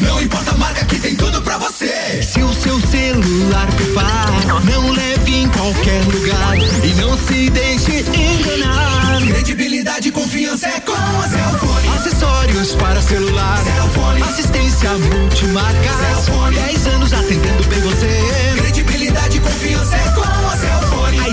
Não 0.01 0.21
importa 0.21 0.51
a 0.51 0.57
marca 0.57 0.85
que 0.85 0.97
tem 0.97 1.17
tudo 1.17 1.41
pra 1.41 1.57
você. 1.57 2.23
Se 2.23 2.41
o 2.41 2.53
seu 2.53 2.79
celular 2.79 3.67
pifar, 3.73 4.25
não 4.63 4.89
leve 4.91 5.35
em 5.35 5.49
qualquer 5.49 6.05
lugar 6.05 6.57
e 6.57 6.93
não 7.01 7.17
se 7.17 7.49
deixe 7.49 8.05
enganar. 8.07 9.19
Credibilidade 9.19 10.07
e 10.07 10.11
confiança 10.11 10.65
é 10.65 10.79
com 10.79 10.93
a 10.93 11.27
Cellfone. 11.27 11.87
Acessórios 11.97 12.75
para 12.75 13.01
celular, 13.01 13.57
Cellfone. 13.57 14.21
assistência 14.23 14.91
multimarca. 14.93 15.93
Cellfone. 16.23 16.55
10 16.55 16.87
anos 16.87 17.13
atendendo 17.13 17.63
bem 17.67 17.81
você. 17.81 18.55
Credibilidade 18.61 19.37
e 19.37 19.39
confiança 19.41 19.95
é 19.97 20.09
com. 20.11 20.48
A 20.48 20.48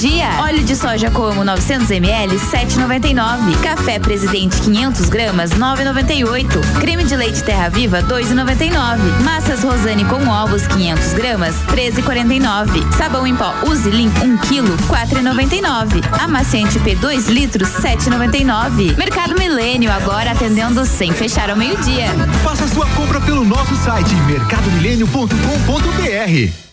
Dia. 0.00 0.40
Óleo 0.40 0.64
de 0.64 0.74
soja 0.74 1.10
como 1.10 1.44
900 1.44 1.90
ml 1.90 2.34
7,99. 2.36 3.60
Café 3.62 3.98
Presidente 3.98 4.58
500 4.62 5.10
gramas 5.10 5.50
9,98. 5.50 6.46
Creme 6.80 7.04
de 7.04 7.14
leite 7.14 7.44
Terra 7.44 7.68
Viva 7.68 8.02
2,99. 8.04 8.96
Massas 9.22 9.62
Rosane 9.62 10.06
com 10.06 10.26
ovos 10.26 10.66
500 10.66 11.12
gramas 11.12 11.54
13,49. 11.66 12.90
Sabão 12.96 13.26
em 13.26 13.36
pó 13.36 13.52
Uzilim 13.66 14.08
1 14.08 14.38
kg 14.38 14.74
4,99. 14.88 16.02
Amaciante 16.18 16.78
P 16.78 16.96
2 16.96 17.28
litros 17.28 17.68
7,99. 17.68 18.96
Mercado 18.96 19.34
Milênio 19.38 19.92
agora 19.92 20.30
atendendo 20.30 20.86
sem 20.86 21.12
fechar 21.12 21.50
ao 21.50 21.56
meio-dia. 21.56 22.06
Faça 22.42 22.66
sua 22.68 22.86
compra 22.96 23.20
pelo 23.20 23.44
nosso 23.44 23.76
site 23.76 24.14
mercadomilênio.com.br. 24.26 26.69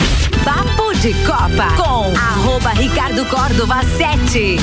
Papo 0.48 0.94
de 0.94 1.14
Copa 1.26 1.76
com 1.76 2.14
arroba 2.16 2.70
Ricardo 2.70 3.26
Córdova 3.26 3.82
7. 3.98 4.56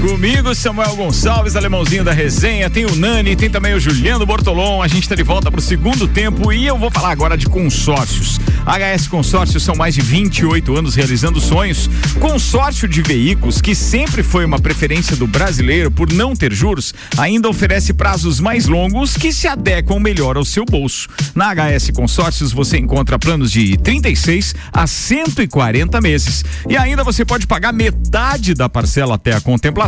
Comigo, 0.00 0.54
Samuel 0.54 0.96
Gonçalves, 0.96 1.56
alemãozinho 1.56 2.04
da 2.04 2.12
resenha, 2.12 2.68
tem 2.68 2.84
o 2.84 2.94
Nani, 2.94 3.34
tem 3.34 3.48
também 3.48 3.74
o 3.74 3.80
Juliano 3.80 4.26
Bortolom. 4.26 4.82
A 4.82 4.88
gente 4.88 5.04
está 5.04 5.14
de 5.14 5.22
volta 5.22 5.50
para 5.50 5.58
o 5.58 5.62
segundo 5.62 6.06
tempo 6.06 6.52
e 6.52 6.66
eu 6.66 6.76
vou 6.76 6.90
falar 6.90 7.10
agora 7.10 7.36
de 7.36 7.46
consórcios. 7.46 8.38
HS 8.66 9.08
Consórcios 9.08 9.62
são 9.62 9.74
mais 9.74 9.94
de 9.94 10.00
28 10.00 10.76
anos 10.76 10.94
realizando 10.94 11.40
sonhos. 11.40 11.88
Consórcio 12.18 12.88
de 12.88 13.02
veículos, 13.02 13.60
que 13.60 13.74
sempre 13.74 14.22
foi 14.22 14.44
uma 14.44 14.58
preferência 14.58 15.16
do 15.16 15.26
brasileiro 15.26 15.90
por 15.90 16.12
não 16.12 16.34
ter 16.34 16.52
juros, 16.52 16.92
ainda 17.16 17.48
oferece 17.48 17.92
prazos 17.92 18.40
mais 18.40 18.66
longos 18.66 19.16
que 19.16 19.32
se 19.32 19.46
adequam 19.46 19.98
melhor 19.98 20.36
ao 20.36 20.44
seu 20.44 20.64
bolso. 20.64 21.08
Na 21.34 21.54
HS 21.54 21.90
Consórcios 21.90 22.52
você 22.52 22.78
encontra 22.78 23.18
planos 23.18 23.50
de 23.50 23.76
36 23.78 24.54
a 24.72 24.86
140 24.86 26.00
meses 26.00 26.44
e 26.68 26.76
ainda 26.76 27.04
você 27.04 27.24
pode 27.24 27.46
pagar 27.46 27.72
metade 27.72 28.54
da 28.54 28.68
parcela 28.68 29.14
até 29.14 29.32
a 29.32 29.40
contemplação. 29.40 29.83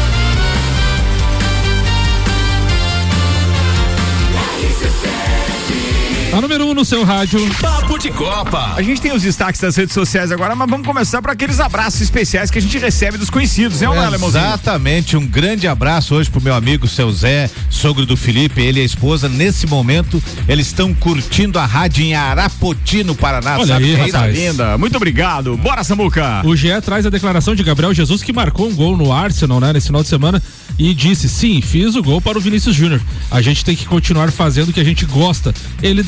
A 6.33 6.40
número 6.40 6.64
1 6.64 6.71
um 6.71 6.75
no 6.75 6.83
seu 6.83 7.05
rádio. 7.05 7.38
Papo 7.61 7.99
de 7.99 8.11
Copa. 8.11 8.73
A 8.75 8.81
gente 8.81 9.03
tem 9.03 9.12
os 9.12 9.21
destaques 9.21 9.61
das 9.61 9.77
redes 9.77 9.92
sociais 9.92 10.33
agora, 10.33 10.55
mas 10.55 10.68
vamos 10.68 10.87
começar 10.87 11.21
por 11.21 11.31
aqueles 11.31 11.61
abraços 11.61 12.01
especiais 12.01 12.51
que 12.51 12.57
a 12.59 12.62
gente 12.62 12.79
recebe 12.79 13.18
dos 13.18 13.29
conhecidos, 13.29 13.83
né, 13.83 13.87
é, 13.87 13.99
Alemãozinho? 13.99 14.42
Exatamente, 14.42 15.14
um 15.14 15.27
grande 15.27 15.68
abraço 15.68 16.14
hoje 16.14 16.31
pro 16.31 16.40
meu 16.40 16.55
amigo 16.55 16.88
seu 16.88 17.12
Zé, 17.12 17.51
sogro 17.68 18.07
do 18.07 18.16
Felipe, 18.16 18.62
ele 18.62 18.81
e 18.81 18.83
a 18.83 18.85
esposa. 18.85 19.29
Nesse 19.29 19.66
momento, 19.66 20.23
eles 20.49 20.68
estão 20.68 20.95
curtindo 20.95 21.59
a 21.59 21.66
rádio 21.66 22.03
em 22.03 22.14
Arapoti, 22.14 23.05
no 23.05 23.14
Paraná. 23.14 23.59
Olha 23.59 23.66
Sabe 23.66 23.85
aí, 23.85 23.90
que 23.90 23.99
coisa 23.99 24.18
rapaz. 24.18 24.35
linda. 24.35 24.79
Muito 24.79 24.97
obrigado. 24.97 25.55
Bora, 25.59 25.85
Samuca. 25.85 26.40
O 26.47 26.57
GE 26.57 26.81
traz 26.81 27.05
a 27.05 27.11
declaração 27.11 27.55
de 27.55 27.62
Gabriel 27.62 27.92
Jesus 27.92 28.23
que 28.23 28.33
marcou 28.33 28.68
um 28.71 28.75
gol 28.75 28.97
no 28.97 29.12
Arsenal, 29.12 29.61
né, 29.61 29.75
nesse 29.75 29.88
final 29.88 30.03
de 30.03 30.09
semana 30.09 30.42
e 30.79 30.95
disse: 30.95 31.29
"Sim, 31.29 31.61
fiz 31.61 31.95
o 31.95 32.03
gol 32.03 32.23
para 32.23 32.38
o 32.38 32.40
Vinícius 32.40 32.75
Júnior. 32.75 33.03
A 33.31 33.42
gente 33.42 33.62
tem 33.62 33.77
que 33.77 33.85
continuar 33.85 34.33
fazendo 34.33 34.71
o 34.71 34.73
que 34.73 34.81
a 34.81 34.85
gente 34.85 35.05
gosta. 35.05 35.53
Ele 35.83 36.03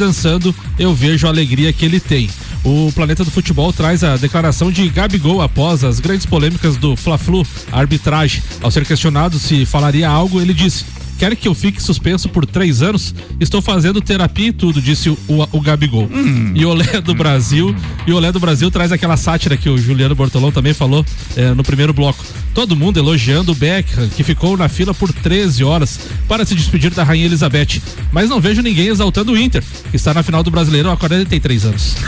eu 0.79 0.95
vejo 0.95 1.27
a 1.27 1.31
alegria 1.31 1.73
que 1.73 1.85
ele 1.85 2.01
tem." 2.01 2.29
O 2.65 2.91
Planeta 2.95 3.23
do 3.23 3.31
Futebol 3.31 3.73
traz 3.75 4.03
a 4.03 4.17
declaração 4.17 4.73
de 4.73 4.89
Gabigol 4.89 5.43
após 5.43 5.85
as 5.85 6.01
grandes 6.01 6.25
polêmicas 6.25 6.79
do 6.79 6.97
Fla-Flu, 6.97 7.47
arbitragem. 7.71 8.43
Ao 8.63 8.71
ser 8.71 8.87
questionado 8.87 9.39
se 9.39 9.67
falaria 9.67 10.09
algo, 10.09 10.41
ele 10.41 10.55
disse: 10.55 10.87
Quer 11.19 11.35
que 11.37 11.49
eu 11.49 11.55
fique 11.55 11.83
suspenso 11.83 12.29
por 12.29 12.45
três 12.47 12.83
anos? 12.83 13.15
Estou 13.41 13.61
fazendo 13.63 14.01
terapia 14.01 14.49
e 14.49 14.53
tudo, 14.53 14.81
disse 14.81 15.11
o, 15.11 15.19
o, 15.29 15.43
o 15.53 15.61
Gabigol. 15.61 16.09
E 16.55 16.65
Olé 16.65 17.01
do 17.01 17.15
Brasil, 17.15 17.75
e 18.07 18.13
Olé 18.13 18.31
do 18.33 18.41
Brasil 18.41 18.71
traz 18.71 18.93
aquela 18.93 19.17
sátira 19.17 19.57
que 19.57 19.69
o 19.69 19.79
Juliano 19.79 20.15
Bortolão 20.15 20.53
também 20.53 20.75
falou 20.75 21.05
eh, 21.37 21.53
no 21.55 21.63
primeiro 21.63 21.93
bloco. 21.93 22.25
Todo 22.53 22.77
mundo 22.77 22.99
elogiando 22.99 23.53
o 23.53 23.55
Beckham, 23.55 24.09
que 24.09 24.23
ficou 24.23 24.57
na 24.57 24.69
fila 24.69 24.95
por 24.95 25.13
13 25.13 25.65
horas 25.65 25.99
para 26.29 26.45
se 26.45 26.55
despedir 26.55 26.93
da 26.93 27.03
Rainha 27.03 27.27
Elizabeth. 27.27 27.81
Mas 28.13 28.31
não 28.31 28.41
vejo 28.41 28.63
ninguém 28.63 28.89
exaltando 28.89 29.33
o 29.33 29.39
Inter, 29.39 29.63
que 29.91 29.97
está 29.97 30.15
na 30.15 30.23
final 30.23 30.43
do 30.43 30.51
Brasileiro 30.51 30.91
há 30.91 30.97
43 30.97 31.65
anos. 31.65 31.97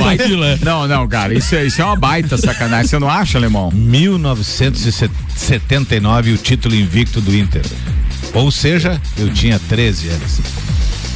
Baita. 0.00 0.24
Não, 0.64 0.88
não, 0.88 1.08
cara, 1.08 1.34
isso 1.34 1.54
é, 1.54 1.66
isso 1.66 1.80
é 1.80 1.84
uma 1.84 1.94
baita 1.96 2.36
sacanagem. 2.36 2.88
Você 2.88 2.98
não 2.98 3.08
acha, 3.08 3.38
alemão? 3.38 3.70
1979 3.70 6.32
o 6.32 6.38
título 6.46 6.76
invicto 6.76 7.20
do 7.20 7.36
Inter. 7.36 7.62
Ou 8.32 8.52
seja, 8.52 9.00
eu 9.18 9.28
tinha 9.32 9.58
13 9.58 10.08
anos. 10.10 10.40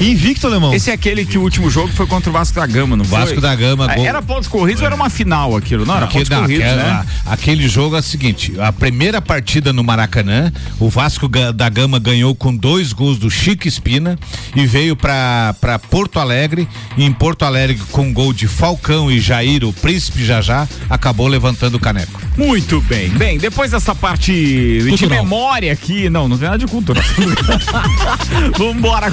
Invicto, 0.01 0.47
alemão. 0.47 0.73
Esse 0.75 0.91
é 0.91 0.95
aquele 0.95 1.25
que 1.27 1.37
o 1.39 1.43
último 1.43 1.71
jogo 1.71 1.89
foi 1.93 2.07
contra 2.07 2.31
o 2.31 2.33
Vasco 2.33 2.59
da 2.59 2.67
Gama, 2.67 2.97
não 2.97 3.05
Vasco 3.05 3.35
foi? 3.35 3.41
da 3.41 3.55
Gama, 3.55 3.85
Ah, 3.89 3.95
gol- 3.95 4.07
Era 4.07 4.23
pontos 4.23 4.49
corridos 4.49 4.81
ou 4.81 4.87
era 4.87 4.95
uma 4.97 5.11
final 5.11 5.55
aquilo? 5.55 5.85
Não, 5.87 5.95
era 5.95 6.07
Aquele, 6.07 6.25
pontos 6.25 6.39
corridos, 6.41 6.65
aquela- 6.67 6.83
né? 7.03 7.07
aquele 7.27 7.69
jogo 7.69 7.95
é 7.97 7.99
o 7.99 8.03
seguinte: 8.03 8.55
a 8.59 8.73
primeira 8.73 9.21
partida 9.21 9.73
no 9.75 9.85
Maracanã, 9.85 10.51
o 10.81 10.89
Vasco 10.89 11.29
da 11.29 11.69
Gama 11.69 11.99
ganhou 11.99 12.35
com 12.35 12.57
dois 12.57 12.93
gols 12.95 13.19
do 13.19 13.31
Chico 13.31 13.69
Espina 13.69 14.19
e 14.57 14.67
veio 14.67 14.97
pra 14.97 15.55
pra 15.61 15.79
Porto 15.79 16.19
Alegre. 16.19 16.67
E 16.97 17.05
em 17.05 17.13
Porto 17.13 17.45
Alegre, 17.45 17.79
com 17.93 18.07
um 18.07 18.13
gol 18.13 18.33
de 18.33 18.49
Falcão 18.49 19.11
e 19.13 19.21
Jair, 19.21 19.65
o 19.65 19.73
príncipe 19.73 20.25
Jajá, 20.25 20.67
acabou 20.89 21.29
levantando 21.29 21.75
o 21.77 21.79
caneco. 21.79 22.19
Muito 22.47 22.81
bem. 22.83 23.11
Bem, 23.11 23.37
depois 23.39 23.71
dessa 23.71 23.95
parte 23.95 24.33
de 24.33 24.89
Cultural. 24.89 25.23
memória 25.23 25.73
aqui, 25.73 26.09
não, 26.09 26.27
não 26.27 26.39
tem 26.39 26.47
nada 26.49 26.59
de 26.59 26.67
cultura. 26.67 27.01
Vambora. 28.57 29.11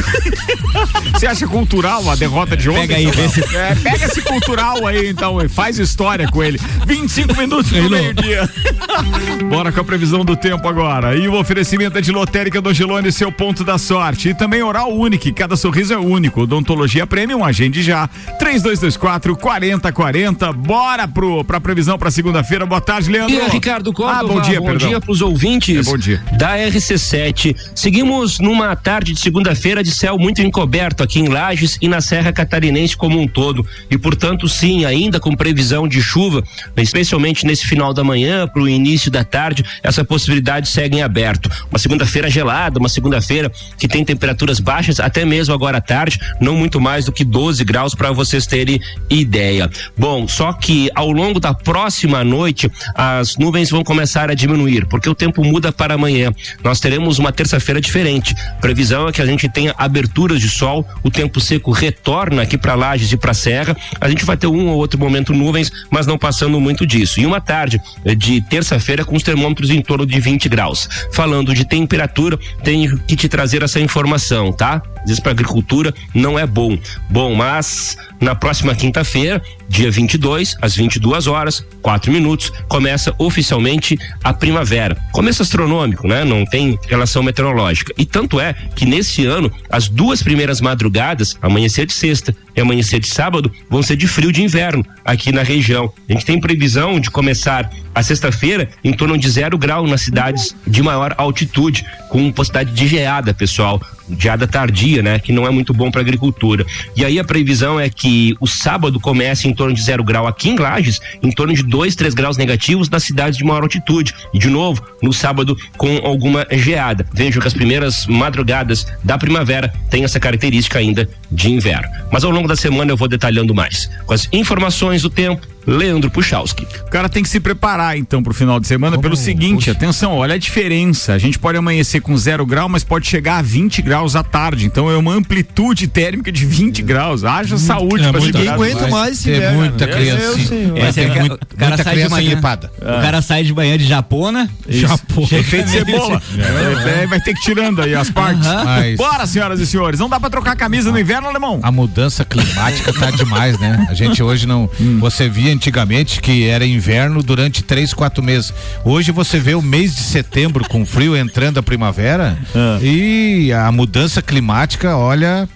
Você 1.14 1.28
acha 1.28 1.48
cultural 1.48 2.10
a 2.10 2.16
derrota 2.16 2.56
de 2.56 2.70
ontem? 2.70 2.82
Pega 2.88 2.96
aí, 2.96 3.06
então, 3.06 3.28
vê 3.28 3.30
se- 3.30 3.56
É, 3.56 3.76
pega 3.76 4.06
esse 4.06 4.22
cultural 4.22 4.86
aí, 4.86 5.10
então, 5.10 5.42
e 5.42 5.50
faz 5.50 5.78
história 5.78 6.28
com 6.30 6.44
ele. 6.44 6.60
25 6.86 7.36
minutos 7.36 7.72
pro 7.72 7.90
meio-dia. 7.90 8.50
Bora 9.50 9.72
com 9.72 9.82
a 9.82 9.84
previsão 9.84 10.24
do 10.24 10.36
tempo 10.36 10.68
agora. 10.68 11.16
E 11.16 11.28
o 11.28 11.34
oferecimento 11.40 11.98
é 11.98 12.02
de 12.02 12.12
lotérica 12.12 12.62
do 12.62 12.70
Angelone, 12.70 13.12
seu 13.12 13.32
ponto 13.32 13.64
da 13.64 13.78
sorte. 13.78 14.30
E 14.30 14.34
também 14.34 14.62
oral 14.64 14.94
único, 14.94 15.32
cada 15.34 15.56
sorriso 15.58 15.94
é 15.94 15.98
único. 15.98 16.42
Odontologia 16.42 17.06
Premium, 17.06 17.44
agende 17.44 17.82
já. 17.84 18.08
3224 18.40 19.36
4040. 19.36 20.54
Bora 20.54 21.08
pro, 21.08 21.44
pra 21.44 21.60
previsão 21.60 21.98
pra 21.98 22.10
segunda-feira. 22.12 22.66
Boa 22.66 22.82
tarde, 22.82 23.10
Leandro. 23.18 23.36
Dia, 23.36 23.48
Ricardo 23.50 23.92
Córdova. 23.94 24.20
Ah, 24.20 24.24
bom 24.24 24.42
dia, 24.42 24.62
perdão. 24.62 25.00
para 25.00 25.12
os 25.12 25.22
ouvintes 25.22 25.88
É, 25.88 25.90
bom 25.90 25.98
dia. 25.98 26.22
da 26.38 26.56
RC7. 26.58 27.56
Seguimos 27.76 28.40
numa 28.40 28.76
tarde 28.76 29.14
de 29.14 29.20
segunda-feira 29.20 29.84
de 29.84 29.92
céu 29.92 30.18
muito 30.18 30.42
encoberto 30.42 31.04
aqui 31.04 31.20
em 31.20 31.28
Lages 31.28 31.78
e 31.82 31.88
na 31.88 32.02
Serra 32.02 32.32
Catarinense 32.32 32.96
como 32.96 33.20
um 33.20 33.28
todo. 33.28 33.66
E, 33.90 33.98
portanto, 33.98 34.48
sim, 34.48 34.86
ainda 34.86 35.20
com 35.20 35.36
previsão 35.36 35.88
de 35.88 36.02
chuva, 36.02 36.44
especialmente 36.76 37.46
nesse 37.46 37.66
final 37.66 37.94
da 37.94 38.04
manhã, 38.04 38.48
para 38.48 38.62
o 38.62 38.68
início 38.70 39.10
da 39.10 39.24
tarde, 39.24 39.64
essa 39.84 40.04
possibilidade 40.04 40.68
segue 40.68 40.98
em 40.98 41.02
aberto. 41.02 41.50
Uma 41.72 41.80
segunda-feira 41.80 42.30
gelada, 42.30 42.80
uma 42.80 42.90
segunda-feira 42.90 43.52
que 43.78 43.88
tem 43.88 44.04
temperaturas 44.06 44.60
baixas, 44.60 45.00
até 45.00 45.26
mesmo 45.26 45.54
agora 45.54 45.78
à 45.78 45.82
tarde, 45.82 46.20
não 46.40 46.56
muito 46.56 46.80
mais 46.80 47.06
do 47.06 47.12
que 47.12 47.24
12 47.24 47.64
graus 47.64 47.96
para 47.96 48.12
vocês 48.12 48.46
terem 48.46 48.80
ideia. 49.10 49.70
Bom, 49.98 50.28
só 50.28 50.54
que 50.54 50.90
ao 50.96 51.12
longo 51.12 51.40
da 51.40 51.54
próxima 51.54 52.24
noite, 52.24 52.70
as 53.08 53.38
nuvens 53.38 53.70
vão 53.70 53.84
começar 53.84 54.30
a 54.30 54.34
diminuir, 54.34 54.86
porque 54.86 55.10
o 55.10 55.16
tempo 55.16 55.44
muda 55.44 55.72
para 55.72 55.94
amanhã. 55.94 56.34
Nós 56.64 56.80
teremos 56.80 57.20
uma 57.20 57.32
terça-feira 57.32 57.80
diferente. 57.80 58.36
Previsão 58.60 59.08
é 59.08 59.12
que 59.12 59.22
a 59.22 59.26
gente 59.26 59.48
tenha 59.48 59.74
aberturas 59.78 60.42
de 60.42 60.50
sol, 60.50 60.86
o 61.04 61.10
tempo 61.10 61.40
seco 61.40 61.72
retorna 61.72 62.42
aqui 62.42 62.58
para 62.58 62.76
Lages 62.76 63.12
e 63.12 63.18
para 63.18 63.34
Serra. 63.34 63.76
A 64.02 64.10
gente 64.10 64.26
vai 64.26 64.36
ter 64.36 64.48
um 64.48 64.68
ou 64.68 64.78
outro 64.78 65.00
momento 65.00 65.34
nuvens, 65.34 65.72
mas 65.90 66.06
não 66.06 66.18
passando 66.18 66.60
muito 66.60 66.86
disso. 66.86 67.20
E 67.20 67.26
uma 67.26 67.40
tarde 67.40 67.80
eh, 68.04 68.16
de 68.16 68.42
terça-feira 68.42 69.06
com 69.06 69.16
os 69.16 69.24
termômetros 69.24 69.70
em 69.70 69.82
torno 69.82 70.06
de 70.06 70.20
20 70.20 70.50
graus. 70.50 70.90
Falando 71.12 71.54
de 71.54 71.66
temperatura, 71.66 72.38
tenho 72.64 72.98
que 73.00 73.16
te 73.16 73.30
trazer 73.30 73.64
essa 73.64 73.80
informação, 73.80 74.52
tá? 74.52 74.82
Vezes 75.08 75.22
para 75.22 75.32
agricultura 75.32 75.94
não 76.14 76.38
é 76.38 76.46
bom. 76.46 76.78
Bom, 77.10 77.34
mas 77.34 77.98
na 78.20 78.36
próxima 78.36 78.76
quinta-feira, 78.76 79.42
dia 79.70 79.90
22, 79.90 80.58
às 80.62 80.76
22 80.76 81.28
horas, 81.28 81.66
4 81.82 82.12
minutos, 82.12 82.52
começa 82.68 83.16
oficialmente 83.18 83.98
a 84.22 84.34
primavera. 84.34 84.98
Começo 85.14 85.42
astronômico, 85.42 86.08
né? 86.08 86.26
Não 86.26 86.46
tem 86.46 86.78
relação 86.90 87.24
meteorológica. 87.24 87.94
E 87.98 88.06
tanto 88.06 88.38
é 88.38 88.54
que 88.76 88.86
nesse 88.86 89.26
ano, 89.26 89.50
as 89.70 89.88
duas 89.88 90.22
primeiras 90.22 90.60
madrugadas, 90.60 91.38
amanhecer 91.42 91.86
de 91.86 91.94
sexta 91.94 92.36
e 92.54 92.60
amanhecer 92.60 93.00
de 93.00 93.08
sábado, 93.08 93.50
vão 93.70 93.82
ser 93.82 93.96
de 93.96 94.08
frio 94.08 94.32
de 94.32 94.44
inverno 94.44 94.86
aqui 95.06 95.32
na 95.32 95.42
região. 95.42 95.94
A 96.10 96.12
gente 96.12 96.26
tem 96.26 96.38
previsão 96.38 97.00
de 97.00 97.10
começar 97.10 97.72
a 97.96 98.04
sexta-feira 98.04 98.70
em 98.84 98.92
torno 98.92 99.18
de 99.18 99.30
zero 99.30 99.58
grau 99.58 99.88
nas 99.88 100.02
cidades 100.02 100.54
de 100.68 100.84
maior 100.84 101.16
altitude, 101.18 101.86
com 102.10 102.30
possibilidade 102.32 102.76
de 102.76 102.88
geada, 102.88 103.34
pessoal. 103.34 103.82
Geada 104.18 104.48
tardia, 104.48 105.02
né? 105.02 105.20
Que 105.20 105.32
não 105.32 105.46
é 105.46 105.50
muito 105.50 105.74
bom 105.74 105.92
para 105.92 106.02
agricultura. 106.02 106.66
E 106.96 107.04
aí 107.04 107.20
a 107.20 107.24
previsão 107.24 107.80
é 107.80 107.90
que 107.90 108.36
o 108.40 108.48
sábado 108.48 109.00
comece 109.00 109.48
em 109.48 109.54
torno 109.54 109.74
de 109.74 109.82
zero 109.82 110.04
grau 110.04 110.28
aqui 110.28 110.50
em 110.50 110.56
Lages, 110.56 111.00
em 111.22 111.32
torno 111.32 111.54
de 111.54 111.64
2, 111.64 111.96
3 111.96 112.14
graus 112.14 112.38
negativos 112.38 112.90
nas 112.90 113.04
cidades 113.04 113.38
de 113.38 113.44
maior 113.44 113.64
altitude. 113.64 114.14
E 114.34 114.40
de 114.40 114.50
novo, 114.50 114.82
no 115.02 115.12
sábado 115.12 115.58
com 115.78 115.98
alguma 115.98 116.46
geada. 116.52 117.06
Vejam 117.14 117.42
que 117.42 117.48
as 117.48 117.54
primeiras 117.54 118.06
madrugadas 118.08 118.88
da 119.04 119.18
primavera 119.18 119.74
têm 119.90 120.04
essa 120.04 120.20
característica 120.20 120.80
ainda 120.80 121.10
de 121.32 121.52
inverno. 121.52 121.90
Mas 122.12 122.24
ao 122.24 122.32
longo 122.32 122.48
da 122.48 122.56
semana 122.56 122.92
eu 122.92 122.98
vou 122.98 123.08
detalhando 123.08 123.54
mais. 123.54 123.90
Com 124.06 124.14
as 124.14 124.28
informações 124.32 125.02
do 125.02 125.10
tempo, 125.10 125.46
Leandro 125.68 126.10
Puchalski. 126.10 126.66
O 126.86 126.90
cara 126.90 127.10
tem 127.10 127.22
que 127.22 127.28
se 127.30 127.40
preparar 127.42 127.98
então 127.98 128.24
pro 128.24 128.34
final 128.34 128.60
de 128.60 128.68
semana 128.68 128.98
pelo 128.98 129.16
seguinte, 129.18 129.70
atenção, 129.70 130.14
olha 130.16 130.36
a 130.36 130.38
diferença. 130.38 131.14
A 131.14 131.18
gente 131.18 131.38
pode 131.38 131.58
amanhecer 131.58 132.02
com 132.02 132.16
zero 132.18 132.46
grau, 132.46 132.70
mas 132.70 132.84
pode 132.86 133.06
chegar 133.06 133.38
a 133.38 133.42
20 133.42 133.82
graus 133.82 134.16
à 134.16 134.24
tarde. 134.24 134.66
Então 134.66 134.90
é 134.90 134.96
uma 134.96 135.14
amplitude 135.14 135.88
térmica 135.88 136.32
de 136.32 136.46
20 136.46 136.82
graus. 136.82 137.24
Haja 137.26 137.58
saúde 137.58 138.04
é 138.04 138.08
chegar. 138.08 138.20
Ninguém 138.20 138.48
aguenta 138.50 138.88
mais 138.88 139.20
esse 139.20 139.30
inverno. 139.30 139.58
muita 139.60 139.88
criança. 139.88 140.54
É 140.56 141.20
muito- 141.20 141.34
o 141.34 141.58
cara 141.58 141.70
muita 141.70 141.84
sai 141.84 141.94
de 141.94 142.00
criança 142.00 142.10
manhã. 142.16 142.30
gripada. 142.32 142.72
O 142.82 142.86
cara 143.02 143.22
sai 143.22 143.44
de 143.44 143.54
manhã 143.54 143.78
de 143.78 143.86
japona. 143.86 144.50
Japona. 144.70 145.28
Efeito 145.32 145.70
cebola. 145.70 146.22
É, 146.38 147.04
é, 147.04 147.08
vai 147.08 147.20
ter 147.20 147.34
que 147.34 147.40
ir 147.40 147.44
tirando 147.44 147.82
aí 147.82 147.94
as 147.94 148.10
partes. 148.10 148.46
Aham. 148.48 148.64
Mas- 148.64 148.98
Bora, 148.98 149.26
senhoras 149.26 149.60
e 149.60 149.66
senhores. 149.68 150.00
Não 150.00 150.08
dá 150.10 150.20
pra 150.20 150.30
trocar 150.30 150.56
camisa 150.56 150.92
no 150.92 151.00
inverno, 151.00 151.28
alemão. 151.28 151.60
A 151.62 151.72
mudança 151.72 152.24
climática 152.24 152.94
tá 152.94 153.12
demais, 153.12 153.60
né? 153.60 153.86
A 153.90 153.94
gente 153.94 154.22
hoje 154.24 154.46
não. 154.48 154.70
Você 155.00 155.28
via 155.28 155.57
antigamente 155.58 156.22
que 156.22 156.48
era 156.48 156.66
inverno 156.66 157.22
durante 157.24 157.64
três, 157.64 157.94
quatro 157.94 158.24
meses. 158.24 158.54
Hoje 158.86 159.12
você 159.12 159.40
vê 159.40 159.56
o 159.56 159.62
mês 159.62 159.96
de 159.96 160.02
setembro 160.02 160.64
com 160.70 160.86
frio 160.86 161.18
entrando 161.18 161.58
a 161.58 161.64
primavera 161.64 162.38
e 162.82 163.52
a 163.52 163.72
mudança 163.72 164.22
climática, 164.22 164.96
olha, 164.96 165.50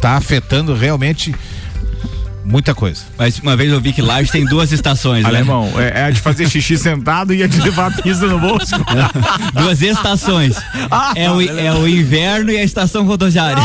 tá 0.00 0.12
afetando 0.12 0.74
realmente 0.74 1.34
muita 2.44 2.74
coisa. 2.74 3.02
Mas 3.18 3.38
uma 3.40 3.54
vez 3.56 3.70
eu 3.70 3.80
vi 3.80 3.92
que 3.92 4.00
Lages 4.00 4.30
tem 4.30 4.44
duas 4.44 4.72
estações, 4.72 5.22
né? 5.22 5.28
Alemão, 5.28 5.70
é, 5.76 6.00
é 6.00 6.04
a 6.04 6.10
de 6.10 6.20
fazer 6.20 6.48
xixi 6.48 6.78
sentado 6.78 7.34
e 7.34 7.42
a 7.42 7.46
de 7.46 7.60
levar 7.60 7.92
a 7.92 8.02
pizza 8.02 8.26
no 8.26 8.38
bolso. 8.38 8.74
Duas 9.52 9.82
estações. 9.82 10.56
Ah, 10.90 11.12
é, 11.14 11.30
o, 11.30 11.42
é 11.42 11.72
o 11.74 11.86
inverno 11.86 12.50
e 12.50 12.56
a 12.56 12.62
estação 12.62 13.04
rodoviária. 13.04 13.62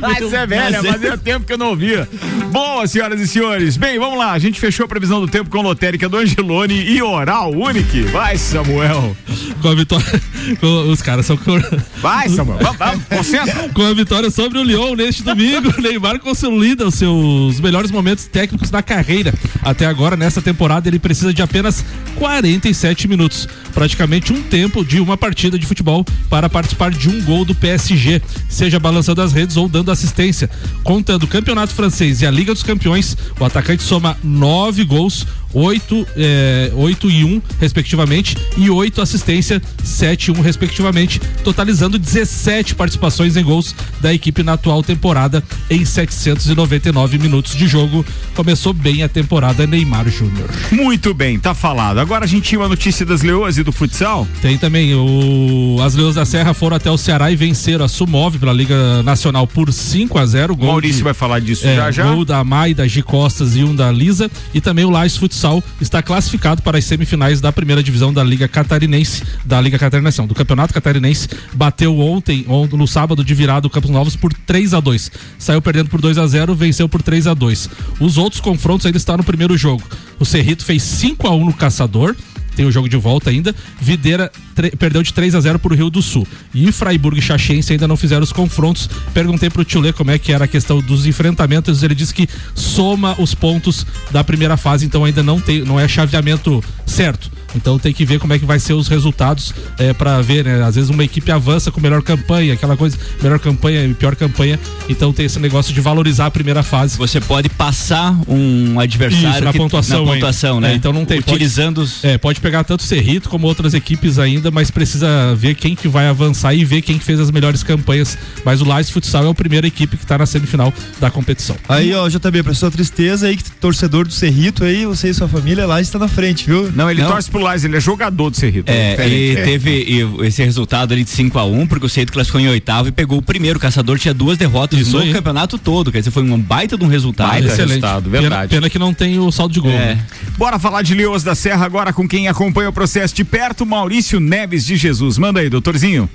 Mas 0.00 0.32
é 0.32 0.46
velha, 0.46 0.82
Mas 0.82 1.04
é- 1.04 1.16
tempo 1.18 1.44
que 1.44 1.52
eu 1.52 1.58
não 1.58 1.68
ouvia. 1.70 2.08
Boa, 2.50 2.86
senhoras 2.86 3.20
e 3.20 3.28
senhores. 3.28 3.76
Bem, 3.76 3.98
vamos 3.98 4.18
lá. 4.18 4.32
A 4.32 4.38
gente 4.38 4.58
fechou 4.58 4.84
a 4.84 4.88
previsão 4.88 5.20
do 5.20 5.28
tempo 5.28 5.48
com 5.48 5.60
lotérica 5.62 6.08
do 6.08 6.16
Angelone 6.16 6.74
e 6.74 7.00
Oral 7.00 7.52
Unique. 7.52 8.02
Vai, 8.02 8.36
Samuel. 8.36 9.16
Com 9.60 9.68
a 9.68 9.74
vitória. 9.74 10.22
com- 10.60 10.90
os 10.90 11.02
caras 11.02 11.26
são. 11.26 11.36
cor- 11.36 11.62
Vai, 12.00 12.28
Samuel. 12.28 12.58
Vamos, 12.58 12.78
vamos. 12.78 13.04
Concentra. 13.10 13.68
Com 13.70 13.82
a 13.82 13.92
vitória 13.94 14.30
sobre 14.30 14.58
o 14.58 14.62
Lyon 14.62 14.94
neste 14.94 15.22
domingo, 15.22 15.72
Neymar 15.80 16.18
consolida 16.20 16.86
os 16.86 16.94
seus 16.94 17.60
melhores 17.60 17.90
momentos 17.90 18.24
técnicos 18.26 18.70
na 18.70 18.82
carreira. 18.82 19.32
Até 19.62 19.86
agora, 19.86 20.16
nessa 20.16 20.40
temporada, 20.40 20.88
ele 20.88 20.98
precisa 20.98 21.32
de 21.34 21.42
apenas 21.42 21.84
47 22.16 23.06
minutos, 23.08 23.48
praticamente 23.74 24.32
um 24.32 24.40
tempo 24.42 24.84
de 24.84 25.00
uma 25.00 25.16
partida 25.16 25.58
de 25.58 25.66
futebol 25.66 26.04
para 26.28 26.48
participar 26.48 26.90
de 26.90 27.08
um 27.08 27.20
gol 27.22 27.44
do 27.44 27.54
PSG, 27.54 28.22
seja 28.48 28.78
balançando 28.78 29.20
as 29.22 29.32
redes 29.32 29.56
ou 29.56 29.68
dando 29.68 29.90
assistência. 29.90 30.48
Contando 30.82 31.24
o 31.24 31.26
Campeonato 31.26 31.72
Francês 31.74 32.22
e 32.22 32.26
a 32.26 32.30
Liga 32.30 32.52
dos 32.54 32.62
Campeões, 32.62 33.16
o 33.38 33.44
atacante 33.44 33.82
soma 33.82 34.16
nove 34.22 34.84
gols, 34.84 35.26
oito, 35.52 36.06
eh, 36.16 36.72
oito 36.74 37.10
e 37.10 37.24
um, 37.24 37.42
respectivamente, 37.60 38.36
e 38.56 38.70
oito 38.70 39.02
assistências 39.02 39.50
Valência 39.50 39.62
7 39.82 40.26
e 40.26 40.30
1 40.32 40.40
respectivamente, 40.40 41.20
totalizando 41.42 41.98
17 41.98 42.74
participações 42.74 43.36
em 43.36 43.42
gols 43.42 43.74
da 44.00 44.12
equipe 44.14 44.42
na 44.42 44.52
atual 44.52 44.82
temporada 44.82 45.42
em 45.68 45.84
799 45.84 47.18
minutos 47.18 47.56
de 47.56 47.66
jogo. 47.66 48.04
Começou 48.34 48.72
bem 48.72 49.02
a 49.02 49.08
temporada 49.08 49.66
Neymar 49.66 50.08
Júnior. 50.08 50.48
Muito 50.70 51.12
bem, 51.14 51.38
tá 51.38 51.54
falado. 51.54 51.98
Agora 51.98 52.24
a 52.24 52.28
gente 52.28 52.44
tinha 52.48 52.60
uma 52.60 52.68
notícia 52.68 53.04
das 53.04 53.22
leoas 53.22 53.58
e 53.58 53.62
do 53.62 53.72
futsal. 53.72 54.26
Tem 54.40 54.56
também 54.56 54.94
o 54.94 55.78
as 55.82 55.94
Leões 55.94 56.14
da 56.14 56.24
Serra 56.24 56.52
foram 56.54 56.76
até 56.76 56.90
o 56.90 56.98
Ceará 56.98 57.30
e 57.30 57.36
venceram 57.36 57.84
a 57.84 57.88
Sumov 57.88 58.38
pela 58.38 58.52
Liga 58.52 59.02
Nacional 59.02 59.46
por 59.46 59.72
5 59.72 60.18
a 60.18 60.26
0. 60.26 60.54
Gol 60.54 60.68
Maurício 60.68 60.98
de- 60.98 61.04
vai 61.04 61.14
falar 61.14 61.40
disso 61.40 61.66
é, 61.66 61.76
já 61.76 61.90
já. 61.90 62.04
Gol 62.12 62.24
da 62.24 62.44
Mai, 62.44 62.74
da 62.74 62.86
G 62.86 63.02
Costas 63.02 63.56
e 63.56 63.64
um 63.64 63.74
da 63.74 63.90
Lisa. 63.90 64.30
E 64.54 64.60
também 64.60 64.84
o 64.84 64.90
Lages 64.90 65.16
Futsal 65.16 65.39
está 65.80 66.02
classificado 66.02 66.62
para 66.62 66.78
as 66.78 66.84
semifinais 66.84 67.40
da 67.40 67.52
primeira 67.52 67.82
divisão 67.82 68.12
da 68.12 68.22
Liga 68.22 68.46
Catarinense. 68.48 69.22
Da 69.44 69.60
Liga 69.60 69.78
Catarinense, 69.78 70.18
não, 70.18 70.26
do 70.26 70.34
Campeonato 70.34 70.74
Catarinense. 70.74 71.28
Bateu 71.54 71.98
ontem, 71.98 72.44
on- 72.48 72.66
no 72.66 72.86
sábado 72.86 73.24
de 73.24 73.34
virada, 73.34 73.66
o 73.66 73.70
Campos 73.70 73.90
Novos 73.90 74.16
por 74.16 74.32
3 74.32 74.74
a 74.74 74.80
2 74.80 75.10
Saiu 75.38 75.62
perdendo 75.62 75.88
por 75.88 76.00
2 76.00 76.18
a 76.18 76.26
0 76.26 76.54
venceu 76.54 76.88
por 76.88 77.02
3 77.02 77.26
a 77.26 77.34
2 77.34 77.68
Os 77.98 78.18
outros 78.18 78.40
confrontos 78.40 78.86
ainda 78.86 78.98
estão 78.98 79.16
no 79.16 79.24
primeiro 79.24 79.56
jogo. 79.56 79.82
O 80.18 80.24
Cerrito 80.24 80.64
fez 80.64 80.82
5 80.82 81.26
a 81.26 81.30
1 81.34 81.44
no 81.46 81.52
Caçador. 81.54 82.14
Tem 82.60 82.66
o 82.66 82.70
jogo 82.70 82.90
de 82.90 82.96
volta 82.98 83.30
ainda. 83.30 83.54
Videira 83.80 84.30
perdeu 84.78 85.02
de 85.02 85.14
3 85.14 85.34
a 85.34 85.40
0 85.40 85.58
pro 85.58 85.74
Rio 85.74 85.88
do 85.88 86.02
Sul. 86.02 86.28
E 86.52 86.70
Freiburg 86.70 87.18
e 87.18 87.22
Xaxense 87.22 87.72
ainda 87.72 87.88
não 87.88 87.96
fizeram 87.96 88.22
os 88.22 88.34
confrontos. 88.34 88.86
Perguntei 89.14 89.48
pro 89.48 89.64
Tio 89.64 89.80
Lê 89.80 89.94
como 89.94 90.10
é 90.10 90.18
que 90.18 90.30
era 90.30 90.44
a 90.44 90.46
questão 90.46 90.78
dos 90.78 91.06
enfrentamentos. 91.06 91.82
Ele 91.82 91.94
disse 91.94 92.12
que 92.12 92.28
soma 92.54 93.18
os 93.18 93.34
pontos 93.34 93.86
da 94.10 94.22
primeira 94.22 94.58
fase, 94.58 94.84
então 94.84 95.06
ainda 95.06 95.22
não 95.22 95.40
tem, 95.40 95.64
não 95.64 95.80
é 95.80 95.88
chaveamento 95.88 96.62
certo. 96.84 97.30
Então 97.54 97.78
tem 97.78 97.92
que 97.92 98.04
ver 98.04 98.18
como 98.18 98.32
é 98.32 98.38
que 98.38 98.44
vai 98.44 98.58
ser 98.58 98.72
os 98.74 98.88
resultados 98.88 99.52
é, 99.78 99.92
para 99.92 100.20
ver, 100.22 100.44
né? 100.44 100.62
Às 100.62 100.74
vezes 100.76 100.90
uma 100.90 101.04
equipe 101.04 101.30
avança 101.32 101.70
com 101.70 101.80
melhor 101.80 102.02
campanha, 102.02 102.54
aquela 102.54 102.76
coisa, 102.76 102.96
melhor 103.22 103.38
campanha 103.38 103.84
e 103.84 103.94
pior 103.94 104.14
campanha. 104.16 104.58
Então 104.88 105.12
tem 105.12 105.26
esse 105.26 105.38
negócio 105.38 105.72
de 105.72 105.80
valorizar 105.80 106.26
a 106.26 106.30
primeira 106.30 106.62
fase. 106.62 106.96
Você 106.96 107.20
pode 107.20 107.48
passar 107.48 108.16
um 108.28 108.78
adversário 108.78 109.30
Isso, 109.30 109.44
na 109.44 109.52
que- 109.52 109.58
pontuação, 109.58 110.04
na 110.04 110.12
pontuação, 110.12 110.60
né? 110.60 110.72
É, 110.72 110.74
então 110.74 110.92
não 110.92 111.04
tem 111.04 111.18
utilizando 111.18 111.76
pode, 111.80 111.88
os 111.90 112.04
É, 112.04 112.18
pode 112.18 112.40
pegar 112.40 112.64
tanto 112.64 112.80
o 112.80 112.84
Cerrito 112.84 113.28
como 113.28 113.46
outras 113.46 113.74
equipes 113.74 114.18
ainda, 114.18 114.50
mas 114.50 114.70
precisa 114.70 115.34
ver 115.36 115.54
quem 115.54 115.74
que 115.74 115.88
vai 115.88 116.06
avançar 116.06 116.54
e 116.54 116.64
ver 116.64 116.82
quem 116.82 116.98
que 116.98 117.04
fez 117.04 117.20
as 117.20 117.30
melhores 117.30 117.62
campanhas. 117.62 118.16
Mas 118.44 118.60
o 118.60 118.64
Lages 118.64 118.90
Futsal 118.90 119.26
é 119.26 119.30
a 119.30 119.34
primeira 119.34 119.66
equipe 119.66 119.96
que 119.96 120.04
está 120.04 120.18
na 120.18 120.26
semifinal 120.26 120.72
da 121.00 121.10
competição. 121.10 121.56
Aí, 121.68 121.92
ó, 121.94 122.08
JB, 122.08 122.42
pra 122.42 122.54
sua 122.54 122.70
tristeza 122.70 123.26
aí, 123.26 123.36
que 123.36 123.50
torcedor 123.52 124.06
do 124.06 124.12
Cerrito 124.12 124.64
aí, 124.64 124.86
você 124.86 125.10
e 125.10 125.14
sua 125.14 125.28
família 125.28 125.66
lá 125.66 125.80
está 125.80 125.98
na 125.98 126.08
frente, 126.08 126.46
viu? 126.46 126.70
Não, 126.74 126.90
ele 126.90 127.02
torce 127.02 127.30
pro 127.30 127.39
Ele 127.64 127.76
é 127.76 127.80
jogador 127.80 128.30
do 128.30 128.36
Cerrito. 128.36 128.70
É, 128.70 128.90
diferente. 128.90 129.14
e 129.14 129.36
É. 129.36 129.44
teve 129.44 129.70
e 129.70 130.26
esse 130.26 130.42
resultado 130.44 130.92
ali 130.92 131.04
de 131.04 131.10
5 131.10 131.38
a 131.38 131.44
1 131.44 131.66
porque 131.66 131.86
o 131.86 131.88
Ceito 131.88 132.12
classificou 132.12 132.40
em 132.40 132.48
oitavo 132.48 132.88
e 132.88 132.92
pegou 132.92 133.18
o 133.18 133.22
primeiro. 133.22 133.58
O 133.58 133.60
Caçador 133.60 133.98
tinha 133.98 134.14
duas 134.14 134.36
derrotas 134.38 134.78
Isso 134.78 134.96
no 134.96 135.02
aí. 135.02 135.12
campeonato 135.12 135.58
todo. 135.58 135.90
Quer 135.92 135.98
dizer, 135.98 136.10
foi 136.10 136.22
um 136.22 136.38
baita 136.38 136.76
de 136.76 136.84
um 136.84 136.88
resultado. 136.88 137.30
Excelente. 137.46 137.80
Pena, 138.10 138.48
pena 138.48 138.70
que 138.70 138.78
não 138.78 138.92
tem 138.94 139.18
o 139.18 139.30
saldo 139.30 139.54
de 139.54 139.60
gol. 139.60 139.70
É. 139.70 139.94
né? 139.94 140.06
Bora 140.36 140.58
falar 140.58 140.82
de 140.82 140.94
Leoas 140.94 141.22
da 141.22 141.34
Serra 141.34 141.64
agora 141.64 141.92
com 141.92 142.06
quem 142.08 142.28
acompanha 142.28 142.68
o 142.68 142.72
processo 142.72 143.14
de 143.14 143.24
perto, 143.24 143.64
Maurício 143.66 144.20
Neves 144.20 144.64
de 144.64 144.76
Jesus. 144.76 145.18
Manda 145.18 145.40
aí, 145.40 145.48
doutorzinho. 145.48 146.08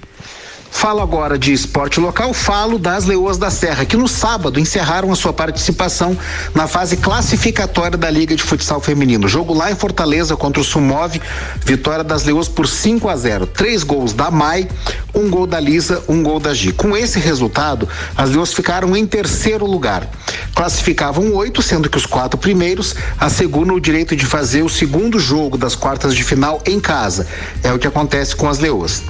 Falo 0.70 1.01
agora 1.01 1.38
de 1.38 1.53
esporte 1.53 1.99
local, 1.99 2.34
falo 2.34 2.78
das 2.78 3.05
Leoas 3.05 3.38
da 3.38 3.49
Serra, 3.49 3.86
que 3.86 3.97
no 3.97 4.07
sábado 4.07 4.59
encerraram 4.59 5.11
a 5.11 5.16
sua 5.16 5.34
participação 5.34 6.18
na 6.53 6.68
fase 6.68 6.97
classificatória 6.97 7.97
da 7.97 8.09
Liga 8.09 8.36
de 8.36 8.43
Futsal 8.43 8.82
Feminino. 8.82 9.28
Jogo 9.28 9.53
lá 9.53 9.72
em 9.72 9.76
Fortaleza 9.76 10.36
contra 10.36 10.61
o 10.61 10.66
Sumov, 10.66 11.20
vitória 11.63 12.03
das 12.03 12.24
Leoas 12.24 12.47
por 12.47 12.68
5 12.68 13.09
a 13.09 13.16
0. 13.16 13.47
Três 13.47 13.84
gols 13.84 14.13
da 14.13 14.30
Mai, 14.30 14.68
um 15.16 15.30
gol 15.30 15.47
da 15.47 15.59
Lisa, 15.59 16.03
um 16.07 16.22
gol 16.22 16.39
da 16.39 16.53
Gi. 16.53 16.72
Com 16.74 16.95
esse 16.95 17.20
resultado, 17.20 17.88
as 18.16 18.30
Leoas 18.30 18.53
ficaram 18.53 18.95
em 18.95 19.05
terceiro 19.05 19.66
lugar. 19.66 20.07
Classificavam 20.53 21.34
oito, 21.34 21.61
sendo 21.61 21.89
que 21.89 21.97
os 21.97 22.05
quatro 22.05 22.38
primeiros 22.38 22.95
asseguram 23.20 23.76
o 23.76 23.82
direito 23.82 24.16
de 24.16 24.26
fazer 24.26 24.61
o 24.63 24.70
segundo 24.70 25.20
jogo 25.20 25.57
das 25.57 25.76
quartas 25.76 26.16
de 26.16 26.24
final 26.24 26.61
em 26.66 26.80
casa. 26.80 27.28
É 27.63 27.72
o 27.74 27.80
que 27.80 27.88
acontece 27.88 28.36
com 28.36 28.47
as 28.47 28.59
Leoas. 28.59 29.03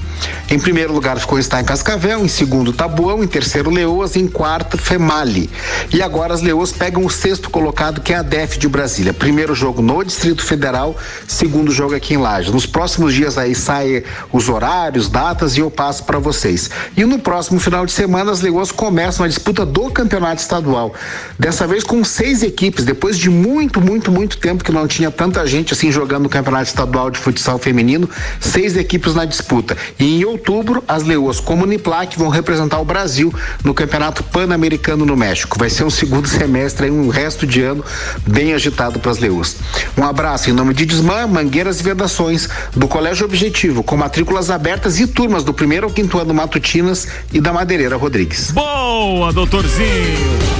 Em 0.50 0.60
primeiro 0.60 0.94
lugar 0.94 1.20
ficou 1.20 1.40
está 1.40 1.60
em 1.60 1.66
Cascavel, 1.66 2.24
em 2.24 2.28
segundo 2.28 2.72
Tabuão, 2.72 3.24
em 3.24 3.28
terceiro 3.28 3.70
Leoas, 3.70 4.16
em 4.16 4.28
quarto 4.28 4.78
Femali. 4.78 5.50
E 5.92 6.02
agora 6.02 6.34
as 6.34 6.42
Leoas 6.42 6.72
pegam 6.72 7.06
o 7.06 7.10
sexto 7.10 7.50
colocado, 7.50 8.02
que 8.02 8.14
é 8.14 8.18
a 8.18 8.22
DEF 8.22 8.58
de 8.58 8.68
Brasília. 8.68 9.14
Primeiro 9.14 9.56
jogo 9.56 9.82
no 9.82 10.04
Distrito 10.04 10.44
Federal, 10.44 10.96
segundo 11.28 11.72
jogo 11.72 11.96
aqui 11.96 12.14
em 12.14 12.18
Lages. 12.18 12.54
Nos 12.54 12.66
próximos 12.66 13.14
dias 13.14 13.38
aí 13.38 13.56
saem 13.56 14.04
os 14.32 14.48
horários, 14.48 15.10
datas 15.10 15.58
e 15.58 15.60
eu 15.60 15.72
passo 15.72 15.95
para 16.04 16.20
vocês. 16.20 16.70
E 16.96 17.06
no 17.06 17.20
próximo 17.20 17.60
final 17.60 17.86
de 17.86 17.92
semana 17.92 18.32
as 18.32 18.42
Leoas 18.42 18.72
começam 18.72 19.26
a 19.26 19.28
disputa 19.28 19.66
do 19.66 19.90
campeonato 19.92 20.42
estadual. 20.42 20.94
Dessa 21.38 21.66
vez 21.66 21.84
com 21.84 22.04
seis 22.04 22.44
equipes, 22.44 22.86
depois 22.86 23.18
de 23.18 23.30
muito, 23.30 23.80
muito, 23.80 24.12
muito 24.12 24.38
tempo 24.38 24.64
que 24.64 24.72
não 24.72 24.88
tinha 24.88 25.12
tanta 25.12 25.46
gente 25.46 25.74
assim 25.74 25.92
jogando 25.92 26.24
no 26.24 26.30
campeonato 26.30 26.68
estadual 26.68 27.10
de 27.10 27.20
futsal 27.20 27.58
feminino, 27.58 28.10
seis 28.40 28.76
equipes 28.76 29.16
na 29.16 29.26
disputa. 29.26 29.78
E 30.00 30.22
em 30.22 30.26
outubro, 30.26 30.84
as 30.88 31.04
Leoas 31.04 31.40
como 31.40 31.64
Uniplac 31.64 32.18
vão 32.18 32.30
representar 32.30 32.80
o 32.80 32.86
Brasil 32.86 33.34
no 33.64 33.74
Campeonato 33.74 34.24
Pan-Americano 34.24 35.06
no 35.06 35.16
México. 35.16 35.58
Vai 35.58 35.70
ser 35.70 35.84
um 35.84 35.90
segundo 35.90 36.28
semestre, 36.28 36.90
um 36.90 37.10
resto 37.10 37.46
de 37.46 37.62
ano 37.62 37.84
bem 38.28 38.54
agitado 38.54 39.00
para 39.00 39.12
as 39.12 39.20
Leoas. 39.20 39.58
Um 39.98 40.04
abraço 40.04 40.50
em 40.50 40.54
nome 40.54 40.74
de 40.74 40.86
Desmã, 40.86 41.28
Mangueiras 41.28 41.80
e 41.80 41.84
Vedações, 41.84 42.50
do 42.76 42.88
Colégio 42.88 43.26
Objetivo, 43.26 43.84
com 43.84 43.98
matrículas 43.98 44.50
abertas 44.50 45.00
e 45.00 45.08
turmas 45.08 45.44
do 45.44 45.54
primeiro 45.54 45.85
ao 45.86 45.92
quinto 45.92 46.20
ano 46.20 46.34
matutinas 46.34 47.08
e 47.32 47.40
da 47.40 47.54
Madeireira 47.54 47.96
Rodrigues. 47.96 48.52
Boa, 48.52 49.32
doutorzinho. 49.32 50.55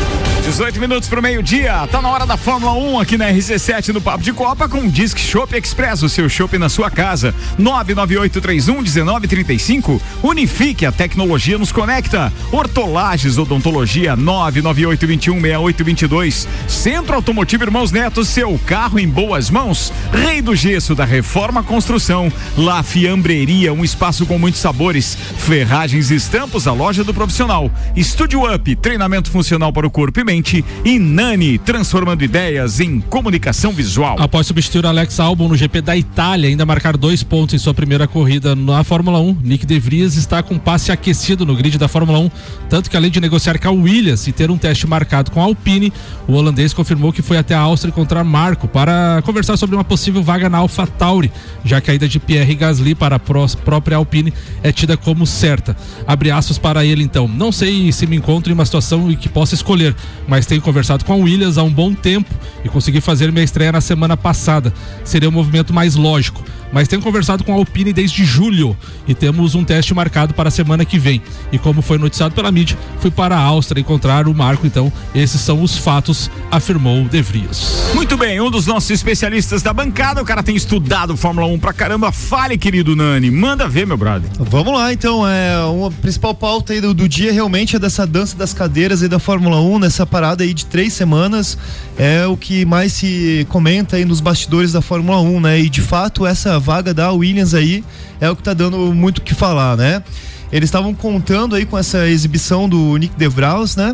18 0.46 0.80
minutos 0.80 1.10
pro 1.10 1.22
meio-dia, 1.24 1.88
tá 1.92 2.00
na 2.00 2.08
hora 2.08 2.24
da 2.24 2.38
Fórmula 2.38 2.74
1 2.74 3.00
aqui 3.00 3.18
na 3.18 3.32
RC7 3.32 3.88
no 3.88 4.00
Papo 4.00 4.24
de 4.24 4.32
Copa 4.32 4.70
com 4.70 4.82
o 4.82 4.88
Disc 4.88 5.18
Shop 5.18 5.58
Express, 5.58 6.04
o 6.04 6.10
seu 6.10 6.30
shopping 6.30 6.60
na 6.60 6.70
sua 6.70 6.92
casa. 6.92 7.34
998311935. 7.60 10.00
Unifique, 10.22 10.86
a 10.86 10.92
tecnologia 10.92 11.58
nos 11.58 11.72
conecta. 11.72 12.32
Hortolagens 12.52 13.40
Odontologia 13.40 14.16
998216822. 14.16 16.46
Centro 16.68 17.16
Automotivo 17.16 17.64
Irmãos 17.64 17.92
Neto, 17.92 18.24
seu 18.24 18.60
carro 18.68 19.00
em 19.00 19.10
boas 19.10 19.50
mãos. 19.50 19.92
Rei 20.14 20.44
do 20.44 20.56
Gesso 20.56 20.94
da 20.94 21.06
Reforma 21.06 21.64
Construção. 21.64 22.32
La 22.56 22.84
Fiambreria, 22.84 23.74
um 23.74 23.84
espaço 23.84 24.28
com 24.28 24.38
muitos 24.38 24.62
sabores. 24.62 25.18
Ferragens 25.40 26.12
e 26.12 26.16
Estampos, 26.16 26.68
a 26.68 26.72
loja 26.72 27.04
do 27.04 27.16
profissional. 27.16 27.72
Estúdio 27.96 28.54
Up, 28.54 28.76
treinamento 28.76 29.32
funcional 29.32 29.74
para 29.74 29.88
o 29.88 29.92
corpo 29.92 30.20
e 30.20 30.24
mente. 30.24 30.35
E 30.84 31.00
Nani, 31.00 31.58
transformando 31.58 32.24
ideias 32.24 32.80
em 32.80 33.00
comunicação 33.00 33.72
visual. 33.72 34.16
Após 34.20 34.48
substituir 34.48 34.86
Alex 34.86 35.20
Albon 35.20 35.48
no 35.48 35.56
GP 35.56 35.82
da 35.82 35.96
Itália, 35.96 36.50
ainda 36.50 36.66
marcar 36.66 36.98
dois 36.98 37.24
pontos 37.24 37.56
em 37.56 37.58
sua 37.58 37.74
primeira 37.74 38.08
corrida 38.08 38.56
na 38.56 38.84
Fórmula 38.84 39.20
1, 39.20 39.38
Nick 39.44 39.66
De 39.66 39.80
Vries 39.80 40.16
está 40.16 40.42
com 40.44 40.58
passe 40.58 40.92
aquecido 40.92 41.46
no 41.46 41.56
grid 41.56 41.78
da 41.78 41.88
Fórmula 41.88 42.20
1, 42.20 42.30
tanto 42.70 42.90
que 42.90 42.98
além 42.98 43.12
de 43.12 43.20
negociar 43.20 43.60
com 43.60 43.68
a 43.68 43.72
Williams 43.72 44.28
e 44.28 44.32
ter 44.32 44.50
um 44.52 44.58
teste 44.58 44.86
marcado 44.88 45.32
com 45.32 45.40
a 45.42 45.44
Alpine, 45.44 45.92
o 46.28 46.34
holandês 46.34 46.74
confirmou 46.74 47.12
que 47.14 47.22
foi 47.22 47.38
até 47.38 47.54
a 47.56 47.60
Áustria 47.60 47.90
encontrar 47.92 48.24
Marco 48.24 48.68
para 48.68 49.22
conversar 49.26 49.58
sobre 49.58 49.76
uma 49.76 49.84
possível 49.84 50.22
vaga 50.24 50.50
na 50.50 50.58
Alpha 50.58 50.86
Tauri, 50.88 51.32
já 51.64 51.80
que 51.82 51.92
a 51.92 51.94
ida 51.94 52.08
de 52.08 52.20
Pierre 52.20 52.56
Gasly 52.56 52.96
para 52.96 53.16
a 53.16 53.20
pró- 53.20 53.46
própria 53.64 53.98
Alpine 53.98 54.34
é 54.64 54.72
tida 54.72 54.98
como 54.98 55.26
certa. 55.26 55.76
Abre 56.08 56.32
aspas 56.32 56.58
para 56.58 56.86
ele 56.86 57.04
então. 57.04 57.28
Não 57.28 57.52
sei 57.52 57.92
se 57.92 58.06
me 58.08 58.16
encontro 58.16 58.52
em 58.52 58.54
uma 58.54 58.66
situação 58.66 59.12
em 59.12 59.16
que 59.16 59.30
possa 59.30 59.56
escolher, 59.56 59.96
mas 60.28 60.46
tenho 60.46 60.62
conversado 60.62 61.06
com 61.06 61.14
a 61.14 61.16
Williams 61.16 61.58
há 61.58 61.64
um 61.64 61.72
bom 61.72 61.94
tempo 61.94 62.34
e 62.64 62.70
consegui 62.70 63.02
fazer 63.02 63.32
minha 63.32 63.44
estreia 63.44 63.72
na 63.72 63.82
semana 63.82 64.18
passada. 64.18 64.74
Seria 65.04 65.30
o 65.30 65.32
movimento 65.32 65.74
mais 65.74 65.96
lógico. 65.96 66.44
Mas 66.72 66.88
tenho 66.88 67.02
conversado 67.02 67.44
com 67.44 67.54
a 67.54 67.56
Alpine 67.56 67.94
desde 67.94 68.26
julho 68.26 68.76
e 69.08 69.14
temos 69.14 69.56
um 69.56 69.64
teste 69.64 69.94
marcado 69.94 70.34
para 70.34 70.50
a 70.50 70.52
semana 70.52 70.84
que 70.84 71.00
vem. 71.00 71.22
E 71.52 71.58
como 71.58 71.82
foi 71.82 71.98
noticiado 71.98 72.36
pela 72.36 72.52
mídia, 72.52 72.78
fui 73.00 73.12
para 73.12 73.36
a 73.36 73.40
Áustria 73.40 73.80
encontrar 73.80 74.28
o 74.28 74.34
Marco. 74.34 74.68
Então, 74.68 74.92
esses 75.14 75.40
são 75.42 75.62
os 75.62 75.78
fatos, 75.78 76.30
afirmou 76.52 77.06
De 77.06 77.22
Vries. 77.22 77.92
Muito 77.94 78.18
bem, 78.18 78.40
um 78.42 78.52
dos 78.52 78.66
nossos 78.68 78.90
especialistas 78.90 79.62
da 79.62 79.74
bancada, 79.74 80.22
o 80.22 80.26
cara 80.26 80.44
tem 80.44 80.56
estudado 80.56 81.16
Fórmula 81.16 81.48
1 81.48 81.60
pra 81.60 81.74
caramba. 81.74 82.12
Fale, 82.12 82.58
querido 82.58 82.96
Nani, 82.96 83.32
manda 83.32 83.68
ver, 83.68 83.88
meu 83.88 83.98
brother. 83.98 84.30
Vamos 84.40 84.74
lá, 84.74 84.92
então. 84.92 85.28
É, 85.28 85.58
uma 85.66 85.92
principal 85.92 86.34
pauta 86.34 86.74
aí 86.74 86.82
do, 86.82 86.94
do 86.94 87.08
dia 87.08 87.32
realmente 87.32 87.76
é 87.76 87.80
dessa 87.80 88.06
dança 88.06 88.36
das 88.36 88.54
cadeiras 88.54 89.02
aí 89.02 89.08
da 89.08 89.20
Fórmula 89.20 89.60
1, 89.60 89.80
nessa 89.80 90.06
parada 90.06 90.44
aí 90.44 90.54
de 90.54 90.66
três 90.66 90.94
semanas. 90.94 91.58
É 91.98 92.26
o 92.26 92.36
que 92.36 92.66
mais 92.66 92.94
se 92.94 93.46
comenta 93.50 93.96
aí 93.96 94.06
nos 94.06 94.20
bastidores 94.20 94.72
da 94.72 94.82
Fórmula 94.82 95.20
1, 95.22 95.40
né? 95.40 95.60
E 95.60 95.70
de 95.70 95.82
fato, 95.82 96.26
essa 96.26 96.55
vaga 96.60 96.94
da 96.94 97.12
Williams 97.12 97.54
aí 97.54 97.84
é 98.20 98.30
o 98.30 98.36
que 98.36 98.44
tá 98.44 98.54
dando 98.54 98.78
muito 98.94 99.20
o 99.20 99.22
que 99.22 99.34
falar, 99.34 99.76
né? 99.78 100.04
Eles 100.52 100.68
estavam 100.68 100.94
contando 100.94 101.56
aí 101.56 101.66
com 101.66 101.78
essa 101.78 102.08
exibição 102.08 102.70
do 102.70 102.96
Nick 102.98 103.18
DeVraus, 103.18 103.76
né? 103.76 103.94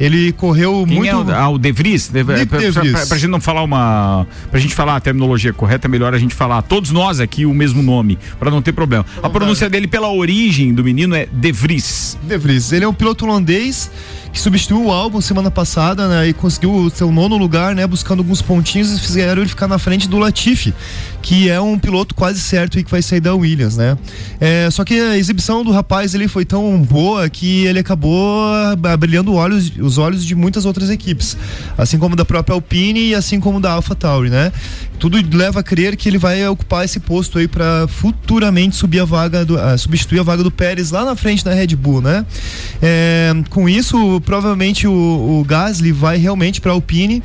Ele 0.00 0.32
correu 0.32 0.84
Quem 0.86 0.96
muito. 0.98 1.10
é 1.10 1.16
o, 1.16 1.30
ah, 1.30 1.48
o 1.50 1.58
De 1.58 1.70
Vries? 1.72 2.08
De, 2.08 2.24
Nick 2.24 2.46
pra, 2.46 2.58
De 2.58 2.72
pra- 2.72 2.82
pra- 2.82 3.06
pra 3.06 3.16
gente 3.16 3.30
não 3.30 3.40
falar 3.40 3.62
uma. 3.62 4.26
Pra 4.50 4.58
gente 4.58 4.74
falar 4.74 4.96
a 4.96 5.00
terminologia 5.00 5.52
correta, 5.52 5.86
é 5.86 5.88
melhor 5.88 6.12
a 6.12 6.18
gente 6.18 6.34
falar 6.34 6.60
todos 6.62 6.90
nós 6.90 7.20
aqui 7.20 7.46
o 7.46 7.54
mesmo 7.54 7.82
nome, 7.82 8.18
pra 8.38 8.50
não 8.50 8.60
ter 8.60 8.72
problema. 8.72 9.06
A 9.22 9.30
pronúncia 9.30 9.70
dele 9.70 9.86
pela 9.86 10.12
origem 10.12 10.74
do 10.74 10.82
menino 10.82 11.14
é 11.14 11.26
De 11.32 11.52
Vries. 11.52 12.18
De 12.22 12.36
Vries. 12.36 12.72
Ele 12.72 12.84
é 12.84 12.88
um 12.88 12.92
piloto 12.94 13.24
holandês 13.24 13.88
que 14.32 14.40
substituiu 14.40 14.86
o 14.86 14.90
álbum 14.90 15.20
semana 15.20 15.50
passada 15.50 16.08
né, 16.08 16.28
e 16.28 16.32
conseguiu 16.32 16.74
o 16.74 16.90
seu 16.90 17.12
nono 17.12 17.36
lugar, 17.36 17.74
né, 17.74 17.86
buscando 17.86 18.20
alguns 18.20 18.40
pontinhos 18.40 18.90
e 18.90 18.98
fizeram 18.98 19.42
ele 19.42 19.48
ficar 19.48 19.68
na 19.68 19.78
frente 19.78 20.08
do 20.08 20.18
Latifi, 20.18 20.72
que 21.20 21.50
é 21.50 21.60
um 21.60 21.78
piloto 21.78 22.14
quase 22.14 22.40
certo 22.40 22.78
e 22.78 22.84
que 22.84 22.90
vai 22.90 23.02
sair 23.02 23.20
da 23.20 23.34
Williams, 23.34 23.76
né? 23.76 23.96
É, 24.40 24.68
só 24.70 24.84
que 24.84 24.94
a 24.94 25.16
exibição 25.18 25.62
do 25.62 25.70
rapaz 25.70 26.14
ele 26.14 26.26
foi 26.26 26.44
tão 26.44 26.80
boa 26.82 27.28
que 27.28 27.66
ele 27.66 27.78
acabou 27.78 28.42
ah, 28.52 28.96
brilhando 28.96 29.34
olhos, 29.34 29.70
os 29.78 29.98
olhos 29.98 30.24
de 30.24 30.34
muitas 30.34 30.64
outras 30.64 30.88
equipes, 30.88 31.36
assim 31.76 31.98
como 31.98 32.16
da 32.16 32.24
própria 32.24 32.54
Alpine 32.54 33.10
e 33.10 33.14
assim 33.14 33.38
como 33.38 33.60
da 33.60 33.72
AlphaTauri, 33.72 34.30
né? 34.30 34.50
Tudo 34.98 35.18
leva 35.36 35.60
a 35.60 35.62
crer 35.62 35.96
que 35.96 36.08
ele 36.08 36.18
vai 36.18 36.46
ocupar 36.46 36.84
esse 36.84 37.00
posto 37.00 37.38
aí 37.38 37.48
para 37.48 37.86
futuramente 37.88 38.76
subir 38.76 39.00
a 39.00 39.04
vaga 39.04 39.44
do, 39.44 39.58
ah, 39.58 39.76
substituir 39.76 40.20
a 40.20 40.22
vaga 40.22 40.42
do 40.42 40.50
Pérez 40.50 40.90
lá 40.90 41.04
na 41.04 41.14
frente 41.14 41.44
da 41.44 41.52
Red 41.52 41.76
Bull, 41.76 42.00
né? 42.00 42.24
É, 42.80 43.32
com 43.50 43.68
isso, 43.68 44.21
provavelmente 44.24 44.86
o, 44.86 44.92
o 45.40 45.44
Gasly 45.44 45.92
vai 45.92 46.16
realmente 46.16 46.60
para 46.60 46.70
a 46.70 46.74
Alpine. 46.74 47.22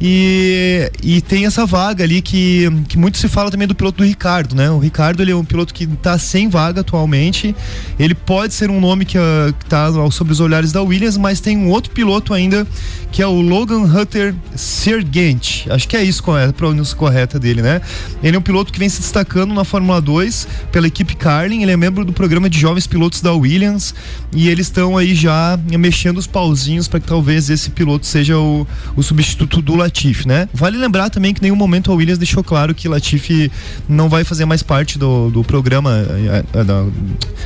E, 0.00 0.90
e 1.02 1.20
tem 1.20 1.46
essa 1.46 1.64
vaga 1.64 2.04
ali 2.04 2.20
que, 2.20 2.68
que 2.88 2.98
muito 2.98 3.18
se 3.18 3.28
fala 3.28 3.50
também 3.50 3.66
do 3.66 3.74
piloto 3.74 3.98
do 3.98 4.04
Ricardo, 4.04 4.54
né? 4.54 4.70
O 4.70 4.78
Ricardo 4.78 5.22
ele 5.22 5.30
é 5.30 5.36
um 5.36 5.44
piloto 5.44 5.72
que 5.72 5.84
está 5.84 6.18
sem 6.18 6.48
vaga 6.48 6.80
atualmente. 6.80 7.54
Ele 7.98 8.14
pode 8.14 8.54
ser 8.54 8.70
um 8.70 8.80
nome 8.80 9.04
que 9.04 9.16
está 9.60 9.88
sobre 10.10 10.32
os 10.32 10.40
olhares 10.40 10.72
da 10.72 10.82
Williams, 10.82 11.16
mas 11.16 11.40
tem 11.40 11.56
um 11.56 11.70
outro 11.70 11.92
piloto 11.92 12.34
ainda 12.34 12.66
que 13.12 13.22
é 13.22 13.26
o 13.26 13.40
Logan 13.40 13.82
Hunter 13.82 14.34
Sergent. 14.56 15.68
Acho 15.70 15.86
que 15.86 15.96
é 15.96 16.02
isso 16.02 16.24
a 16.32 16.52
pronúncia 16.52 16.96
correta 16.96 17.38
dele, 17.38 17.62
né? 17.62 17.80
Ele 18.22 18.36
é 18.36 18.38
um 18.38 18.42
piloto 18.42 18.72
que 18.72 18.78
vem 18.78 18.88
se 18.88 19.00
destacando 19.00 19.54
na 19.54 19.62
Fórmula 19.62 20.00
2 20.00 20.48
pela 20.72 20.88
equipe 20.88 21.14
Carlin. 21.14 21.62
Ele 21.62 21.70
é 21.70 21.76
membro 21.76 22.04
do 22.04 22.12
programa 22.12 22.50
de 22.50 22.58
jovens 22.58 22.86
pilotos 22.86 23.20
da 23.20 23.32
Williams 23.32 23.94
e 24.32 24.48
eles 24.48 24.66
estão 24.66 24.96
aí 24.96 25.14
já 25.14 25.58
mexendo 25.78 26.18
os 26.18 26.26
pauzinhos 26.26 26.88
para 26.88 26.98
que 26.98 27.06
talvez 27.06 27.48
esse 27.50 27.70
piloto 27.70 28.04
seja 28.04 28.36
o, 28.36 28.66
o 28.96 29.02
substituto 29.02 29.62
do 29.62 29.76
Latifi, 29.84 30.26
né? 30.26 30.48
Vale 30.52 30.76
lembrar 30.76 31.10
também 31.10 31.32
que 31.32 31.40
em 31.40 31.44
nenhum 31.44 31.56
momento 31.56 31.92
a 31.92 31.94
Williams 31.94 32.18
deixou 32.18 32.42
claro 32.42 32.74
que 32.74 32.88
Latifi 32.88 33.50
não 33.88 34.08
vai 34.08 34.24
fazer 34.24 34.44
mais 34.44 34.62
parte 34.62 34.98
do, 34.98 35.30
do 35.30 35.44
programa, 35.44 35.90
eh, 35.92 36.44
eh, 36.54 36.64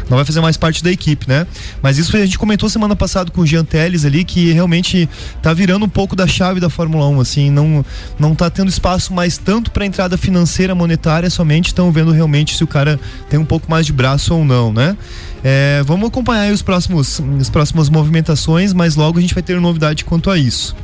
não 0.09 0.17
vai 0.17 0.25
fazer 0.25 0.41
mais 0.41 0.57
parte 0.57 0.83
da 0.83 0.91
equipe, 0.91 1.29
né? 1.29 1.47
Mas 1.83 1.99
isso 1.99 2.17
a 2.17 2.21
gente 2.21 2.39
comentou 2.39 2.69
semana 2.69 2.95
passada 2.95 3.31
com 3.31 3.43
o 3.43 3.47
Jean 3.47 3.67
ali 4.07 4.25
que 4.25 4.53
realmente 4.53 5.09
tá 5.43 5.53
virando 5.53 5.85
um 5.85 5.89
pouco 5.89 6.15
da 6.15 6.27
chave 6.27 6.61
da 6.61 6.71
Fórmula 6.71 7.07
1, 7.09 7.21
assim, 7.21 7.51
não 7.51 7.85
não 8.19 8.35
tá 8.35 8.49
tendo 8.49 8.69
espaço 8.69 9.13
mais 9.13 9.37
tanto 9.37 9.71
para 9.71 9.85
entrada 9.85 10.17
financeira 10.17 10.75
monetária, 10.75 11.29
somente 11.29 11.67
estão 11.67 11.91
vendo 11.91 12.13
realmente 12.13 12.57
se 12.57 12.65
o 12.65 12.67
cara 12.67 12.99
tem 13.29 13.39
um 13.39 13.45
pouco 13.45 13.71
mais 13.71 13.85
de 13.85 13.93
braço 13.93 14.35
ou 14.35 14.45
não, 14.45 14.73
né? 14.73 14.97
É, 15.43 15.83
vamos 15.85 16.09
acompanhar 16.09 16.53
os 16.53 16.63
próximos 16.63 17.21
as 17.41 17.51
próximas 17.51 17.89
movimentações, 17.89 18.73
mas 18.73 18.97
logo 18.97 19.19
a 19.19 19.21
gente 19.21 19.35
vai 19.35 19.43
ter 19.43 19.61
novidade 19.61 20.05
quanto 20.05 20.31
a 20.31 20.39
isso 20.39 20.75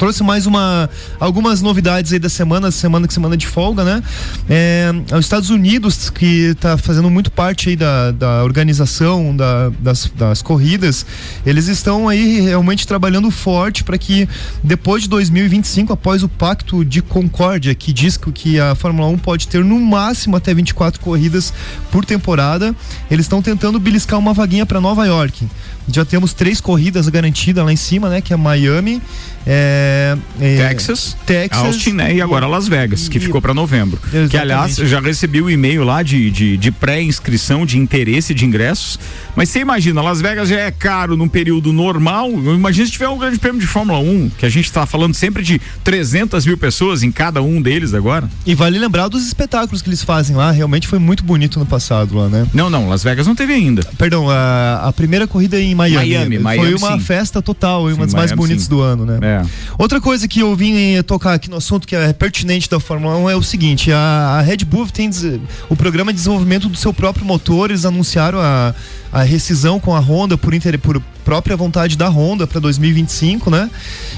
trouxe 0.00 0.22
mais 0.22 0.46
uma 0.46 0.88
algumas 1.20 1.60
novidades 1.60 2.10
aí 2.14 2.18
da 2.18 2.30
semana, 2.30 2.70
semana 2.70 3.06
que 3.06 3.12
semana 3.12 3.36
de 3.36 3.46
folga, 3.46 3.84
né? 3.84 4.02
É, 4.48 4.90
os 5.12 5.26
Estados 5.26 5.50
Unidos 5.50 6.08
que 6.08 6.46
está 6.52 6.78
fazendo 6.78 7.10
muito 7.10 7.30
parte 7.30 7.68
aí 7.68 7.76
da, 7.76 8.10
da 8.10 8.42
organização 8.42 9.36
da- 9.36 9.68
das, 9.78 10.10
das 10.16 10.40
corridas, 10.40 11.04
eles 11.44 11.68
estão 11.68 12.08
aí 12.08 12.40
realmente 12.40 12.86
trabalhando 12.86 13.30
forte 13.30 13.84
para 13.84 13.98
que 13.98 14.26
depois 14.64 15.02
de 15.02 15.08
2025, 15.10 15.92
após 15.92 16.22
o 16.22 16.28
Pacto 16.30 16.82
de 16.82 17.02
Concórdia, 17.02 17.74
que 17.74 17.92
diz 17.92 18.16
que 18.16 18.58
a 18.58 18.74
Fórmula 18.74 19.06
1 19.08 19.18
pode 19.18 19.48
ter 19.48 19.62
no 19.62 19.78
máximo 19.78 20.34
até 20.34 20.54
24 20.54 20.98
corridas 20.98 21.52
por 21.92 22.06
temporada, 22.06 22.74
eles 23.10 23.26
estão 23.26 23.42
tentando 23.42 23.78
beliscar 23.78 24.18
uma 24.18 24.32
vaguinha 24.32 24.64
para 24.64 24.80
Nova 24.80 25.04
York. 25.04 25.46
Já 25.88 26.04
temos 26.04 26.32
três 26.32 26.60
corridas 26.60 27.08
garantidas 27.08 27.64
lá 27.64 27.72
em 27.72 27.76
cima, 27.76 28.08
né? 28.08 28.20
Que 28.20 28.32
é 28.32 28.36
Miami, 28.36 29.00
é, 29.46 30.16
é, 30.40 30.68
Texas, 30.68 31.16
Texas 31.26 31.64
Austin, 31.64 31.92
né? 31.92 32.14
E 32.14 32.20
agora 32.20 32.46
Las 32.46 32.68
Vegas, 32.68 33.08
que 33.08 33.18
ficou 33.18 33.40
para 33.40 33.54
novembro. 33.54 33.98
Que 34.28 34.36
aliás, 34.36 34.78
eu 34.78 34.86
já 34.86 35.00
recebi 35.00 35.40
o 35.40 35.48
e-mail 35.48 35.82
lá 35.84 36.02
de, 36.02 36.30
de, 36.30 36.56
de 36.56 36.70
pré-inscrição, 36.70 37.64
de 37.64 37.78
interesse 37.78 38.34
de 38.34 38.44
ingressos. 38.44 38.98
Mas 39.34 39.48
você 39.48 39.60
imagina, 39.60 40.02
Las 40.02 40.20
Vegas 40.20 40.48
já 40.48 40.60
é 40.60 40.70
caro 40.70 41.16
num 41.16 41.28
período 41.28 41.72
normal. 41.72 42.30
Imagina 42.30 42.86
se 42.86 42.92
tiver 42.92 43.08
um 43.08 43.18
grande 43.18 43.38
prêmio 43.38 43.60
de 43.60 43.66
Fórmula 43.66 43.98
1, 43.98 44.30
que 44.38 44.46
a 44.46 44.48
gente 44.50 44.66
está 44.66 44.84
falando 44.86 45.14
sempre 45.14 45.42
de 45.42 45.60
300 45.82 46.44
mil 46.46 46.58
pessoas 46.58 47.02
em 47.02 47.10
cada 47.10 47.42
um 47.42 47.60
deles 47.60 47.94
agora. 47.94 48.28
E 48.44 48.54
vale 48.54 48.78
lembrar 48.78 49.08
dos 49.08 49.26
espetáculos 49.26 49.82
que 49.82 49.88
eles 49.88 50.02
fazem 50.02 50.36
lá, 50.36 50.50
realmente 50.50 50.86
foi 50.86 50.98
muito 50.98 51.24
bonito 51.24 51.58
no 51.58 51.66
passado 51.66 52.16
lá, 52.16 52.28
né? 52.28 52.46
Não, 52.52 52.68
não, 52.68 52.88
Las 52.88 53.02
Vegas 53.02 53.26
não 53.26 53.34
teve 53.34 53.52
ainda. 53.52 53.82
Perdão, 53.96 54.28
a, 54.28 54.88
a 54.88 54.92
primeira 54.92 55.26
corrida 55.26 55.60
em 55.60 55.74
Miami. 55.88 56.08
Miami, 56.10 56.36
foi 56.36 56.42
Miami, 56.42 56.74
uma 56.74 56.92
sim. 56.92 57.00
festa 57.00 57.42
total, 57.42 57.82
uma 57.84 57.92
Sim, 57.92 58.00
das 58.00 58.14
mais 58.14 58.30
Miami, 58.30 58.36
bonitas 58.36 58.64
sim. 58.64 58.70
do 58.70 58.80
ano, 58.80 59.06
né? 59.06 59.18
É. 59.22 59.46
Outra 59.78 60.00
coisa 60.00 60.26
que 60.26 60.40
eu 60.40 60.54
vim 60.54 60.94
eh, 60.96 61.02
tocar 61.02 61.34
aqui 61.34 61.48
no 61.48 61.56
assunto 61.56 61.86
que 61.86 61.96
é 61.96 62.12
pertinente 62.12 62.68
da 62.68 62.78
Fórmula 62.80 63.16
1 63.16 63.30
é 63.30 63.36
o 63.36 63.42
seguinte: 63.42 63.92
a, 63.92 64.38
a 64.38 64.40
Red 64.40 64.58
Bull 64.58 64.86
tem 64.88 65.10
o 65.68 65.76
programa 65.76 66.12
de 66.12 66.18
desenvolvimento 66.18 66.68
do 66.68 66.76
seu 66.76 66.92
próprio 66.92 67.24
motor, 67.24 67.70
eles 67.70 67.84
anunciaram 67.84 68.38
a, 68.38 68.74
a 69.12 69.22
rescisão 69.22 69.80
com 69.80 69.94
a 69.94 69.98
Honda 69.98 70.38
por, 70.38 70.54
inter, 70.54 70.78
por 70.78 71.00
própria 71.24 71.56
vontade 71.56 71.96
da 71.96 72.08
Honda 72.08 72.46
para 72.46 72.60
2025, 72.60 73.50
né? 73.50 73.70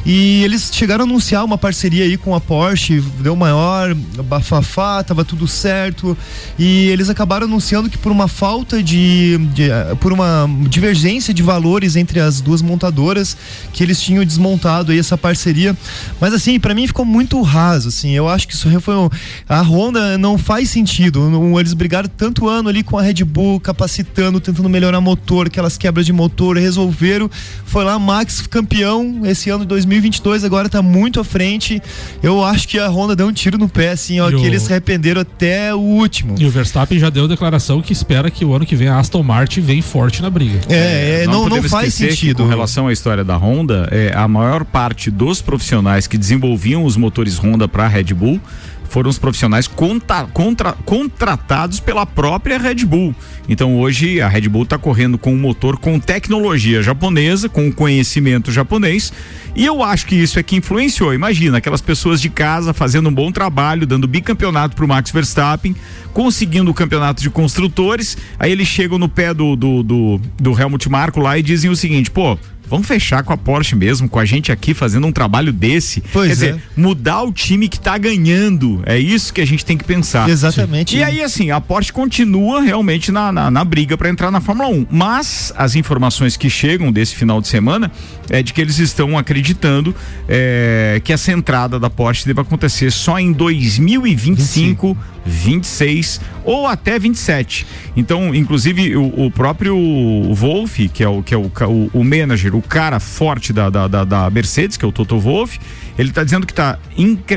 E 0.05 0.43
eles 0.43 0.71
chegaram 0.73 1.05
a 1.05 1.07
anunciar 1.07 1.45
uma 1.45 1.59
parceria 1.59 2.05
aí 2.05 2.17
com 2.17 2.35
a 2.35 2.41
Porsche, 2.41 3.01
deu 3.21 3.37
maior 3.37 3.95
bafafá, 3.95 5.03
tava 5.03 5.25
tudo 5.25 5.47
certo. 5.47 6.17
E 6.59 6.89
eles 6.89 7.11
acabaram 7.11 7.47
anunciando 7.47 7.89
que 7.89 7.99
por 7.99 8.11
uma 8.11 8.29
falta 8.29 8.83
de, 8.83 9.39
de 9.53 9.71
eh, 9.71 9.95
por 10.01 10.13
uma 10.13 10.49
divergência 10.69 11.33
de 11.33 11.43
valores 11.43 11.97
entre 11.97 12.19
as 12.21 12.41
duas 12.41 12.63
montadoras, 12.63 13.37
que 13.73 13.83
eles 13.83 14.01
tinham 14.01 14.25
desmontado 14.25 14.93
aí 14.93 14.99
essa 14.99 15.17
parceria. 15.19 15.77
Mas 16.21 16.33
assim, 16.33 16.59
para 16.59 16.75
mim 16.75 16.87
ficou 16.87 17.05
muito 17.05 17.41
raso, 17.43 17.89
assim. 17.89 18.13
Eu 18.13 18.29
acho 18.29 18.49
que 18.49 18.55
isso 18.55 18.69
foi 18.81 18.97
um, 18.97 19.09
a 19.49 19.61
Honda 19.61 20.19
não 20.19 20.39
faz 20.39 20.71
sentido. 20.71 21.31
Eles 21.59 21.75
brigaram 21.75 22.09
tanto 22.09 22.49
ano 22.49 22.69
ali 22.69 22.83
com 22.83 22.99
a 22.99 23.03
Red 23.03 23.25
Bull, 23.25 23.61
capacitando, 23.61 24.41
tentando 24.41 24.69
melhorar 24.69 24.82
motor, 25.01 25.47
aquelas 25.47 25.77
quebras 25.77 26.05
de 26.07 26.13
motor, 26.13 26.57
resolveram. 26.57 27.31
Foi 27.65 27.85
lá 27.85 27.99
Max 27.99 28.47
campeão 28.47 29.23
esse 29.25 29.49
ano 29.51 29.61
de 29.61 29.67
2022, 29.69 30.45
agora 30.45 30.69
tá 30.69 30.83
muito 30.83 31.21
à 31.21 31.25
frente. 31.25 31.81
Eu 32.23 32.45
acho 32.45 32.67
que 32.69 32.79
a 32.79 32.89
Honda 32.89 33.15
deu 33.17 33.27
um 33.27 33.33
tiro 33.33 33.57
no 33.59 33.69
pé, 33.69 33.91
assim, 33.91 34.21
ó, 34.21 34.29
E 34.29 34.35
que 34.35 34.43
o- 34.43 34.45
eles 34.47 34.63
se 34.63 34.73
arrependeram 34.73 35.21
até 35.21 35.75
o 35.75 35.79
último. 35.79 36.35
E 36.39 36.45
o 36.45 36.51
Verstappen 36.51 36.99
já 36.99 37.09
deu 37.11 37.27
declaração 37.29 37.81
que 37.81 37.93
espera 37.93 38.31
que 38.31 38.45
o 38.45 38.55
ano 38.55 38.67
que 38.67 38.77
vem 38.77 38.89
a 38.89 38.99
Aston 38.99 39.23
Martin 39.23 39.61
vem 39.61 39.81
forte 39.83 40.21
na 40.23 40.31
briga. 40.31 40.61
É, 40.69 41.23
é, 41.23 41.27
não, 41.27 41.35
não 41.43 41.49
podemos 41.49 41.71
faz 41.71 41.95
sentido. 41.95 42.43
com 42.43 42.49
relação 42.49 42.89
à 42.89 42.93
história 42.93 43.25
da 43.25 43.37
Honda, 43.37 43.89
é, 43.91 44.13
a 44.15 44.27
maior 44.29 44.65
parte 44.65 45.11
dos 45.11 45.41
profissionais 45.43 46.07
que 46.07 46.19
desenvolviam 46.19 46.85
os 46.85 46.97
motores 46.97 47.39
Honda 47.39 47.67
para 47.69 47.85
a 47.85 47.89
Red 47.89 48.13
Bull 48.15 48.41
foram 48.93 49.09
os 49.09 49.19
profissionais 49.19 49.67
conta- 49.67 50.27
contra- 50.35 50.75
contratados 50.85 51.81
pela 51.81 52.05
própria 52.05 52.59
Red 52.59 52.85
Bull. 52.85 53.15
Então 53.49 53.79
hoje 53.79 54.21
a 54.21 54.29
Red 54.29 54.49
Bull 54.49 54.65
está 54.65 54.77
correndo 54.77 55.17
com 55.17 55.33
um 55.33 55.39
motor 55.39 55.79
com 55.79 55.99
tecnologia 55.99 56.83
japonesa, 56.83 57.49
com 57.49 57.73
conhecimento 57.73 58.53
japonês, 58.53 59.11
e 59.57 59.65
eu 59.65 59.83
acho 59.83 60.07
que 60.07 60.15
isso 60.15 60.39
é 60.39 60.43
que 60.43 60.57
influenciou. 60.57 61.15
Imagina 61.15 61.57
aquelas 61.59 61.81
pessoas 61.81 62.21
de 62.21 62.29
casa 62.29 62.75
fazendo 62.75 63.09
um 63.09 63.15
bom 63.15 63.33
trabalho, 63.33 63.87
dando 63.87 64.07
bicampeonato 64.07 64.77
para 64.77 64.85
o 64.85 64.89
Max 64.89 65.11
Verstappen, 65.11 65.75
conseguindo 66.13 66.71
o 66.71 66.75
campeonato 66.75 67.23
de 67.23 67.31
construtores, 67.31 68.19
aí 68.39 68.53
eles 68.53 68.69
chegam 68.69 68.99
no 68.99 69.09
pé 69.09 69.33
do, 69.33 69.57
do, 69.57 69.83
do, 69.83 70.21
do 70.39 70.61
Helmut 70.61 70.87
Marko 70.91 71.19
lá 71.19 71.39
e 71.39 71.43
dizem 71.43 71.71
o 71.71 71.77
seguinte, 71.77 72.11
pô. 72.11 72.39
Vamos 72.73 72.87
fechar 72.87 73.23
com 73.23 73.35
a 73.35 73.37
Porsche 73.37 73.77
mesmo, 73.77 74.09
com 74.09 74.19
a 74.19 74.25
gente 74.25 74.51
aqui 74.51 74.73
fazendo 74.73 75.07
um 75.07 75.13
trabalho 75.13 75.53
desse. 75.53 76.03
Pois 76.11 76.29
Quer 76.29 76.33
é. 76.33 76.53
dizer, 76.53 76.63
mudar 76.75 77.23
o 77.23 77.31
time 77.31 77.69
que 77.69 77.79
tá 77.79 77.99
ganhando. 77.99 78.83
É 78.87 78.99
isso 78.99 79.31
que 79.31 79.43
a 79.43 79.45
gente 79.45 79.63
tem 79.63 79.77
que 79.77 79.85
pensar. 79.85 80.27
Exatamente. 80.27 80.97
E 80.97 81.05
aí, 81.05 81.21
assim, 81.21 81.51
a 81.51 81.61
Porsche 81.61 81.93
continua 81.93 82.63
realmente 82.63 83.13
na, 83.13 83.31
na, 83.31 83.51
na 83.51 83.63
briga 83.63 83.99
para 83.99 84.09
entrar 84.09 84.31
na 84.31 84.41
Fórmula 84.41 84.71
1. 84.71 84.87
Mas 84.91 85.53
as 85.55 85.77
informações 85.77 86.35
que 86.35 86.49
chegam 86.49 86.91
desse 86.91 87.15
final 87.15 87.43
de 87.43 87.49
semana 87.49 87.93
é 88.33 88.43
de 88.43 88.53
que 88.53 88.61
eles 88.61 88.79
estão 88.79 89.17
acreditando 89.17 89.95
é, 90.29 91.01
que 91.05 91.13
essa 91.13 91.31
entrada 91.31 91.79
da 91.79 91.91
Porsche 91.91 92.27
deve 92.27 92.41
acontecer 92.41 92.91
só 92.91 93.19
em 93.19 93.31
2025 93.31 94.97
26 95.25 96.21
ou 96.45 96.67
até 96.67 96.99
27. 96.99 97.67
Então, 97.97 98.35
inclusive, 98.35 98.97
o, 98.97 99.27
o 99.27 99.31
próprio 99.31 99.77
Wolf, 100.35 100.79
que 100.93 101.03
é 101.05 101.09
o 101.09 101.23
que 101.23 101.35
é 101.35 101.37
o, 101.37 101.51
o, 101.69 101.91
o 101.93 102.05
manager, 102.05 102.57
o 102.57 102.63
cara 102.63 102.99
forte 102.99 103.53
da, 103.53 103.71
da, 103.71 103.87
da, 103.87 104.05
da 104.05 104.31
Mercedes, 104.31 104.77
que 104.77 104.85
é 104.85 104.89
o 104.89 104.93
Toto 104.93 105.19
Wolff, 105.19 105.61
ele 105.99 106.09
está 106.09 106.25
dizendo 106.25 106.47
que 106.47 106.53
está 106.53 106.79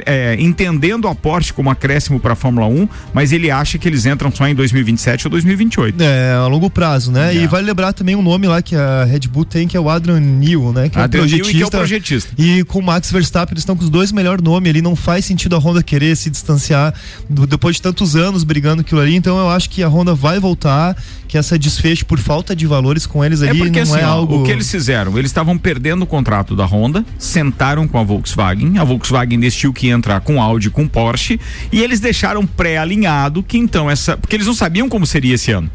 é, 0.06 0.36
entendendo 0.40 1.06
o 1.06 1.08
aporte 1.10 1.54
como 1.54 1.70
acréscimo 1.70 2.20
para 2.20 2.34
a 2.34 2.36
Fórmula 2.36 2.68
1, 2.68 2.88
mas 3.14 3.32
ele 3.32 3.52
acha 3.52 3.78
que 3.78 3.88
eles 3.88 4.06
entram 4.06 4.32
só 4.32 4.48
em 4.48 4.56
2027 4.56 5.28
ou 5.28 5.32
2028. 5.32 6.02
É, 6.02 6.34
a 6.34 6.48
longo 6.48 6.70
prazo, 6.70 7.12
né? 7.12 7.36
É. 7.36 7.44
E 7.44 7.48
vale 7.48 7.66
lembrar 7.66 7.94
também 7.94 8.16
um 8.16 8.22
nome 8.22 8.48
lá 8.48 8.62
que 8.62 8.76
a 8.76 9.04
Red 9.04 9.28
Bull 9.28 9.46
tem, 9.46 9.68
que 9.68 9.76
é 9.76 9.80
o 9.80 9.90
Adrian 9.90 10.20
Newell, 10.20 10.72
né? 10.74 10.85
Que 10.90 11.00
Adrian 11.00 11.24
é 11.24 11.28
projetista. 11.28 11.52
E, 11.52 11.56
que 11.56 11.64
é 11.64 11.66
o 11.66 11.72
projetista. 11.72 12.34
e 12.38 12.64
com 12.64 12.80
o 12.80 12.84
Max 12.84 13.12
Verstappen, 13.12 13.54
eles 13.54 13.62
estão 13.62 13.76
com 13.76 13.84
os 13.84 13.90
dois 13.90 14.12
melhores 14.12 14.44
nomes 14.44 14.70
ali. 14.70 14.82
Não 14.82 14.96
faz 14.96 15.26
sentido 15.26 15.56
a 15.56 15.60
Honda 15.60 15.84
querer 15.84 16.16
se 16.16 16.30
distanciar 16.30 16.94
do, 17.30 17.46
depois 17.46 17.76
de 17.76 17.82
tantos 17.82 18.16
anos 18.16 18.44
brigando 18.44 18.82
aquilo 18.82 19.02
ali. 19.02 19.16
Então 19.16 19.38
eu 19.38 19.50
acho 19.50 19.70
que 19.70 19.84
a 19.84 19.88
Honda 19.88 20.14
vai 20.14 20.40
voltar, 20.40 20.96
que 21.28 21.38
essa 21.38 21.58
desfecho 21.58 22.06
por 22.06 22.20
falta 22.20 22.56
de 22.56 22.66
valores 22.66 23.06
com 23.06 23.24
eles 23.24 23.42
ali 23.42 23.62
é 23.62 23.64
porque, 23.64 23.84
não 23.84 23.94
assim, 23.94 24.02
é 24.02 24.04
algo. 24.04 24.42
O 24.42 24.44
que 24.44 24.52
eles 24.52 24.70
fizeram? 24.70 25.18
Eles 25.18 25.32
estavam 25.32 25.58
perdendo 25.58 26.04
o 26.04 26.08
contrato 26.08 26.56
da 26.56 26.66
Honda, 26.66 27.06
sentaram 27.18 27.88
com 27.88 27.98
a 27.98 28.04
Volkswagen, 28.04 28.78
a 28.78 28.84
Volkswagen 28.84 29.40
decidiu 29.40 29.74
que 29.74 29.88
ia 29.88 29.94
entrar 29.94 30.22
com 30.22 30.42
Audi, 30.42 30.70
com 30.70 30.88
Porsche, 30.88 31.40
e 31.72 31.82
eles 31.82 32.00
deixaram 32.00 32.46
pré-alinhado 32.46 33.44
que 33.44 33.58
então 33.58 33.90
essa. 33.90 34.18
Porque 34.18 34.36
eles 34.36 34.48
não 34.48 34.54
sabiam 34.54 34.88
como 34.90 35.06
seria 35.06 35.36
esse 35.36 35.52
ano. 35.52 35.70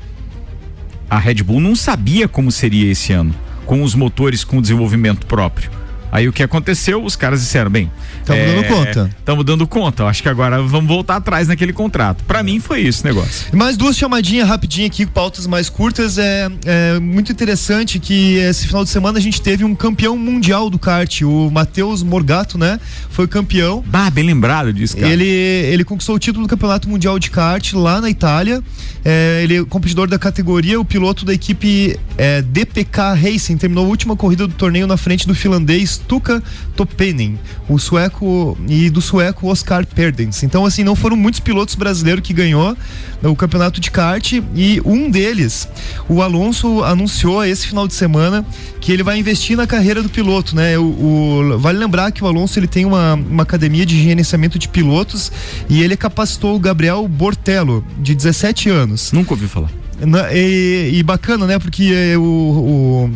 A 1.08 1.18
Red 1.18 1.42
Bull 1.42 1.60
não 1.60 1.74
sabia 1.74 2.28
como 2.28 2.52
seria 2.52 2.90
esse 2.90 3.12
ano, 3.12 3.34
com 3.70 3.84
os 3.84 3.94
motores 3.94 4.42
com 4.42 4.60
desenvolvimento 4.60 5.24
próprio. 5.26 5.79
Aí 6.12 6.28
o 6.28 6.32
que 6.32 6.42
aconteceu? 6.42 7.04
Os 7.04 7.14
caras 7.14 7.40
disseram, 7.40 7.70
bem, 7.70 7.90
estamos 8.18 8.42
é, 8.42 8.54
dando 8.54 8.66
conta. 8.66 9.10
Estamos 9.18 9.44
dando 9.44 9.66
conta. 9.66 10.04
Acho 10.06 10.22
que 10.22 10.28
agora 10.28 10.60
vamos 10.62 10.88
voltar 10.88 11.16
atrás 11.16 11.48
naquele 11.48 11.72
contrato. 11.72 12.24
Para 12.24 12.42
mim 12.42 12.58
foi 12.58 12.80
isso 12.80 13.02
o 13.02 13.06
negócio. 13.06 13.56
Mais 13.56 13.76
duas 13.76 13.96
chamadinhas 13.96 14.48
rapidinho 14.48 14.86
aqui, 14.86 15.06
pautas 15.06 15.46
mais 15.46 15.68
curtas. 15.68 16.18
É, 16.18 16.48
é, 16.64 16.98
muito 16.98 17.30
interessante 17.30 17.98
que 17.98 18.36
esse 18.36 18.66
final 18.66 18.84
de 18.84 18.90
semana 18.90 19.18
a 19.18 19.22
gente 19.22 19.40
teve 19.40 19.64
um 19.64 19.74
campeão 19.74 20.16
mundial 20.16 20.68
do 20.68 20.78
kart, 20.78 21.22
o 21.22 21.50
Matheus 21.50 22.02
Morgato, 22.02 22.58
né? 22.58 22.80
Foi 23.10 23.28
campeão. 23.28 23.84
Ah, 23.92 24.10
bem 24.10 24.24
lembrado 24.24 24.72
disso, 24.72 24.96
cara. 24.96 25.12
Ele, 25.12 25.26
ele 25.26 25.84
conquistou 25.84 26.16
o 26.16 26.18
título 26.18 26.46
do 26.46 26.50
Campeonato 26.50 26.88
Mundial 26.88 27.18
de 27.18 27.30
Kart 27.30 27.72
lá 27.74 28.00
na 28.00 28.10
Itália. 28.10 28.62
É, 29.04 29.40
ele 29.42 29.58
é 29.58 29.64
competidor 29.64 30.08
da 30.08 30.18
categoria, 30.18 30.80
o 30.80 30.84
piloto 30.84 31.24
da 31.24 31.32
equipe 31.32 31.98
é, 32.18 32.42
DPK 32.42 33.14
Racing. 33.14 33.56
Terminou 33.56 33.84
a 33.84 33.88
última 33.88 34.16
corrida 34.16 34.46
do 34.46 34.54
torneio 34.54 34.86
na 34.86 34.96
frente 34.96 35.26
do 35.26 35.34
finlandês 35.34 35.99
Tuka 36.06 36.42
Topenin, 36.76 37.38
o 37.68 37.78
sueco 37.78 38.56
e 38.68 38.90
do 38.90 39.00
sueco 39.00 39.48
Oscar 39.48 39.86
Perdens. 39.86 40.42
Então 40.42 40.64
assim, 40.64 40.84
não 40.84 40.96
foram 40.96 41.16
muitos 41.16 41.40
pilotos 41.40 41.74
brasileiros 41.74 42.22
que 42.22 42.32
ganhou 42.32 42.76
o 43.22 43.36
campeonato 43.36 43.80
de 43.80 43.90
kart 43.90 44.32
e 44.32 44.80
um 44.84 45.10
deles, 45.10 45.68
o 46.08 46.22
Alonso 46.22 46.82
anunciou 46.82 47.44
esse 47.44 47.66
final 47.66 47.86
de 47.86 47.94
semana 47.94 48.44
que 48.80 48.90
ele 48.92 49.02
vai 49.02 49.18
investir 49.18 49.56
na 49.56 49.66
carreira 49.66 50.02
do 50.02 50.08
piloto, 50.08 50.56
né? 50.56 50.78
O, 50.78 50.84
o 50.84 51.58
vale 51.58 51.78
lembrar 51.78 52.10
que 52.12 52.24
o 52.24 52.26
Alonso 52.26 52.58
ele 52.58 52.66
tem 52.66 52.84
uma, 52.84 53.14
uma 53.14 53.42
academia 53.42 53.84
de 53.84 54.02
gerenciamento 54.02 54.58
de 54.58 54.68
pilotos 54.68 55.30
e 55.68 55.82
ele 55.82 55.96
capacitou 55.96 56.56
o 56.56 56.58
Gabriel 56.58 57.06
Bortello, 57.06 57.84
de 57.98 58.14
17 58.14 58.70
anos. 58.70 59.12
Nunca 59.12 59.34
ouvi 59.34 59.46
falar. 59.46 59.70
E, 60.32 60.90
e, 60.94 61.02
bacana, 61.02 61.46
né? 61.46 61.58
Porque 61.58 61.92
é, 61.94 62.16
o, 62.16 62.22
o, 62.22 63.10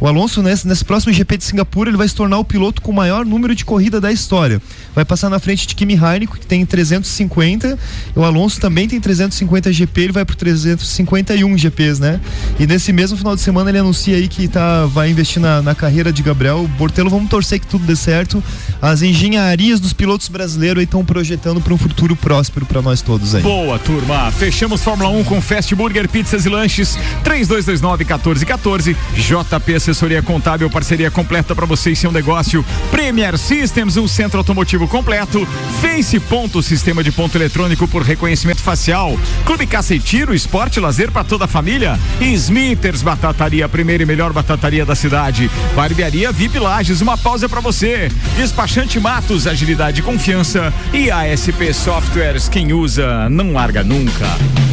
o 0.00 0.06
Alonso, 0.06 0.42
nesse, 0.42 0.66
nesse 0.66 0.84
próximo 0.84 1.12
GP 1.12 1.36
de 1.36 1.44
Singapura, 1.44 1.90
ele 1.90 1.96
vai 1.96 2.08
se 2.08 2.14
tornar 2.14 2.38
o 2.38 2.44
piloto 2.44 2.80
com 2.80 2.92
o 2.92 2.94
maior 2.94 3.24
número 3.24 3.54
de 3.54 3.64
corrida 3.64 4.00
da 4.00 4.12
história. 4.12 4.60
Vai 4.94 5.04
passar 5.04 5.28
na 5.28 5.38
frente 5.38 5.66
de 5.66 5.74
Kimi 5.74 5.94
Raikkonen, 5.94 6.28
que 6.40 6.46
tem 6.46 6.64
350. 6.64 7.78
O 8.14 8.22
Alonso 8.22 8.60
também 8.60 8.88
tem 8.88 9.00
350 9.00 9.72
GP, 9.72 10.00
ele 10.00 10.12
vai 10.12 10.24
por 10.24 10.34
351 10.34 11.58
GPs, 11.58 12.00
né? 12.00 12.20
E 12.58 12.66
nesse 12.66 12.92
mesmo 12.92 13.16
final 13.16 13.34
de 13.34 13.42
semana 13.42 13.70
ele 13.70 13.78
anuncia 13.78 14.16
aí 14.16 14.28
que 14.28 14.48
tá, 14.48 14.86
vai 14.86 15.10
investir 15.10 15.40
na, 15.40 15.60
na 15.60 15.74
carreira 15.74 16.12
de 16.12 16.22
Gabriel 16.22 16.68
Bortelo. 16.78 17.10
Vamos 17.10 17.28
torcer 17.28 17.60
que 17.60 17.66
tudo 17.66 17.84
dê 17.84 17.96
certo. 17.96 18.42
As 18.80 19.02
engenharias 19.02 19.80
dos 19.80 19.92
pilotos 19.92 20.28
brasileiros 20.28 20.82
estão 20.82 21.04
projetando 21.04 21.60
para 21.60 21.74
um 21.74 21.78
futuro 21.78 22.16
próspero 22.16 22.64
para 22.64 22.80
nós 22.80 23.02
todos 23.02 23.34
aí. 23.34 23.42
Boa, 23.42 23.78
turma. 23.78 24.30
Fechamos 24.32 24.82
Fórmula 24.82 25.10
1 25.10 25.24
com 25.24 25.40
Fast 25.40 25.74
Burger 25.74 26.08
Pizza 26.08 26.28
pizzas 26.28 26.46
e 26.46 26.48
lanches. 26.48 26.98
3229 27.22 28.04
1414. 28.04 28.96
JP 29.14 29.74
Assessoria 29.74 30.22
Contábil, 30.22 30.68
parceria 30.70 31.10
completa 31.10 31.54
para 31.54 31.66
você 31.66 31.90
e 31.90 31.96
seu 31.96 32.10
negócio. 32.10 32.64
Premier 32.90 33.38
Systems, 33.38 33.96
um 33.96 34.08
centro 34.08 34.38
automotivo 34.38 34.87
completo. 34.88 35.46
Face 35.80 36.18
Ponto, 36.20 36.62
sistema 36.62 37.02
de 37.02 37.12
ponto 37.12 37.36
eletrônico 37.36 37.86
por 37.86 38.02
reconhecimento 38.02 38.60
facial. 38.60 39.18
Clube 39.44 39.66
Caça 39.66 39.94
e 39.94 40.00
Tiro, 40.00 40.34
esporte 40.34 40.80
lazer 40.80 41.10
para 41.10 41.24
toda 41.24 41.44
a 41.44 41.48
família. 41.48 41.98
Smithers 42.20 43.02
Batataria, 43.02 43.68
primeira 43.68 44.02
e 44.02 44.06
melhor 44.06 44.32
batataria 44.32 44.84
da 44.84 44.94
cidade. 44.94 45.50
Barbearia 45.74 46.32
VIP 46.32 46.58
Lages, 46.58 47.00
uma 47.00 47.16
pausa 47.16 47.48
para 47.48 47.60
você. 47.60 48.10
Despachante 48.36 48.98
Matos, 48.98 49.46
agilidade 49.46 50.00
e 50.00 50.04
confiança. 50.04 50.72
E 50.92 51.10
ASP 51.10 51.72
Softwares, 51.72 52.48
quem 52.48 52.72
usa 52.72 53.28
não 53.28 53.52
larga 53.52 53.82
nunca. 53.82 54.67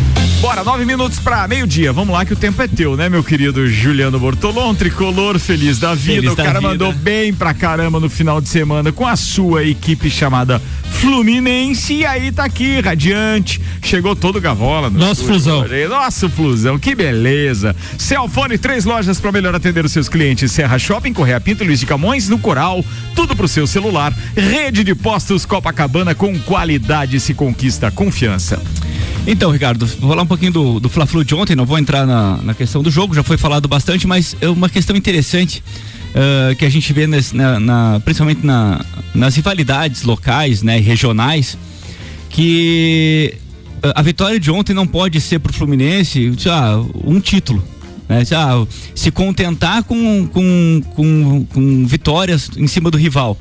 Bora, 0.45 0.63
nove 0.63 0.85
minutos 0.85 1.17
para 1.17 1.47
meio-dia. 1.47 1.91
Vamos 1.91 2.13
lá 2.13 2.23
que 2.23 2.33
o 2.33 2.35
tempo 2.35 2.61
é 2.61 2.67
teu, 2.67 2.95
né, 2.95 3.09
meu 3.09 3.23
querido 3.23 3.67
Juliano 3.67 4.19
Bortolon, 4.19 4.75
tricolor 4.75 5.39
feliz 5.39 5.79
da 5.79 5.95
vida. 5.95 6.21
Feliz 6.21 6.33
o 6.33 6.35
cara 6.35 6.59
vida. 6.59 6.69
mandou 6.69 6.93
bem 6.93 7.33
pra 7.33 7.51
caramba 7.51 7.99
no 7.99 8.11
final 8.11 8.39
de 8.39 8.47
semana 8.47 8.91
com 8.91 9.07
a 9.07 9.15
sua 9.15 9.63
equipe 9.63 10.07
chamada 10.07 10.61
Fluminense. 10.91 11.95
E 11.95 12.05
aí 12.05 12.31
tá 12.31 12.45
aqui, 12.45 12.79
radiante. 12.79 13.59
Chegou 13.81 14.15
todo 14.15 14.39
gavola. 14.39 14.87
Nosso 14.87 15.25
flusão. 15.25 15.65
Nosso 15.89 16.29
flusão, 16.29 16.77
que 16.77 16.93
beleza. 16.93 17.75
Celfone, 17.97 18.59
três 18.59 18.85
lojas 18.85 19.19
para 19.19 19.31
melhor 19.31 19.55
atender 19.55 19.83
os 19.83 19.91
seus 19.91 20.07
clientes. 20.07 20.51
Serra 20.51 20.77
Shopping, 20.77 21.11
Correia 21.11 21.41
Pinto, 21.41 21.63
Luiz 21.63 21.79
de 21.79 21.87
Camões, 21.87 22.29
no 22.29 22.37
Coral. 22.37 22.85
Tudo 23.15 23.35
pro 23.35 23.47
seu 23.47 23.65
celular. 23.65 24.13
Rede 24.37 24.83
de 24.83 24.93
postos 24.93 25.43
Copacabana 25.43 26.13
com 26.13 26.37
qualidade 26.37 27.19
se 27.19 27.33
conquista 27.33 27.89
confiança. 27.89 28.61
Então, 29.27 29.49
Ricardo, 29.49 29.87
vou 29.87 30.09
falar 30.09 30.21
um 30.21 30.27
pouquinho 30.27 30.51
do, 30.51 30.79
do 30.79 30.87
Fla-Flu 30.87 31.25
de 31.25 31.33
ontem, 31.33 31.55
não 31.55 31.65
vou 31.65 31.79
entrar 31.79 32.05
na, 32.05 32.37
na 32.37 32.53
questão 32.53 32.83
do 32.83 32.91
jogo, 32.91 33.15
já 33.15 33.23
foi 33.23 33.37
falado 33.37 33.67
bastante, 33.67 34.05
mas 34.05 34.35
é 34.39 34.47
uma 34.47 34.69
questão 34.69 34.95
interessante 34.95 35.63
uh, 36.11 36.55
que 36.55 36.63
a 36.63 36.69
gente 36.69 36.93
vê 36.93 37.07
nesse, 37.07 37.35
na, 37.35 37.59
na, 37.59 37.99
principalmente 38.05 38.45
na, 38.45 38.85
nas 39.15 39.35
rivalidades 39.35 40.03
locais, 40.03 40.61
né, 40.61 40.77
regionais, 40.77 41.57
que 42.29 43.33
uh, 43.83 43.93
a 43.95 44.01
vitória 44.03 44.39
de 44.39 44.51
ontem 44.51 44.75
não 44.75 44.85
pode 44.85 45.19
ser 45.19 45.39
para 45.39 45.49
o 45.49 45.53
Fluminense 45.53 46.31
ah, 46.47 46.79
um 47.03 47.19
título. 47.19 47.63
Né, 48.07 48.21
ah, 48.31 48.63
se 48.93 49.09
contentar 49.09 49.83
com, 49.83 50.27
com, 50.27 50.81
com, 50.95 51.45
com 51.45 51.87
vitórias 51.87 52.51
em 52.55 52.67
cima 52.67 52.91
do 52.91 52.97
rival. 52.97 53.35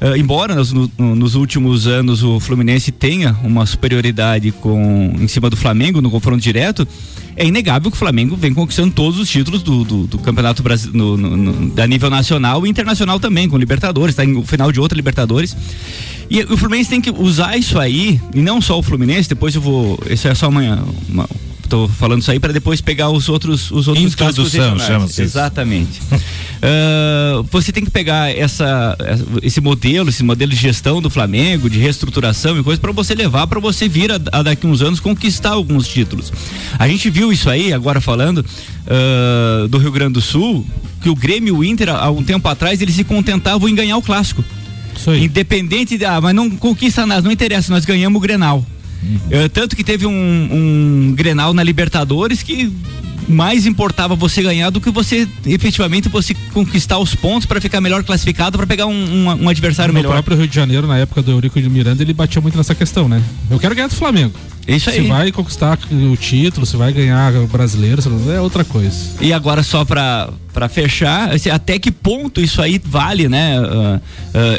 Uh, 0.00 0.16
embora 0.16 0.54
nos, 0.54 0.72
no, 0.72 0.90
nos, 0.98 1.34
últimos 1.34 1.86
anos 1.86 2.22
o 2.22 2.38
Fluminense 2.38 2.92
tenha 2.92 3.34
uma 3.42 3.64
superioridade 3.64 4.52
com, 4.52 5.14
em 5.18 5.26
cima 5.26 5.48
do 5.48 5.56
Flamengo 5.56 6.02
no 6.02 6.10
confronto 6.10 6.42
direto, 6.42 6.86
é 7.34 7.46
inegável 7.46 7.90
que 7.90 7.96
o 7.96 7.98
Flamengo 7.98 8.36
vem 8.36 8.52
conquistando 8.52 8.92
todos 8.92 9.18
os 9.18 9.28
títulos 9.28 9.62
do, 9.62 9.84
do, 9.84 10.06
do 10.06 10.18
Campeonato 10.18 10.62
Brasileiro 10.62 11.16
da 11.74 11.86
nível 11.86 12.10
nacional 12.10 12.66
e 12.66 12.70
internacional 12.70 13.18
também, 13.18 13.48
com 13.48 13.56
Libertadores, 13.56 14.12
está 14.12 14.24
no 14.24 14.44
final 14.44 14.70
de 14.70 14.80
outra 14.80 14.96
Libertadores. 14.96 15.56
E 16.28 16.42
o 16.42 16.56
Fluminense 16.56 16.90
tem 16.90 17.00
que 17.00 17.10
usar 17.10 17.56
isso 17.56 17.78
aí, 17.78 18.20
e 18.34 18.40
não 18.40 18.60
só 18.60 18.78
o 18.78 18.82
Fluminense, 18.82 19.28
depois 19.28 19.54
eu 19.54 19.60
vou. 19.60 19.98
Isso 20.10 20.26
é 20.26 20.34
só 20.34 20.48
uma, 20.48 20.84
uma 21.08 21.28
Tô 21.68 21.88
falando 21.88 22.22
isso 22.22 22.30
aí 22.30 22.38
para 22.38 22.52
depois 22.52 22.80
pegar 22.80 23.10
os 23.10 23.28
outros 23.28 23.70
os 23.70 23.88
outros 23.88 24.06
Introdução, 24.06 24.78
chama 24.78 25.06
Exatamente. 25.18 26.00
uh, 26.12 27.42
você 27.50 27.72
tem 27.72 27.84
que 27.84 27.90
pegar 27.90 28.30
essa 28.30 28.96
esse 29.42 29.60
modelo, 29.60 30.08
esse 30.08 30.22
modelo 30.22 30.50
de 30.50 30.56
gestão 30.56 31.02
do 31.02 31.10
Flamengo, 31.10 31.68
de 31.68 31.78
reestruturação 31.78 32.58
e 32.58 32.62
coisa 32.62 32.80
para 32.80 32.92
você 32.92 33.14
levar 33.14 33.46
para 33.46 33.60
você 33.60 33.88
vir 33.88 34.12
a, 34.12 34.20
a, 34.32 34.42
daqui 34.42 34.66
uns 34.66 34.82
anos 34.82 35.00
conquistar 35.00 35.50
alguns 35.50 35.88
títulos. 35.88 36.32
A 36.78 36.86
gente 36.86 37.10
viu 37.10 37.32
isso 37.32 37.50
aí 37.50 37.72
agora 37.72 38.00
falando 38.00 38.38
uh, 38.38 39.68
do 39.68 39.78
Rio 39.78 39.90
Grande 39.90 40.14
do 40.14 40.20
Sul, 40.20 40.64
que 41.02 41.08
o 41.08 41.14
Grêmio 41.14 41.48
e 41.48 41.58
o 41.58 41.64
Inter 41.64 41.90
há 41.90 42.10
um 42.10 42.22
tempo 42.22 42.46
atrás 42.48 42.80
eles 42.80 42.94
se 42.94 43.04
contentavam 43.04 43.68
em 43.68 43.74
ganhar 43.74 43.96
o 43.96 44.02
clássico. 44.02 44.44
Independente 45.24 45.98
de, 45.98 46.04
ah, 46.04 46.20
mas 46.20 46.34
não 46.34 46.50
conquista 46.50 47.04
nada, 47.04 47.22
não 47.22 47.30
interessa, 47.30 47.72
nós 47.72 47.84
ganhamos 47.84 48.18
o 48.18 48.20
Grenal. 48.20 48.64
Uhum. 49.06 49.48
tanto 49.52 49.76
que 49.76 49.84
teve 49.84 50.06
um, 50.06 50.10
um 50.10 51.14
Grenal 51.14 51.54
na 51.54 51.62
Libertadores 51.62 52.42
que 52.42 52.72
mais 53.28 53.66
importava 53.66 54.14
você 54.14 54.42
ganhar 54.42 54.70
do 54.70 54.80
que 54.80 54.90
você 54.90 55.28
efetivamente 55.44 56.08
você 56.08 56.34
conquistar 56.52 56.98
os 56.98 57.14
pontos 57.14 57.46
para 57.46 57.60
ficar 57.60 57.80
melhor 57.80 58.04
classificado 58.04 58.56
para 58.56 58.66
pegar 58.66 58.86
um, 58.86 58.92
um, 58.92 59.44
um 59.44 59.48
adversário 59.48 59.92
no 59.92 59.98
melhor. 59.98 60.10
No 60.10 60.14
próprio 60.14 60.36
Rio 60.36 60.48
de 60.48 60.54
Janeiro, 60.54 60.86
na 60.86 60.98
época 60.98 61.22
do 61.22 61.32
Eurico 61.32 61.60
de 61.60 61.68
Miranda, 61.68 62.02
ele 62.02 62.12
batia 62.12 62.40
muito 62.40 62.56
nessa 62.56 62.74
questão, 62.74 63.08
né? 63.08 63.22
Eu 63.50 63.58
quero 63.58 63.74
ganhar 63.74 63.88
do 63.88 63.94
Flamengo. 63.94 64.34
Isso 64.66 64.90
aí. 64.90 65.02
Se 65.02 65.08
vai 65.08 65.30
conquistar 65.30 65.78
o 65.90 66.16
título, 66.16 66.66
se 66.66 66.76
vai 66.76 66.92
ganhar 66.92 67.34
o 67.34 67.46
brasileiro, 67.46 68.02
é 68.32 68.40
outra 68.40 68.64
coisa. 68.64 68.96
E 69.20 69.32
agora 69.32 69.62
só 69.62 69.84
para 69.84 70.68
fechar, 70.68 71.30
até 71.52 71.78
que 71.78 71.92
ponto 71.92 72.40
isso 72.40 72.60
aí 72.60 72.80
vale, 72.84 73.28
né? 73.28 73.60
Uh, 73.60 73.96
uh, 73.96 74.00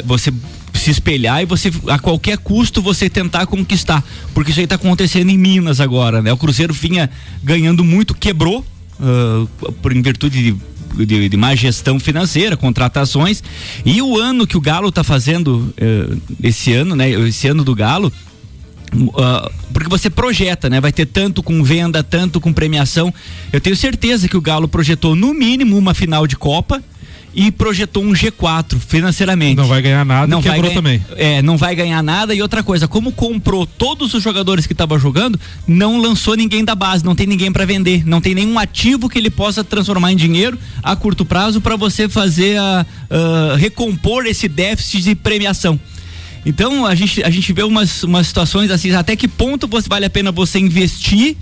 você 0.06 0.32
se 0.78 0.90
espelhar 0.90 1.42
e 1.42 1.46
você 1.46 1.70
a 1.88 1.98
qualquer 1.98 2.38
custo 2.38 2.80
você 2.80 3.10
tentar 3.10 3.46
conquistar, 3.46 4.04
porque 4.32 4.50
isso 4.50 4.60
aí 4.60 4.66
tá 4.66 4.76
acontecendo 4.76 5.30
em 5.30 5.38
Minas 5.38 5.80
agora, 5.80 6.22
né? 6.22 6.32
O 6.32 6.36
Cruzeiro 6.36 6.72
vinha 6.72 7.10
ganhando 7.42 7.84
muito, 7.84 8.14
quebrou 8.14 8.64
uh, 9.00 9.72
por 9.82 9.94
em 9.94 10.02
virtude 10.02 10.42
de 10.42 10.56
de, 10.96 11.28
de, 11.28 11.36
má 11.36 11.54
gestão 11.54 12.00
financeira, 12.00 12.56
contratações. 12.56 13.42
E 13.84 14.00
o 14.00 14.18
ano 14.18 14.46
que 14.46 14.56
o 14.56 14.60
Galo 14.60 14.88
está 14.88 15.04
fazendo 15.04 15.72
uh, 15.80 16.20
esse 16.42 16.72
ano, 16.72 16.96
né? 16.96 17.10
Esse 17.10 17.46
ano 17.46 17.62
do 17.62 17.74
Galo. 17.74 18.12
Uh, 18.92 19.52
porque 19.72 19.88
você 19.88 20.08
projeta, 20.08 20.70
né? 20.70 20.80
Vai 20.80 20.92
ter 20.92 21.06
tanto 21.06 21.42
com 21.42 21.62
venda, 21.62 22.02
tanto 22.02 22.40
com 22.40 22.52
premiação. 22.52 23.12
Eu 23.52 23.60
tenho 23.60 23.76
certeza 23.76 24.28
que 24.28 24.36
o 24.36 24.40
Galo 24.40 24.66
projetou 24.66 25.14
no 25.14 25.34
mínimo 25.34 25.76
uma 25.76 25.94
final 25.94 26.26
de 26.26 26.36
Copa 26.36 26.82
e 27.34 27.50
projetou 27.52 28.02
um 28.02 28.12
G4 28.12 28.78
financeiramente. 28.78 29.56
Não 29.56 29.66
vai 29.66 29.82
ganhar 29.82 30.04
nada 30.04 30.26
não 30.26 30.40
e 30.40 30.42
quebrou 30.42 30.62
ganha- 30.62 30.74
também. 30.74 31.04
É, 31.16 31.42
não 31.42 31.56
vai 31.56 31.74
ganhar 31.74 32.02
nada. 32.02 32.34
E 32.34 32.42
outra 32.42 32.62
coisa, 32.62 32.88
como 32.88 33.12
comprou 33.12 33.66
todos 33.66 34.14
os 34.14 34.22
jogadores 34.22 34.66
que 34.66 34.72
estavam 34.72 34.98
jogando, 34.98 35.38
não 35.66 36.00
lançou 36.00 36.34
ninguém 36.34 36.64
da 36.64 36.74
base, 36.74 37.04
não 37.04 37.14
tem 37.14 37.26
ninguém 37.26 37.52
para 37.52 37.64
vender, 37.64 38.06
não 38.06 38.20
tem 38.20 38.34
nenhum 38.34 38.58
ativo 38.58 39.08
que 39.08 39.18
ele 39.18 39.30
possa 39.30 39.62
transformar 39.62 40.12
em 40.12 40.16
dinheiro 40.16 40.58
a 40.82 40.96
curto 40.96 41.24
prazo 41.24 41.60
para 41.60 41.76
você 41.76 42.08
fazer 42.08 42.58
a, 42.58 42.86
a 43.52 43.56
recompor 43.56 44.26
esse 44.26 44.48
déficit 44.48 45.02
de 45.02 45.14
premiação. 45.14 45.78
Então 46.46 46.86
a 46.86 46.94
gente, 46.94 47.22
a 47.22 47.30
gente 47.30 47.52
vê 47.52 47.62
umas, 47.62 48.02
umas 48.04 48.26
situações 48.26 48.70
assim, 48.70 48.90
até 48.92 49.14
que 49.14 49.28
ponto 49.28 49.68
você 49.68 49.88
vale 49.88 50.06
a 50.06 50.10
pena 50.10 50.32
você 50.32 50.58
investir 50.58 51.36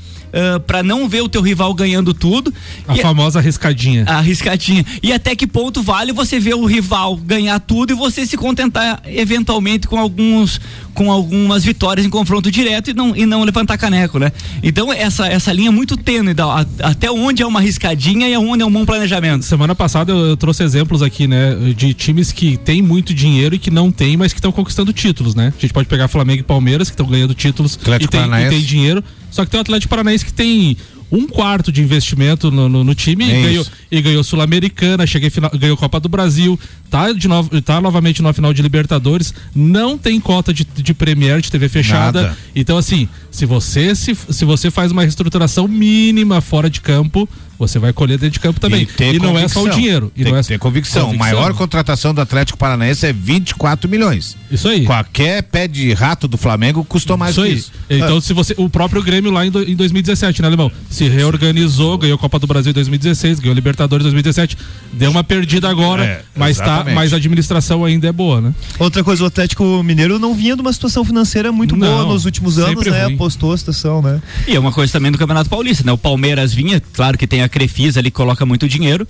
para 0.66 0.82
não 0.82 1.08
ver 1.08 1.22
o 1.22 1.28
teu 1.28 1.40
rival 1.42 1.72
ganhando 1.74 2.12
tudo. 2.14 2.52
A 2.86 2.94
E- 2.96 3.00
famosa 3.02 3.38
arriscadinha. 3.38 4.04
a 4.06 4.18
arriscadinha. 4.18 4.84
E 5.02 5.12
até 5.12 5.34
que 5.34 5.46
ponto 5.46 5.82
vale 5.82 6.12
você 6.12 6.38
ver 6.38 6.54
o 6.54 6.64
rival 6.66 7.16
ganhar 7.16 7.58
tudo 7.60 7.92
e 7.92 7.96
você 7.96 8.26
se 8.26 8.36
contentar 8.36 9.00
eventualmente 9.06 9.86
com 9.88 9.98
alguns 9.98 10.60
com 10.94 11.12
algumas 11.12 11.62
vitórias 11.62 12.06
em 12.06 12.08
confronto 12.08 12.50
direto 12.50 12.90
e 12.90 12.94
não, 12.94 13.14
e 13.14 13.26
não 13.26 13.42
levantar 13.44 13.76
caneco, 13.76 14.18
né? 14.18 14.32
Então 14.62 14.90
essa, 14.90 15.26
essa 15.26 15.52
linha 15.52 15.68
é 15.68 15.70
muito 15.70 15.94
tênue, 15.94 16.32
da- 16.32 16.46
a- 16.62 16.66
até 16.84 17.10
onde 17.10 17.42
é 17.42 17.46
uma 17.46 17.58
arriscadinha 17.60 18.26
e 18.26 18.32
aonde 18.32 18.62
é 18.62 18.66
um 18.66 18.72
bom 18.72 18.86
planejamento. 18.86 19.44
Semana 19.44 19.74
passada 19.74 20.10
eu, 20.10 20.18
eu 20.18 20.36
trouxe 20.38 20.62
exemplos 20.62 21.02
aqui, 21.02 21.26
né, 21.26 21.54
de 21.76 21.92
times 21.92 22.32
que 22.32 22.56
têm 22.56 22.80
muito 22.80 23.12
dinheiro 23.12 23.54
e 23.54 23.58
que 23.58 23.70
não 23.70 23.92
têm, 23.92 24.16
mas 24.16 24.32
que 24.32 24.38
estão 24.38 24.50
conquistando 24.50 24.90
títulos, 24.90 25.34
né? 25.34 25.52
A 25.56 25.60
gente 25.60 25.74
pode 25.74 25.86
pegar 25.86 26.08
Flamengo 26.08 26.40
e 26.40 26.44
Palmeiras, 26.44 26.88
que 26.88 26.94
estão 26.94 27.06
ganhando 27.06 27.34
títulos 27.34 27.78
Atlético 27.78 28.16
e 28.16 28.18
tem, 28.18 28.46
e 28.46 28.48
tem 28.48 28.60
dinheiro. 28.62 29.04
Só 29.36 29.44
que 29.44 29.50
tem 29.50 29.58
o 29.58 29.60
Atlético 29.60 29.90
Paranaense 29.90 30.24
que 30.24 30.32
tem 30.32 30.78
um 31.10 31.26
quarto 31.26 31.70
de 31.70 31.80
investimento 31.82 32.50
no, 32.50 32.68
no- 32.68 32.84
no 32.84 32.94
time 32.94 33.24
É 33.30 33.38
e 33.40 33.42
ganhou, 33.42 33.66
e 33.92 34.00
ganhou 34.02 34.24
Sul-Americana, 34.24 35.06
cheguei 35.06 35.30
final, 35.30 35.50
ganhou 35.54 35.76
Copa 35.76 36.00
do 36.00 36.08
Brasil, 36.08 36.58
tá, 36.90 37.12
de 37.12 37.28
novo, 37.28 37.60
tá 37.62 37.80
novamente 37.80 38.22
na 38.22 38.32
final 38.32 38.52
de 38.52 38.62
Libertadores, 38.62 39.32
não 39.54 39.96
tem 39.98 40.18
cota 40.20 40.52
de, 40.52 40.64
de 40.64 40.94
Premier, 40.94 41.40
de 41.40 41.50
TV 41.50 41.68
fechada. 41.68 42.22
Nada. 42.22 42.38
Então, 42.54 42.76
assim, 42.78 43.08
se 43.30 43.44
você, 43.46 43.94
se, 43.94 44.16
se 44.30 44.44
você 44.44 44.70
faz 44.70 44.90
uma 44.92 45.02
reestruturação 45.02 45.68
mínima 45.68 46.40
fora 46.40 46.68
de 46.70 46.80
campo, 46.80 47.28
você 47.58 47.78
vai 47.78 47.90
colher 47.92 48.18
dentro 48.18 48.34
de 48.34 48.40
campo 48.40 48.60
também. 48.60 48.82
E, 48.82 48.86
ter 48.86 49.18
não 49.18 49.38
é 49.38 49.48
só 49.48 49.62
o 49.62 49.70
dinheiro. 49.70 50.12
E 50.14 50.22
tem 50.24 50.30
não 50.32 50.38
é 50.38 50.42
que 50.42 50.48
ter 50.48 50.58
convicção. 50.58 51.14
Maior 51.14 51.54
contratação 51.54 52.12
do 52.12 52.20
Atlético 52.20 52.58
Paranaense 52.58 53.06
é 53.06 53.12
24 53.14 53.88
milhões. 53.88 54.36
Isso 54.50 54.68
aí. 54.68 54.84
Qualquer 54.84 55.42
pé 55.42 55.66
de 55.66 55.92
rato 55.94 56.28
do 56.28 56.36
Flamengo 56.36 56.84
custou 56.84 57.16
mais 57.16 57.32
Isso 57.32 57.40
que 57.42 57.48
aí. 57.48 57.54
isso. 57.54 57.72
Então, 57.88 58.20
se 58.20 58.34
você. 58.34 58.54
O 58.58 58.68
próprio 58.68 59.02
Grêmio 59.02 59.30
lá 59.30 59.46
em, 59.46 59.50
do- 59.50 59.62
em 59.62 59.74
2017, 59.74 60.42
né, 60.42 60.48
Alemão? 60.48 60.70
Se 60.96 61.06
reorganizou, 61.08 61.98
ganhou 61.98 62.16
Copa 62.16 62.38
do 62.38 62.46
Brasil 62.46 62.70
em 62.70 62.72
2016, 62.72 63.38
ganhou 63.38 63.54
Libertadores 63.54 64.02
em 64.06 64.10
2017. 64.10 64.56
Deu 64.94 65.10
uma 65.10 65.22
perdida 65.22 65.68
agora, 65.68 66.02
É, 66.02 66.22
mas, 66.34 66.56
tá, 66.56 66.86
mas 66.94 67.12
a 67.12 67.16
administração 67.16 67.84
ainda 67.84 68.08
é 68.08 68.12
boa, 68.12 68.40
né? 68.40 68.54
Outra 68.78 69.04
coisa, 69.04 69.22
o 69.22 69.26
Atlético 69.26 69.82
Mineiro 69.82 70.18
não 70.18 70.34
vinha 70.34 70.54
de 70.54 70.62
uma 70.62 70.72
situação 70.72 71.04
financeira 71.04 71.52
muito 71.52 71.76
boa 71.76 71.86
Não, 72.04 72.08
nos 72.14 72.24
últimos 72.24 72.58
anos, 72.58 72.82
né? 72.86 73.04
ruim. 73.04 73.14
Apostou 73.14 73.52
a 73.52 73.58
situação, 73.58 74.00
né? 74.00 74.22
E 74.48 74.56
é 74.56 74.58
uma 74.58 74.72
coisa 74.72 74.90
também 74.90 75.12
do 75.12 75.18
Campeonato 75.18 75.50
Paulista, 75.50 75.84
né? 75.84 75.92
O 75.92 75.98
Palmeiras 75.98 76.54
vinha, 76.54 76.82
claro 76.94 77.18
que 77.18 77.26
tem 77.26 77.42
a 77.42 77.48
Crefisa 77.48 78.00
ali 78.00 78.10
que 78.10 78.16
coloca 78.16 78.46
muito 78.46 78.66
dinheiro. 78.66 79.06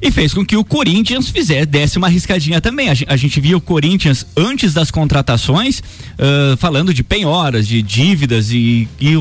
E 0.00 0.12
fez 0.12 0.32
com 0.32 0.46
que 0.46 0.56
o 0.56 0.64
Corinthians 0.64 1.28
fizesse, 1.28 1.66
desse 1.66 1.98
uma 1.98 2.06
arriscadinha 2.06 2.60
também. 2.60 2.88
A, 2.88 2.94
gen- 2.94 3.08
a 3.10 3.16
gente 3.16 3.40
via 3.40 3.56
o 3.56 3.60
Corinthians 3.60 4.24
antes 4.36 4.72
das 4.72 4.92
contratações, 4.92 5.82
ah, 6.16 6.56
falando 6.56 6.94
de 6.94 7.02
penhoras, 7.02 7.66
de 7.66 7.82
dívidas 7.82 8.52
e, 8.52 8.88
e, 9.00 9.14
e 9.14 9.18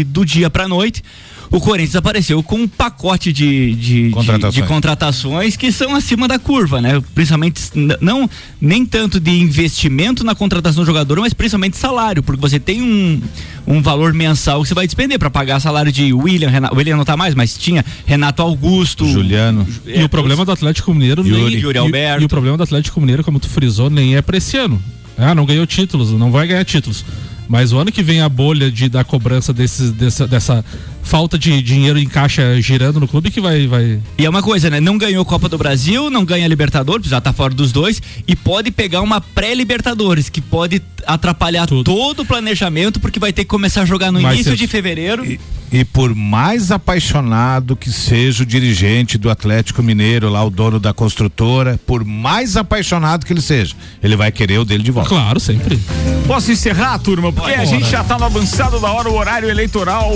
e 0.00 0.04
do 0.04 0.24
dia 0.24 0.48
pra 0.48 0.66
noite. 0.66 1.02
O 1.50 1.60
Corinthians 1.60 1.96
apareceu 1.96 2.42
com 2.42 2.56
um 2.56 2.68
pacote 2.68 3.32
de, 3.32 3.74
de, 3.74 4.02
de- 4.04 4.10
Contratações. 4.10 4.54
de 4.54 4.62
contratações 4.62 5.56
que 5.56 5.72
são 5.72 5.94
acima 5.94 6.28
da 6.28 6.38
curva, 6.38 6.80
né? 6.80 7.02
Principalmente, 7.14 7.62
não 8.00 8.28
nem 8.60 8.84
tanto 8.84 9.18
de 9.18 9.30
investimento 9.30 10.22
na 10.24 10.34
contratação 10.34 10.82
do 10.82 10.86
jogador, 10.86 11.18
mas 11.20 11.32
principalmente 11.32 11.76
salário, 11.76 12.22
porque 12.22 12.40
você 12.40 12.60
tem 12.60 12.82
um, 12.82 13.20
um 13.66 13.80
valor 13.80 14.12
mensal 14.12 14.60
que 14.62 14.68
você 14.68 14.74
vai 14.74 14.86
despender 14.86 15.18
para 15.18 15.30
pagar 15.30 15.58
salário 15.60 15.90
de 15.90 16.12
William, 16.12 16.50
Renato, 16.50 16.76
William 16.76 16.96
não 16.96 17.04
tá 17.04 17.16
mais, 17.16 17.34
mas 17.34 17.56
tinha 17.56 17.84
Renato 18.04 18.42
Augusto, 18.42 19.06
Juliano. 19.06 19.66
E 19.86 20.02
o 20.02 20.08
problema 20.08 20.44
do 20.44 20.52
Atlético 20.52 20.92
Mineiro 20.92 21.22
nem, 21.22 21.32
Yuri. 21.32 21.58
Yuri 21.60 21.78
e- 21.78 21.80
Alberto. 21.80 22.22
E, 22.22 22.26
o 22.26 22.28
problema 22.28 22.56
do 22.56 22.62
Atlético 22.62 23.00
Mineiro, 23.00 23.24
como 23.24 23.40
tu 23.40 23.48
frisou, 23.48 23.88
nem 23.88 24.16
é 24.16 24.22
pra 24.22 24.36
esse 24.36 24.56
ano. 24.56 24.80
Ah, 25.16 25.34
não 25.34 25.46
ganhou 25.46 25.66
títulos, 25.66 26.12
não 26.12 26.30
vai 26.30 26.46
ganhar 26.46 26.64
títulos. 26.64 27.04
Mas 27.48 27.72
o 27.72 27.78
ano 27.78 27.90
que 27.90 28.02
vem 28.02 28.20
a 28.20 28.28
bolha 28.28 28.70
de, 28.70 28.90
da 28.90 29.02
cobrança 29.02 29.54
desses, 29.54 29.90
dessa, 29.90 30.26
dessa 30.28 30.62
falta 31.08 31.38
de 31.38 31.62
dinheiro 31.62 31.98
em 31.98 32.06
caixa 32.06 32.60
girando 32.60 33.00
no 33.00 33.08
clube 33.08 33.30
que 33.30 33.40
vai. 33.40 33.66
vai... 33.66 33.98
E 34.18 34.26
é 34.26 34.28
uma 34.28 34.42
coisa, 34.42 34.68
né? 34.68 34.78
Não 34.78 34.98
ganhou 34.98 35.24
Copa 35.24 35.48
do 35.48 35.56
Brasil, 35.56 36.10
não 36.10 36.22
ganha 36.22 36.46
Libertadores, 36.46 37.08
já 37.08 37.18
tá 37.18 37.32
fora 37.32 37.54
dos 37.54 37.72
dois, 37.72 38.02
e 38.26 38.36
pode 38.36 38.70
pegar 38.70 39.00
uma 39.00 39.18
pré-Libertadores, 39.18 40.28
que 40.28 40.42
pode 40.42 40.82
atrapalhar 41.08 41.66
todo 41.66 42.20
o 42.20 42.24
planejamento, 42.26 43.00
porque 43.00 43.18
vai 43.18 43.32
ter 43.32 43.44
que 43.44 43.48
começar 43.48 43.82
a 43.82 43.84
jogar 43.86 44.12
no 44.12 44.20
Mas 44.20 44.34
início 44.34 44.54
de 44.54 44.66
fevereiro. 44.66 45.24
E 45.70 45.84
por 45.84 46.14
mais 46.14 46.70
apaixonado 46.70 47.76
que 47.76 47.90
seja 47.90 48.42
o 48.42 48.46
dirigente 48.46 49.18
do 49.18 49.28
Atlético 49.28 49.82
Mineiro, 49.82 50.30
lá 50.30 50.42
o 50.42 50.48
dono 50.48 50.80
da 50.80 50.94
construtora, 50.94 51.78
por 51.86 52.04
mais 52.04 52.56
apaixonado 52.56 53.26
que 53.26 53.32
ele 53.32 53.42
seja, 53.42 53.74
ele 54.02 54.16
vai 54.16 54.32
querer 54.32 54.58
o 54.58 54.64
dele 54.64 54.82
de 54.82 54.90
volta. 54.90 55.10
Claro, 55.10 55.38
sempre. 55.38 55.78
Posso 56.26 56.50
encerrar, 56.50 56.98
turma? 56.98 57.32
Porque 57.32 57.52
a 57.52 57.64
gente 57.64 57.88
já 57.88 58.02
tá 58.02 58.18
no 58.18 58.24
avançado 58.24 58.80
da 58.80 58.90
hora, 58.90 59.10
o 59.10 59.16
horário 59.16 59.48
eleitoral 59.48 60.10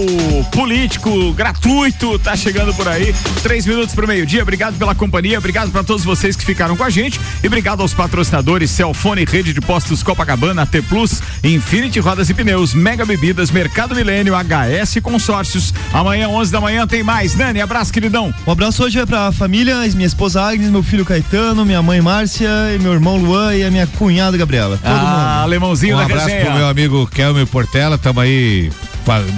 político 0.53 1.32
gratuito 1.32 2.18
tá 2.18 2.34
chegando 2.34 2.72
por 2.74 2.88
aí. 2.88 3.14
Três 3.43 3.66
minutos 3.66 3.95
pro 3.95 4.09
meio-dia. 4.09 4.43
Obrigado 4.43 4.78
pela 4.78 4.95
companhia, 4.95 5.38
obrigado 5.38 5.70
para 5.70 5.84
todos 5.84 6.05
vocês 6.05 6.34
que 6.34 6.45
ficaram 6.45 6.76
com 6.76 6.84
a 6.84 6.90
gente 6.90 7.20
e 7.43 7.47
obrigado 7.47 7.82
aos 7.82 7.93
patrocinadores 7.93 8.70
Celfone, 8.70 9.24
Rede 9.24 9.53
de 9.53 9.61
Postos 9.61 10.03
Copacabana, 10.03 10.66
Plus, 10.83 11.22
Infinity 11.43 11.99
Rodas 12.01 12.28
e 12.30 12.35
Pneus, 12.35 12.74
Mega 12.74 13.05
Bebidas, 13.07 13.51
Mercado 13.51 13.95
Milênio, 13.95 14.35
HS 14.35 15.01
Consórcios. 15.03 15.72
Amanhã, 15.93 16.28
11 16.28 16.53
da 16.53 16.61
manhã, 16.61 16.87
tem 16.87 17.03
mais. 17.03 17.35
Nani, 17.37 17.61
abraço, 17.61 17.93
queridão. 17.93 18.33
Um 18.47 18.51
abraço 18.53 18.83
hoje 18.85 18.99
é 18.99 19.07
pra 19.07 19.33
família, 19.33 19.76
minha 19.95 20.07
esposa 20.07 20.43
Agnes, 20.43 20.70
meu 20.70 20.83
filho 20.83 21.05
Caetano, 21.05 21.64
minha 21.64 21.83
mãe 21.83 22.01
Márcia, 22.01 22.49
e 22.74 22.78
meu 22.78 22.93
irmão 22.93 23.16
Luan 23.16 23.55
e 23.55 23.64
a 23.64 23.70
minha 23.70 23.87
cunhada 23.87 24.37
Gabriela. 24.37 24.76
Todo 24.78 24.91
Ah, 24.91 24.99
mundo. 25.37 25.43
alemãozinho 25.45 25.95
um 25.95 25.99
da 25.99 26.05
abraço 26.05 26.26
resenha. 26.26 26.45
pro 26.47 26.55
meu 26.55 26.66
amigo 26.68 27.07
Kelmer 27.07 27.47
Portela, 27.47 27.97
estamos 27.97 28.22
aí 28.22 28.70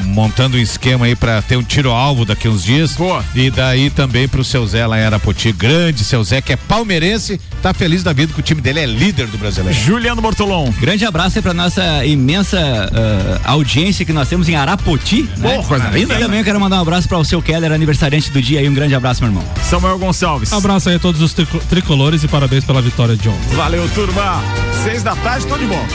montando 0.07 0.57
um 0.57 0.61
esquema 0.61 1.07
aí 1.07 1.15
pra 1.17 1.41
ter 1.43 1.57
um 1.57 1.63
tiro-alvo 1.63 2.25
daqui 2.25 2.49
uns 2.49 2.63
dias. 2.65 2.97
E 3.35 3.51
daí 3.51 3.91
também 3.91 4.27
pro 4.29 4.45
seu 4.45 4.67
Zé 4.67 4.87
lá 4.87 4.99
em 4.99 5.05
Arapoti, 5.05 5.53
grande 5.53 6.05
seu 6.05 6.23
Zé, 6.25 6.41
que 6.41 6.53
é 6.53 6.57
palmeirense, 6.57 7.41
tá 7.63 7.73
feliz 7.75 8.03
da 8.03 8.13
vida 8.13 8.33
que 8.33 8.41
o 8.41 8.43
time 8.43 8.61
dele 8.61 8.81
é 8.81 8.87
líder 8.87 9.27
do 9.27 9.39
brasileiro. 9.39 9.79
Juliano 9.79 10.21
Bortolom. 10.21 10.71
Grande 10.81 11.05
abraço 11.05 11.39
aí 11.39 11.43
pra 11.43 11.55
nossa 11.55 12.05
imensa 12.05 12.59
ah, 12.93 13.41
audiência 13.53 14.05
que 14.05 14.13
nós 14.13 14.29
temos 14.29 14.49
em 14.49 14.55
Arapoti. 14.55 15.29
né? 15.39 15.57
Pô, 15.57 15.63
coisa 15.65 15.89
linda, 15.91 16.15
E 16.15 16.19
também 16.19 16.39
eu 16.41 16.45
quero 16.45 16.61
mandar 16.61 16.79
um 16.79 16.83
abraço 16.83 17.09
para 17.09 17.19
o 17.19 17.25
seu 17.25 17.41
Keller, 17.43 17.73
aniversariante 17.73 18.31
do 18.31 18.41
dia 18.43 18.61
aí. 18.61 18.69
Um 18.69 18.75
grande 18.75 18.95
abraço, 18.95 19.23
meu 19.23 19.31
irmão. 19.31 19.45
Samuel 19.69 19.99
Gonçalves. 19.99 20.53
Abraço 20.53 20.89
aí 20.89 20.97
a 20.97 20.99
todos 20.99 21.21
os 21.21 21.33
trico- 21.33 21.59
tricolores 21.69 22.23
e 22.23 22.29
parabéns 22.29 22.65
pela 22.65 22.81
vitória 22.83 23.17
de 23.17 23.29
ontem. 23.29 23.55
Valeu, 23.57 23.89
turma. 23.95 24.43
Seis 24.83 25.03
da 25.03 25.15
tarde, 25.17 25.47
tô 25.47 25.57
de 25.57 25.65
volta. 25.65 25.95